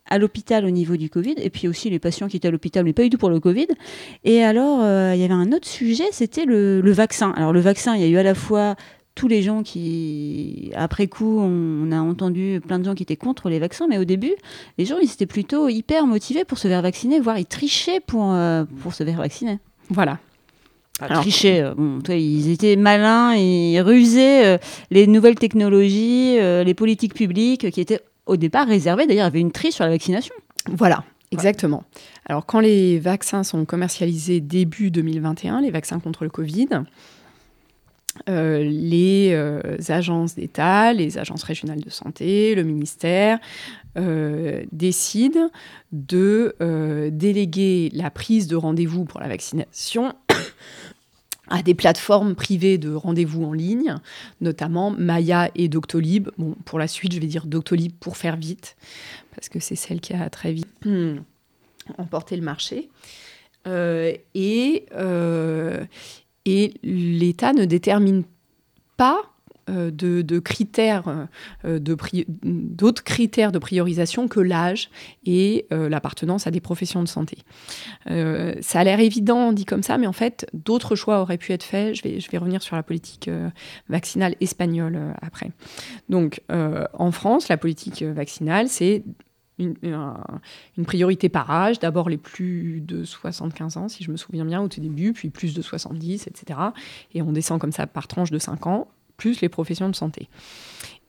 à 0.09 0.18
l'hôpital 0.18 0.64
au 0.64 0.70
niveau 0.70 0.96
du 0.96 1.11
Covid, 1.11 1.34
et 1.38 1.50
puis 1.50 1.68
aussi 1.68 1.90
les 1.90 1.98
patients 1.98 2.28
qui 2.28 2.36
étaient 2.36 2.48
à 2.48 2.50
l'hôpital, 2.50 2.84
mais 2.84 2.92
pas 2.92 3.02
du 3.02 3.11
tout 3.11 3.18
pour 3.18 3.30
le 3.30 3.40
Covid. 3.40 3.68
Et 4.24 4.42
alors, 4.42 4.80
euh, 4.82 5.12
il 5.14 5.20
y 5.20 5.24
avait 5.24 5.34
un 5.34 5.52
autre 5.52 5.66
sujet, 5.66 6.07
c'était 6.12 6.44
le, 6.44 6.80
vaccin. 6.92 7.32
Alors 7.36 7.52
le 7.52 7.61
vaccin, 7.61 7.94
il 7.96 8.02
y 8.02 8.04
a 8.04 8.09
eu 8.09 8.16
à 8.16 8.22
la 8.22 8.34
fois 8.34 8.76
tous 9.14 9.28
les 9.28 9.42
gens 9.42 9.62
qui, 9.62 10.70
après 10.74 11.07
coup, 11.07 11.40
on, 11.40 11.90
a 11.90 11.98
entendu 11.98 12.61
plein 12.66 12.78
de 12.78 12.84
gens 12.84 12.94
qui 12.94 13.02
étaient 13.02 13.16
contre 13.16 13.48
les 13.48 13.59
vaccins, 13.59 13.86
mais 13.88 13.98
au 13.98 14.04
début, 14.04 14.34
les 14.78 14.84
gens, 14.84 14.98
ils 14.98 15.11
étaient 15.11 15.26
plutôt 15.26 15.68
hyper 15.68 16.07
motivés 16.07 16.44
pour 16.44 16.59
se 16.59 16.68
faire 16.68 16.82
vacciner, 16.82 17.18
voire 17.18 17.38
ils 17.38 17.46
trichaient 17.46 18.00
pour, 18.00 18.32
euh, 18.32 18.64
pour 18.82 18.94
se 18.94 19.04
faire 19.04 19.18
vacciner. 19.18 19.59
Voilà. 19.88 20.18
Alors, 21.00 21.22
trichaient, 21.22 21.62
euh, 21.62 21.74
bon, 21.74 22.00
toi, 22.00 22.14
ils 22.14 22.50
étaient 22.50 22.76
malins, 22.76 23.34
ils 23.34 23.80
rusaient 23.80 24.59
les 24.90 25.07
nouvelles 25.07 25.34
technologies, 25.34 26.36
les 26.36 26.74
politiques 26.74 27.14
publiques 27.14 27.70
qui 27.70 27.80
étaient 27.80 28.00
au 28.26 28.36
départ 28.36 28.66
réservé. 28.66 29.06
D'ailleurs, 29.06 29.26
avait 29.26 29.40
une 29.40 29.52
triche 29.52 29.74
sur 29.74 29.84
la 29.84 29.90
vaccination. 29.90 30.34
Voilà, 30.68 31.04
exactement. 31.30 31.84
Alors, 32.26 32.46
quand 32.46 32.60
les 32.60 32.98
vaccins 32.98 33.44
sont 33.44 33.64
commercialisés 33.64 34.40
début 34.40 34.90
2021, 34.90 35.60
les 35.60 35.70
vaccins 35.70 36.00
contre 36.00 36.24
le 36.24 36.30
Covid, 36.30 36.68
euh, 38.28 38.64
les 38.64 39.30
euh, 39.32 39.76
agences 39.88 40.34
d'État, 40.34 40.92
les 40.92 41.18
agences 41.18 41.42
régionales 41.42 41.80
de 41.80 41.90
santé, 41.90 42.54
le 42.54 42.62
ministère 42.62 43.38
euh, 43.98 44.62
décident 44.72 45.50
de 45.92 46.56
déléguer 47.10 47.90
la 47.92 48.10
prise 48.10 48.46
de 48.46 48.56
rendez-vous 48.56 49.04
pour 49.04 49.20
la 49.20 49.28
vaccination 49.28 50.14
à 51.49 51.62
des 51.62 51.74
plateformes 51.74 52.34
privées 52.34 52.78
de 52.78 52.92
rendez-vous 52.92 53.44
en 53.44 53.53
ligne, 53.53 53.97
notamment 54.40 54.90
Maya 54.90 55.51
et 55.55 55.68
Doctolib. 55.68 56.28
Bon, 56.38 56.57
pour 56.64 56.78
la 56.78 56.88
suite, 56.88 57.12
je 57.12 57.20
vais 57.20 57.26
dire 57.26 57.47
Doctolib 57.47 57.92
pour 57.99 58.16
faire 58.16 58.36
vite, 58.36 58.76
parce 59.34 59.49
que 59.49 59.61
c'est 59.61 59.76
celle 59.76 60.01
qui 60.01 60.12
a 60.12 60.28
très 60.30 60.53
vite 60.53 60.68
hmm, 60.84 61.16
emporté 61.99 62.36
le 62.36 62.42
marché. 62.42 62.88
Euh, 63.66 64.14
euh, 64.36 65.84
et 66.44 66.74
l'État 66.82 67.53
ne 67.53 67.64
détermine 67.64 68.22
pas 68.97 69.36
euh, 69.68 69.90
de, 69.90 70.38
critères, 70.38 71.26
euh, 71.64 71.78
d'autres 71.80 73.02
critères 73.02 73.50
de 73.50 73.58
priorisation 73.58 74.28
que 74.28 74.38
l'âge 74.38 74.90
et 75.24 75.66
euh, 75.72 75.88
l'appartenance 75.88 76.46
à 76.46 76.52
des 76.52 76.60
professions 76.60 77.02
de 77.02 77.08
santé. 77.08 77.38
ça 78.06 78.80
a 78.80 78.84
l'air 78.84 79.00
évident 79.00 79.52
dit 79.52 79.64
comme 79.64 79.82
ça, 79.82 79.98
mais 79.98 80.06
en 80.06 80.12
fait, 80.12 80.46
d'autres 80.52 80.94
choix 80.94 81.20
auraient 81.20 81.38
pu 81.38 81.52
être 81.52 81.64
faits. 81.64 81.96
Je 81.96 82.30
vais, 82.30 82.38
revenir 82.38 82.62
sur 82.62 82.76
la 82.76 82.82
politique 82.82 83.30
vaccinale 83.88 84.36
espagnole 84.40 85.14
après. 85.20 85.50
Donc, 86.08 86.42
en 86.48 87.10
France, 87.10 87.48
la 87.48 87.56
politique 87.56 88.02
vaccinale, 88.02 88.68
c'est 88.68 89.02
une, 89.58 89.74
une, 89.82 90.84
priorité 90.84 91.28
par 91.28 91.50
âge, 91.50 91.78
d'abord 91.78 92.08
les 92.08 92.18
plus 92.18 92.82
de 92.82 93.04
75 93.04 93.76
ans, 93.78 93.88
si 93.88 94.04
je 94.04 94.10
me 94.10 94.16
souviens 94.16 94.44
bien, 94.44 94.60
au 94.60 94.68
tout 94.68 94.80
début, 94.80 95.12
puis 95.12 95.30
plus 95.30 95.54
de 95.54 95.62
70, 95.62 96.26
etc. 96.26 96.60
Et 97.14 97.22
on 97.22 97.32
descend 97.32 97.60
comme 97.60 97.72
ça 97.72 97.86
par 97.86 98.06
tranche 98.06 98.30
de 98.30 98.38
5 98.38 98.66
ans 98.66 98.88
plus 99.16 99.40
les 99.40 99.48
professions 99.48 99.88
de 99.88 99.96
santé. 99.96 100.28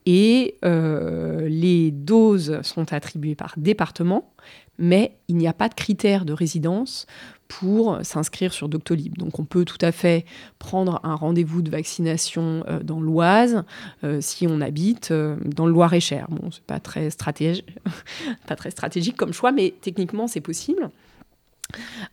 Et 0.09 0.55
euh, 0.63 1.49
les 1.49 1.91
doses 1.91 2.61
sont 2.61 2.93
attribuées 2.93 3.35
par 3.35 3.55
département, 3.57 4.31
mais 4.77 5.17
il 5.27 5.35
n'y 5.35 5.49
a 5.49 5.53
pas 5.53 5.67
de 5.67 5.73
critère 5.73 6.23
de 6.23 6.31
résidence 6.31 7.07
pour 7.49 7.99
s'inscrire 8.03 8.53
sur 8.53 8.69
Doctolib. 8.69 9.17
Donc 9.17 9.37
on 9.37 9.43
peut 9.43 9.65
tout 9.65 9.77
à 9.81 9.91
fait 9.91 10.23
prendre 10.59 11.01
un 11.03 11.15
rendez-vous 11.15 11.61
de 11.61 11.69
vaccination 11.69 12.63
euh, 12.69 12.81
dans 12.81 13.01
l'Oise 13.01 13.65
euh, 14.05 14.21
si 14.21 14.47
on 14.47 14.61
habite 14.61 15.11
dans 15.11 15.65
le 15.65 15.73
Loir-et-Cher. 15.73 16.27
Bon, 16.29 16.51
c'est 16.51 16.63
pas 16.63 16.79
très 16.79 17.09
pas 18.47 18.55
très 18.55 18.71
stratégique 18.71 19.17
comme 19.17 19.33
choix, 19.33 19.51
mais 19.51 19.73
techniquement 19.81 20.27
c'est 20.27 20.39
possible. 20.39 20.89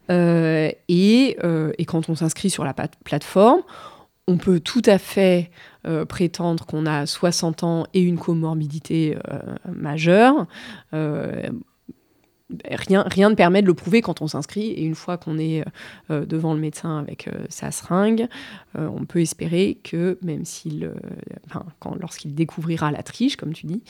et, 0.09 1.37
quand 1.87 2.09
on 2.09 2.17
s'inscrit 2.17 2.51
sur 2.51 2.65
la 2.65 2.75
plateforme, 2.75 3.63
on 4.27 4.37
peut 4.37 4.59
tout 4.59 4.83
à 4.87 4.99
fait 4.99 5.51
euh, 5.87 6.07
prétendre 6.07 6.65
qu'on 6.65 6.87
a 6.87 7.05
60 7.05 7.63
ans 7.63 7.87
et 7.93 8.01
une 8.01 8.19
comorbidité 8.19 9.19
euh, 9.29 9.39
majeure. 9.71 10.47
Euh, 10.95 11.51
rien, 12.71 13.05
rien 13.07 13.29
ne 13.29 13.35
permet 13.35 13.61
de 13.61 13.67
le 13.67 13.75
prouver 13.75 14.01
quand 14.01 14.23
on 14.23 14.27
s'inscrit. 14.27 14.69
Et 14.69 14.85
une 14.85 14.95
fois 14.95 15.19
qu'on 15.19 15.39
est 15.39 15.63
devant 16.09 16.55
le 16.55 16.61
médecin 16.61 16.99
avec 16.99 17.29
sa 17.49 17.71
seringue, 17.71 18.29
on 18.75 19.05
peut 19.05 19.21
espérer 19.21 19.79
que, 19.83 20.19
même 20.23 20.45
s'il, 20.45 20.91
lorsqu'il 22.01 22.35
découvrira 22.35 22.91
la 22.91 23.03
triche, 23.03 23.37
comme 23.37 23.53
tu 23.53 23.67
dis, 23.67 23.83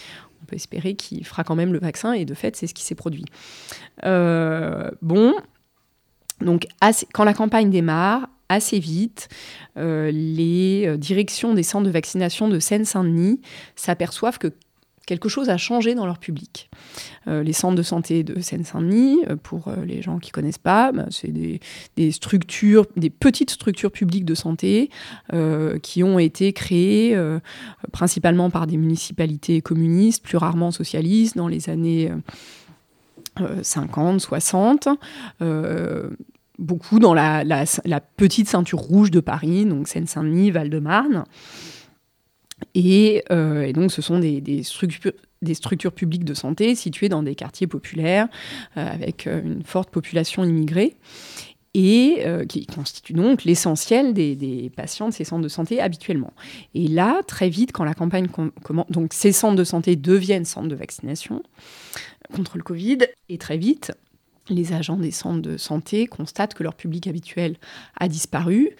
on 0.42 0.46
peut 0.46 0.56
espérer 0.56 0.94
qu'il 0.94 1.24
fera 1.26 1.44
quand 1.44 1.56
même 1.56 1.72
le 1.72 1.78
vaccin. 1.78 2.12
Et 2.12 2.24
de 2.24 2.34
fait, 2.34 2.56
c'est 2.56 2.66
ce 2.66 2.74
qui 2.74 2.84
s'est 2.84 2.94
produit. 2.94 3.26
bon. 4.02 5.34
Donc, 6.40 6.66
quand 7.12 7.24
la 7.24 7.34
campagne 7.34 7.70
démarre, 7.70 8.28
assez 8.54 8.78
vite, 8.78 9.28
euh, 9.76 10.10
les 10.10 10.86
euh, 10.86 10.96
directions 10.96 11.54
des 11.54 11.62
centres 11.62 11.86
de 11.86 11.90
vaccination 11.90 12.48
de 12.48 12.58
Seine-Saint-Denis 12.58 13.40
s'aperçoivent 13.76 14.38
que 14.38 14.52
quelque 15.06 15.28
chose 15.28 15.50
a 15.50 15.58
changé 15.58 15.94
dans 15.94 16.06
leur 16.06 16.18
public. 16.18 16.70
Euh, 17.26 17.42
les 17.42 17.52
centres 17.52 17.74
de 17.74 17.82
santé 17.82 18.22
de 18.22 18.40
Seine-Saint-Denis, 18.40 19.18
pour 19.42 19.70
les 19.84 20.00
gens 20.00 20.18
qui 20.18 20.30
ne 20.30 20.32
connaissent 20.32 20.56
pas, 20.56 20.92
bah, 20.92 21.06
c'est 21.10 21.28
des, 21.28 22.12
structures, 22.12 22.86
des 22.96 23.10
petites 23.10 23.50
structures 23.50 23.90
publiques 23.92 24.24
de 24.24 24.34
santé 24.34 24.88
qui 25.82 26.02
ont 26.02 26.18
été 26.18 26.54
créées 26.54 27.18
principalement 27.92 28.48
par 28.48 28.66
des 28.66 28.78
municipalités 28.78 29.60
communistes, 29.60 30.24
plus 30.24 30.38
rarement 30.38 30.70
socialistes, 30.70 31.36
dans 31.36 31.48
les 31.48 31.68
années 31.68 32.10
50, 33.62 34.22
60 34.22 34.88
beaucoup 36.58 36.98
dans 36.98 37.14
la, 37.14 37.44
petite 38.16 38.48
ceinture 38.48 38.78
rouge 38.78 39.10
de 39.10 39.20
Paris, 39.20 39.64
donc 39.64 39.88
Seine-Saint-Denis, 39.88 40.50
Val-de-Marne. 40.50 41.24
Et, 42.74 43.24
euh, 43.30 43.72
donc, 43.72 43.92
ce 43.92 44.02
sont 44.02 44.18
des, 44.18 44.62
structures, 44.62 45.92
publiques 45.92 46.24
de 46.24 46.34
santé 46.34 46.74
situées 46.74 47.08
dans 47.08 47.22
des 47.22 47.34
quartiers 47.34 47.66
populaires 47.66 48.28
euh, 48.76 48.86
avec 48.86 49.26
euh, 49.26 49.42
une 49.42 49.62
forte 49.62 49.90
population 49.90 50.44
immigrée 50.44 50.96
et 51.76 52.24
qui 52.48 52.66
constituent 52.66 53.14
donc 53.14 53.42
l'essentiel 53.42 54.14
des, 54.14 54.70
patients 54.76 55.08
de 55.08 55.12
ces 55.12 55.24
centres 55.24 55.42
de 55.42 55.48
santé 55.48 55.80
habituellement. 55.80 56.32
Et 56.72 56.86
là, 56.86 57.20
très 57.26 57.48
vite, 57.48 57.72
quand 57.72 57.82
la 57.82 57.94
campagne 57.94 58.28
commence, 58.28 58.88
donc 58.90 59.12
ces 59.12 59.32
centres 59.32 59.56
de 59.56 59.64
santé 59.64 59.96
deviennent 59.96 60.44
centres 60.44 60.68
de 60.68 60.76
vaccination 60.76 61.42
contre 62.32 62.58
le 62.58 62.62
Covid, 62.62 62.98
et 63.28 63.38
très 63.38 63.56
vite, 63.56 63.90
les 64.48 64.72
agents 64.72 64.96
des 64.96 65.10
centres 65.10 65.42
de 65.42 65.56
santé 65.56 66.06
constatent 66.06 66.54
que 66.54 66.62
leur 66.62 66.74
public 66.74 67.06
habituel 67.06 67.56
a 67.98 68.08
disparu, 68.08 68.76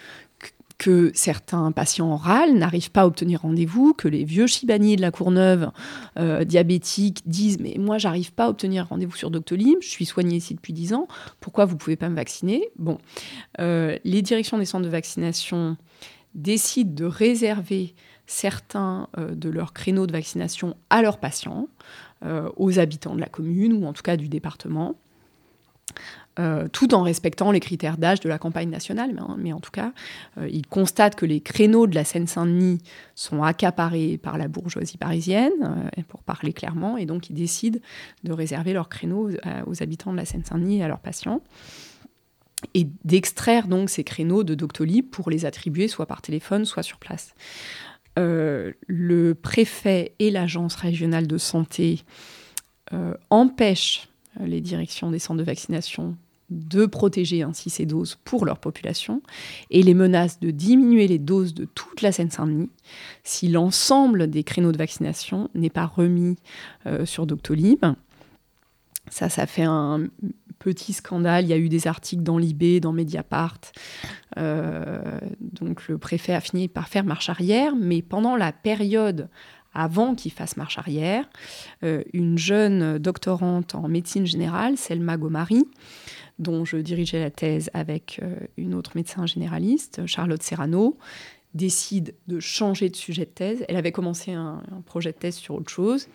que 0.79 1.12
certains 1.15 1.71
patients 1.73 2.17
râlent, 2.17 2.57
n'arrivent 2.57 2.91
pas 2.91 3.03
à 3.03 3.07
obtenir 3.07 3.43
rendez-vous, 3.43 3.95
que 3.95 4.09
les 4.09 4.25
vieux 4.25 4.47
chibaniers 4.47 4.97
de 4.97 5.01
la 5.01 5.11
Courneuve 5.11 5.71
euh, 6.19 6.45
diabétiques 6.45 7.23
disent 7.27 7.59
mais 7.61 7.77
moi 7.79 7.99
j'arrive 7.99 8.33
pas 8.33 8.47
à 8.47 8.49
obtenir 8.49 8.89
rendez-vous 8.89 9.17
sur 9.17 9.31
Doctolib, 9.31 9.79
je 9.81 9.89
suis 9.89 10.05
soigné 10.05 10.37
ici 10.37 10.55
depuis 10.55 10.73
10 10.73 10.95
ans, 10.95 11.09
pourquoi 11.41 11.65
vous 11.65 11.77
pouvez 11.77 11.97
pas 11.97 12.09
me 12.09 12.17
vacciner? 12.17 12.69
Bon, 12.77 12.99
euh, 13.61 13.97
les 14.05 14.23
directions 14.23 14.59
des 14.59 14.65
centres 14.65 14.85
de 14.85 14.91
vaccination 14.91 15.77
décident 16.35 16.93
de 16.93 17.05
réserver 17.05 17.95
certains 18.27 19.09
euh, 19.17 19.35
de 19.35 19.49
leurs 19.49 19.73
créneaux 19.73 20.07
de 20.07 20.12
vaccination 20.12 20.77
à 20.91 21.03
leurs 21.03 21.19
patients, 21.19 21.69
aux 22.57 22.79
habitants 22.79 23.15
de 23.15 23.21
la 23.21 23.27
commune 23.27 23.75
ou 23.75 23.85
en 23.85 23.93
tout 23.93 24.01
cas 24.01 24.17
du 24.17 24.29
département. 24.29 24.95
Euh, 26.41 26.67
tout 26.67 26.95
en 26.95 27.03
respectant 27.03 27.53
les 27.53 27.61
critères 27.61 27.97
d'âge 27.97 28.19
de 28.19 28.29
la 28.29 28.39
campagne 28.39 28.69
nationale. 28.69 29.15
Mais, 29.39 29.53
en 29.53 29.61
tout 29.61 29.71
cas, 29.71 29.93
euh, 30.37 30.49
il 30.51 30.67
constate 30.67 31.15
que 31.15 31.25
les 31.25 31.41
créneaux 31.41 31.87
de 31.87 31.95
la 31.95 32.03
Seine-Saint-Denis 32.03 32.81
sont 33.15 33.45
accaparés 33.45 34.19
par 34.19 34.37
la 34.37 34.49
bourgeoisie 34.49 34.99
parisienne, 34.99 35.53
euh, 35.63 36.03
pour 36.09 36.25
parler 36.25 36.53
clairement, 36.53 36.97
et 36.97 37.07
donc 37.07 37.31
ils 37.31 37.35
décident 37.35 37.79
de 38.25 38.33
réserver 38.33 38.73
leurs 38.73 38.89
créneaux 38.89 39.31
aux 39.67 39.83
habitants 39.83 40.11
de 40.11 40.17
la 40.17 40.25
Seine-Saint-Denis 40.25 40.79
et 40.79 40.83
à 40.83 40.89
leurs 40.89 41.01
patients 41.01 41.41
et 42.73 42.89
d'extraire 43.05 43.69
donc 43.69 43.91
ces 43.91 44.05
créneaux 44.05 44.43
de 44.43 44.55
Doctolib 44.55 45.11
pour 45.11 45.31
les 45.31 45.45
attribuer 45.45 45.87
soit 45.87 46.07
par 46.07 46.23
téléphone, 46.23 46.65
soit 46.65 46.83
sur 46.83 46.99
place. 46.99 47.35
le 48.17 49.35
préfet 49.35 50.15
et 50.19 50.31
l'agence 50.31 50.75
régionale 50.75 51.27
de 51.27 51.37
santé 51.37 52.01
empêchent 53.29 54.09
les 54.41 54.61
directions 54.61 55.11
des 55.11 55.18
centres 55.18 55.39
de 55.39 55.45
vaccination 55.45 56.16
de 56.51 56.87
protéger 56.87 57.43
ainsi 57.43 57.70
ces 57.70 57.87
doses 57.87 58.18
pour 58.24 58.45
leur 58.45 58.59
population 58.59 59.22
et 59.70 59.82
les 59.82 59.95
menace 59.95 60.41
de 60.41 60.51
diminuer 60.51 61.09
les 61.09 61.18
doses 61.18 61.55
de 61.55 61.64
toute 61.64 62.03
la 62.03 62.12
Seine-Saint-Denis 62.12 62.70
si 63.22 63.49
l'ensemble 63.49 64.28
des 64.28 64.45
créneaux 64.45 64.72
de 64.72 64.78
vaccination 64.78 65.49
n'est 65.55 65.70
pas 65.70 65.87
remis 65.87 66.37
euh, 66.87 67.07
sur 67.07 67.26
Doctolib. 67.26 67.85
Ça, 69.11 69.28
ça 69.28 69.47
fait 69.47 69.64
un 69.64 70.07
petit 70.59 70.93
scandale. 70.93 71.45
Il 71.45 71.49
y 71.49 71.53
a 71.53 71.59
eu 71.59 71.68
des 71.68 71.87
articles 71.87 72.22
dans 72.22 72.39
l'IB, 72.39 72.80
dans 72.80 72.93
Mediapart. 72.93 73.61
Euh, 74.39 75.18
donc 75.41 75.89
le 75.89 75.99
préfet 75.99 76.35
a 76.35 76.41
fini 76.41 76.68
par 76.68 76.89
faire 76.89 77.05
marche 77.05 77.28
arrière, 77.28 77.74
mais 77.76 78.03
pendant 78.03 78.37
la 78.37 78.53
période 78.53 79.28
avant 79.75 80.14
qu'il 80.14 80.33
fasse 80.33 80.57
marche 80.57 80.79
arrière, 80.79 81.29
euh, 81.83 82.03
une 82.12 82.39
jeune 82.39 82.99
doctorante 82.99 83.75
en 83.75 83.89
médecine 83.89 84.27
générale, 84.27 84.77
Selma 84.77 85.16
Gomari, 85.16 85.64
dont 86.39 86.64
je 86.64 86.77
dirigeais 86.77 87.20
la 87.20 87.31
thèse 87.31 87.70
avec 87.75 88.20
euh, 88.22 88.37
une 88.57 88.75
autre 88.75 88.93
médecin 88.95 89.27
généraliste, 89.27 90.07
Charlotte 90.07 90.43
Serrano, 90.43 90.97
décide 91.55 92.14
de 92.27 92.41
changer 92.41 92.89
de 92.89 92.97
sujet 92.97 93.25
de 93.25 93.31
thèse. 93.31 93.64
Elle 93.68 93.77
avait 93.77 93.93
commencé 93.93 94.33
un, 94.33 94.62
projet 94.87 95.12
de 95.12 95.16
thèse 95.16 95.37
sur 95.37 95.55
autre 95.55 95.70
chose. 95.70 96.09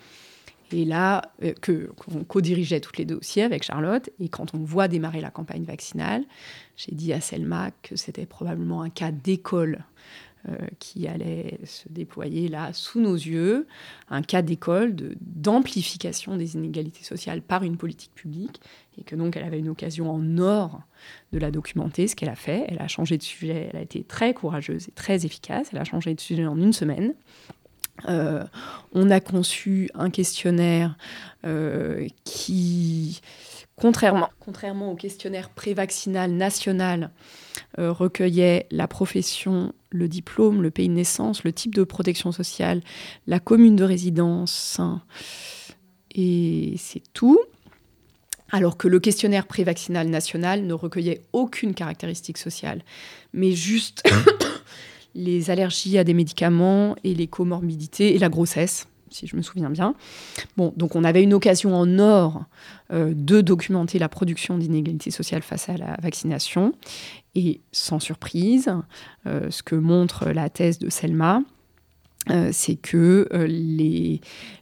Et 0.71 0.85
là, 0.85 1.23
euh, 1.41 1.53
que 1.61 1.89
qu'on 1.95 2.23
co-dirigeait 2.23 2.79
toutes 2.79 2.97
les 2.97 3.05
deux 3.05 3.15
aussi 3.15 3.41
avec 3.41 3.63
Charlotte. 3.63 4.09
Et 4.19 4.29
quand 4.29 4.53
on 4.53 4.59
voit 4.59 4.87
démarrer 4.87 5.21
la 5.21 5.31
campagne 5.31 5.63
vaccinale, 5.63 6.23
j'ai 6.75 6.93
dit 6.93 7.11
à 7.13 7.21
Selma 7.21 7.71
que 7.81 7.95
c'était 7.95 8.25
probablement 8.25 8.83
un 8.83 8.89
cas 8.89 9.11
d'école 9.11 9.83
qui 10.79 11.07
allait 11.07 11.59
se 11.65 11.89
déployer 11.89 12.47
là 12.47 12.71
sous 12.73 12.99
nos 12.99 13.15
yeux, 13.15 13.67
un 14.09 14.21
cas 14.21 14.41
d'école 14.41 14.95
d'amplification 15.19 16.37
des 16.37 16.55
inégalités 16.55 17.03
sociales 17.03 17.41
par 17.41 17.63
une 17.63 17.77
politique 17.77 18.13
publique, 18.15 18.61
et 18.97 19.03
que 19.03 19.15
donc 19.15 19.35
elle 19.37 19.43
avait 19.43 19.59
une 19.59 19.69
occasion 19.69 20.11
en 20.11 20.37
or 20.37 20.81
de 21.31 21.39
la 21.39 21.51
documenter, 21.51 22.07
ce 22.07 22.15
qu'elle 22.15 22.29
a 22.29 22.35
fait. 22.35 22.65
Elle 22.67 22.79
a 22.79 22.87
changé 22.87 23.17
de 23.17 23.23
sujet, 23.23 23.69
elle 23.71 23.79
a 23.79 23.81
été 23.81 24.03
très 24.03 24.33
courageuse 24.33 24.87
et 24.87 24.91
très 24.91 25.25
efficace, 25.25 25.69
elle 25.71 25.79
a 25.79 25.83
changé 25.83 26.13
de 26.13 26.19
sujet 26.19 26.45
en 26.45 26.57
une 26.57 26.73
semaine. 26.73 27.13
Euh, 28.07 28.43
on 28.93 29.09
a 29.09 29.19
conçu 29.19 29.89
un 29.93 30.09
questionnaire 30.09 30.95
euh, 31.45 32.07
qui, 32.23 33.21
contrairement, 33.79 34.29
contrairement 34.39 34.91
au 34.91 34.95
questionnaire 34.95 35.49
prévaccinal 35.49 36.31
national, 36.31 37.11
euh, 37.77 37.91
recueillait 37.91 38.67
la 38.71 38.87
profession, 38.87 39.73
le 39.89 40.07
diplôme, 40.07 40.61
le 40.61 40.71
pays 40.71 40.89
de 40.89 40.93
naissance, 40.93 41.43
le 41.43 41.53
type 41.53 41.75
de 41.75 41.83
protection 41.83 42.31
sociale, 42.31 42.81
la 43.27 43.39
commune 43.39 43.75
de 43.75 43.83
résidence, 43.83 44.79
et 46.11 46.75
c'est 46.77 47.03
tout. 47.13 47.39
Alors 48.51 48.77
que 48.77 48.87
le 48.87 48.99
questionnaire 48.99 49.45
prévaccinal 49.45 50.07
national 50.07 50.63
ne 50.63 50.73
recueillait 50.73 51.21
aucune 51.33 51.75
caractéristique 51.75 52.39
sociale, 52.39 52.81
mais 53.31 53.51
juste 53.51 54.03
les 55.15 55.51
allergies 55.51 55.99
à 55.99 56.03
des 56.03 56.15
médicaments 56.15 56.95
et 57.03 57.13
les 57.13 57.27
comorbidités 57.27 58.15
et 58.15 58.19
la 58.19 58.29
grossesse, 58.29 58.87
si 59.09 59.27
je 59.27 59.35
me 59.35 59.41
souviens 59.41 59.69
bien. 59.69 59.95
Bon, 60.57 60.73
donc 60.77 60.95
on 60.95 61.03
avait 61.03 61.23
une 61.23 61.33
occasion 61.33 61.75
en 61.75 61.99
or 61.99 62.43
euh, 62.91 63.13
de 63.15 63.41
documenter 63.41 63.99
la 63.99 64.09
production 64.09 64.57
d'inégalités 64.57 65.11
sociales 65.11 65.43
face 65.43 65.69
à 65.69 65.77
la 65.77 65.95
vaccination. 66.01 66.73
Et 67.35 67.61
sans 67.71 67.99
surprise, 67.99 68.73
euh, 69.27 69.51
ce 69.51 69.61
que 69.61 69.75
montre 69.75 70.29
la 70.29 70.49
thèse 70.49 70.79
de 70.79 70.89
Selma, 70.89 71.43
euh, 72.31 72.49
c'est 72.51 72.75
que 72.75 73.27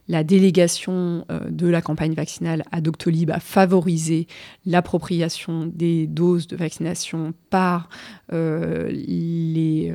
la 0.08 0.24
délégation 0.24 1.24
de 1.48 1.66
la 1.66 1.82
campagne 1.82 2.14
vaccinale 2.14 2.62
à 2.70 2.80
Doctolib 2.80 3.30
a 3.30 3.40
favorisé 3.40 4.26
l'appropriation 4.64 5.66
des 5.66 6.06
doses 6.06 6.46
de 6.46 6.56
vaccination 6.56 7.34
par 7.50 7.88
les, 8.30 9.92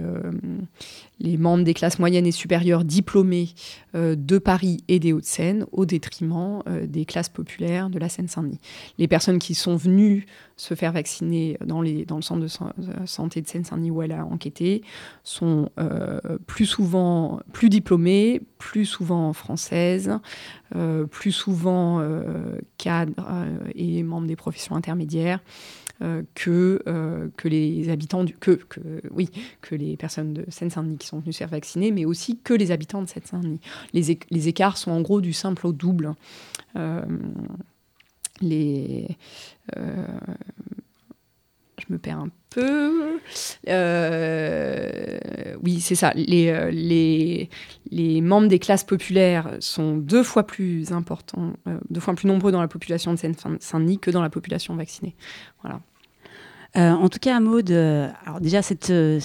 les 1.24 1.38
membres 1.38 1.64
des 1.64 1.74
classes 1.74 2.00
moyennes 2.00 2.28
et 2.28 2.32
supérieures 2.32 2.84
diplômés 2.84 3.50
euh, 3.96 4.16
de 4.16 4.38
Paris 4.38 4.84
et 4.90 5.00
des 5.00 5.14
Hauts-de-Seine 5.14 5.66
au 5.72 5.86
détriment 5.86 6.62
euh, 6.68 6.86
des 6.86 7.06
classes 7.06 7.30
populaires 7.30 7.90
de 7.90 7.98
la 7.98 8.10
Seine-Saint-Denis. 8.10 8.60
Les 8.98 9.08
personnes 9.08 9.40
qui 9.40 9.56
sont 9.56 9.78
venues 9.78 10.26
se 10.58 10.76
faire 10.76 10.92
vacciner 10.92 11.58
dans, 11.66 11.82
le 11.82 12.22
centre 12.22 12.42
de 12.42 12.48
euh, 12.48 13.06
santé 13.06 13.42
de 13.42 13.48
Seine-Saint-Denis 13.48 13.90
où 13.90 14.02
elle 14.02 14.12
a 14.12 14.26
enquêté 14.26 14.84
sont 15.24 15.70
plus 16.46 16.66
souvent 16.66 17.40
plus 17.54 17.70
diplômées, 17.70 18.42
plus 18.58 18.86
souvent 18.86 19.32
françaises, 19.34 20.12
plus 21.10 21.32
souvent 21.32 22.04
cadres 22.78 23.14
et 23.74 24.04
membres 24.04 24.28
des 24.28 24.36
professions 24.36 24.76
intermédiaires. 24.76 25.40
Euh, 26.04 26.24
que, 26.36 26.82
euh, 26.88 27.30
que 27.38 27.48
les 27.48 27.88
habitants 27.88 28.26
que, 28.26 28.52
que, 28.52 28.82
oui, 29.12 29.30
que 29.62 29.74
les 29.74 29.96
personnes 29.96 30.34
de 30.34 30.44
Seine-Saint-Denis 30.50 30.98
qui 30.98 31.08
sont 31.08 31.20
venues 31.20 31.32
se 31.32 31.38
faire 31.38 31.48
vacciner, 31.48 31.92
mais 31.92 32.04
aussi 32.04 32.40
que 32.44 32.54
les 32.54 32.72
habitants 32.72 33.02
de 33.02 33.08
Seine-Saint-Denis. 33.08 33.62
Les, 33.94 34.20
les, 34.30 34.48
écarts 34.50 34.76
sont 34.76 34.92
en 34.92 35.00
gros 35.00 35.22
du 35.22 35.32
simple 35.32 35.66
au 35.66 35.72
double. 35.72 36.14
Euh, 36.76 37.06
les, 38.42 39.16
je 39.78 39.82
me 41.88 41.98
perds 41.98 42.20
un 42.20 42.30
peu. 42.50 43.20
oui, 45.64 45.80
c'est 45.80 45.96
ça. 45.96 46.12
Les, 46.16 46.70
les, 46.72 47.50
les, 47.92 48.20
membres 48.20 48.50
des 48.50 48.60
classes 48.60 48.84
populaires 48.84 49.56
sont 49.62 49.96
deux 49.96 50.24
fois 50.24 50.46
plus 50.46 50.92
importants, 50.92 51.54
deux 51.90 52.02
fois 52.02 52.14
plus 52.14 52.28
nombreux 52.28 52.52
dans 52.52 52.62
la 52.62 52.68
population 52.68 53.14
de 53.14 53.20
Seine-Saint-Denis 53.20 54.00
que 54.00 54.12
dans 54.12 54.22
la 54.22 54.30
population 54.30 54.76
vaccinée. 54.76 55.16
Voilà. 55.62 55.80
Euh, 56.76 56.90
en 56.92 57.08
tout 57.08 57.20
cas, 57.20 57.40
Maud, 57.40 57.70
euh, 57.70 58.10
alors 58.26 58.42
déjà, 58.42 58.64
cette, 58.64 58.90
euh, 58.90 59.20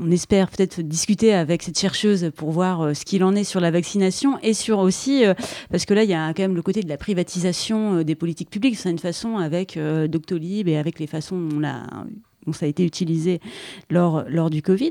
on 0.00 0.10
espère 0.12 0.48
peut-être 0.48 0.80
discuter 0.80 1.34
avec 1.34 1.64
cette 1.64 1.78
chercheuse 1.78 2.30
pour 2.36 2.52
voir 2.52 2.94
ce 2.94 3.04
qu'il 3.04 3.24
en 3.24 3.34
est 3.34 3.42
sur 3.42 3.58
la 3.58 3.72
vaccination 3.72 4.38
et 4.42 4.54
sur 4.54 4.78
aussi, 4.78 5.24
parce 5.70 5.84
que 5.84 5.94
là, 5.94 6.04
il 6.04 6.10
y 6.10 6.14
a 6.14 6.32
quand 6.32 6.42
même 6.42 6.54
le 6.54 6.62
côté 6.62 6.80
de 6.82 6.88
la 6.88 6.96
privatisation 6.96 8.02
des 8.02 8.14
politiques 8.14 8.50
publiques, 8.50 8.76
c'est 8.76 8.90
une 8.90 8.98
façon 8.98 9.38
avec 9.38 9.78
Doctolib 10.08 10.68
et 10.68 10.76
avec 10.76 11.00
les 11.00 11.08
façons 11.08 11.38
dont 11.38 11.60
on 11.60 12.06
a 12.46 12.52
ça 12.52 12.66
a 12.66 12.68
été 12.68 12.84
utilisé 12.84 13.40
lors, 13.90 14.24
lors 14.28 14.50
du 14.50 14.62
Covid. 14.62 14.90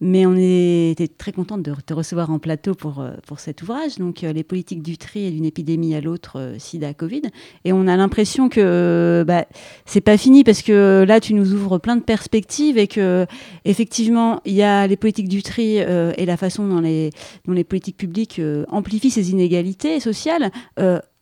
Mais 0.00 0.26
on 0.26 0.36
était 0.36 1.08
très 1.08 1.32
contente 1.32 1.62
de 1.62 1.74
te 1.84 1.94
recevoir 1.94 2.30
en 2.30 2.38
plateau 2.38 2.74
pour, 2.74 3.00
euh, 3.00 3.12
pour 3.26 3.40
cet 3.40 3.62
ouvrage. 3.62 3.96
Donc, 3.96 4.24
euh, 4.24 4.32
les 4.32 4.44
politiques 4.44 4.82
du 4.82 4.98
tri 4.98 5.26
et 5.26 5.30
d'une 5.30 5.44
épidémie 5.44 5.94
à 5.94 6.00
l'autre, 6.00 6.38
euh, 6.38 6.58
SIDA, 6.58 6.94
Covid. 6.94 7.22
Et 7.64 7.72
on 7.72 7.86
a 7.86 7.96
l'impression 7.96 8.48
que 8.48 9.24
bah, 9.26 9.46
c'est 9.84 10.00
pas 10.00 10.16
fini 10.16 10.44
parce 10.44 10.62
que 10.62 11.04
là, 11.06 11.20
tu 11.20 11.34
nous 11.34 11.52
ouvres 11.52 11.78
plein 11.78 11.96
de 11.96 12.02
perspectives 12.02 12.78
et 12.78 12.86
que, 12.86 13.26
effectivement, 13.64 14.40
il 14.44 14.54
y 14.54 14.62
a 14.62 14.86
les 14.86 14.96
politiques 14.96 15.28
du 15.28 15.42
tri 15.42 15.78
et 15.78 16.26
la 16.26 16.36
façon 16.36 16.66
dont 16.66 16.80
les, 16.80 17.10
dont 17.46 17.52
les 17.52 17.64
politiques 17.64 17.96
publiques 17.96 18.40
amplifient 18.68 19.10
ces 19.10 19.30
inégalités 19.30 20.00
sociales 20.00 20.50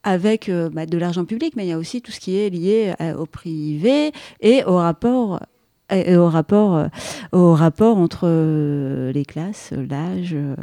avec 0.03 0.51
bah, 0.73 0.87
de 0.87 0.99
l'argent 0.99 1.25
public, 1.25 1.55
mais 1.57 1.67
il 1.67 1.69
y 1.69 1.73
a 1.73 1.79
aussi 1.79 2.03
tout 2.03 2.13
ce 2.13 2.21
qui 2.21 2.37
est 2.37 2.51
lié 2.51 2.95
au 3.19 3.27
privé 3.27 4.13
et 4.41 4.65
au 4.65 4.77
rapport 4.77 5.41
et 5.91 6.17
au 6.17 6.29
rapport, 6.29 6.77
euh, 6.77 6.89
au 7.33 7.55
rapport 7.55 7.99
entre 7.99 8.23
euh, 8.25 9.13
les 9.13 9.25
classes, 9.25 9.73
l'âge, 9.73 10.35
euh, 10.35 10.55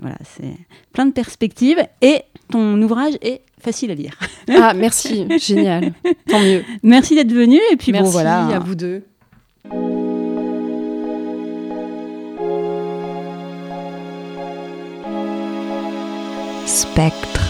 voilà, 0.00 0.16
c'est 0.24 0.54
plein 0.92 1.06
de 1.06 1.12
perspectives 1.12 1.78
et 2.02 2.22
ton 2.50 2.80
ouvrage 2.82 3.14
est 3.22 3.42
facile 3.60 3.90
à 3.90 3.94
lire. 3.94 4.18
Ah 4.48 4.74
merci, 4.74 5.26
génial, 5.38 5.92
tant 6.28 6.40
mieux. 6.40 6.64
Merci 6.82 7.14
d'être 7.14 7.32
venu 7.32 7.58
et 7.72 7.76
puis 7.76 7.92
merci 7.92 8.04
bon 8.04 8.10
voilà. 8.10 8.46
à 8.46 8.58
vous 8.58 8.74
deux. 8.74 9.04
Spectre. 16.66 17.47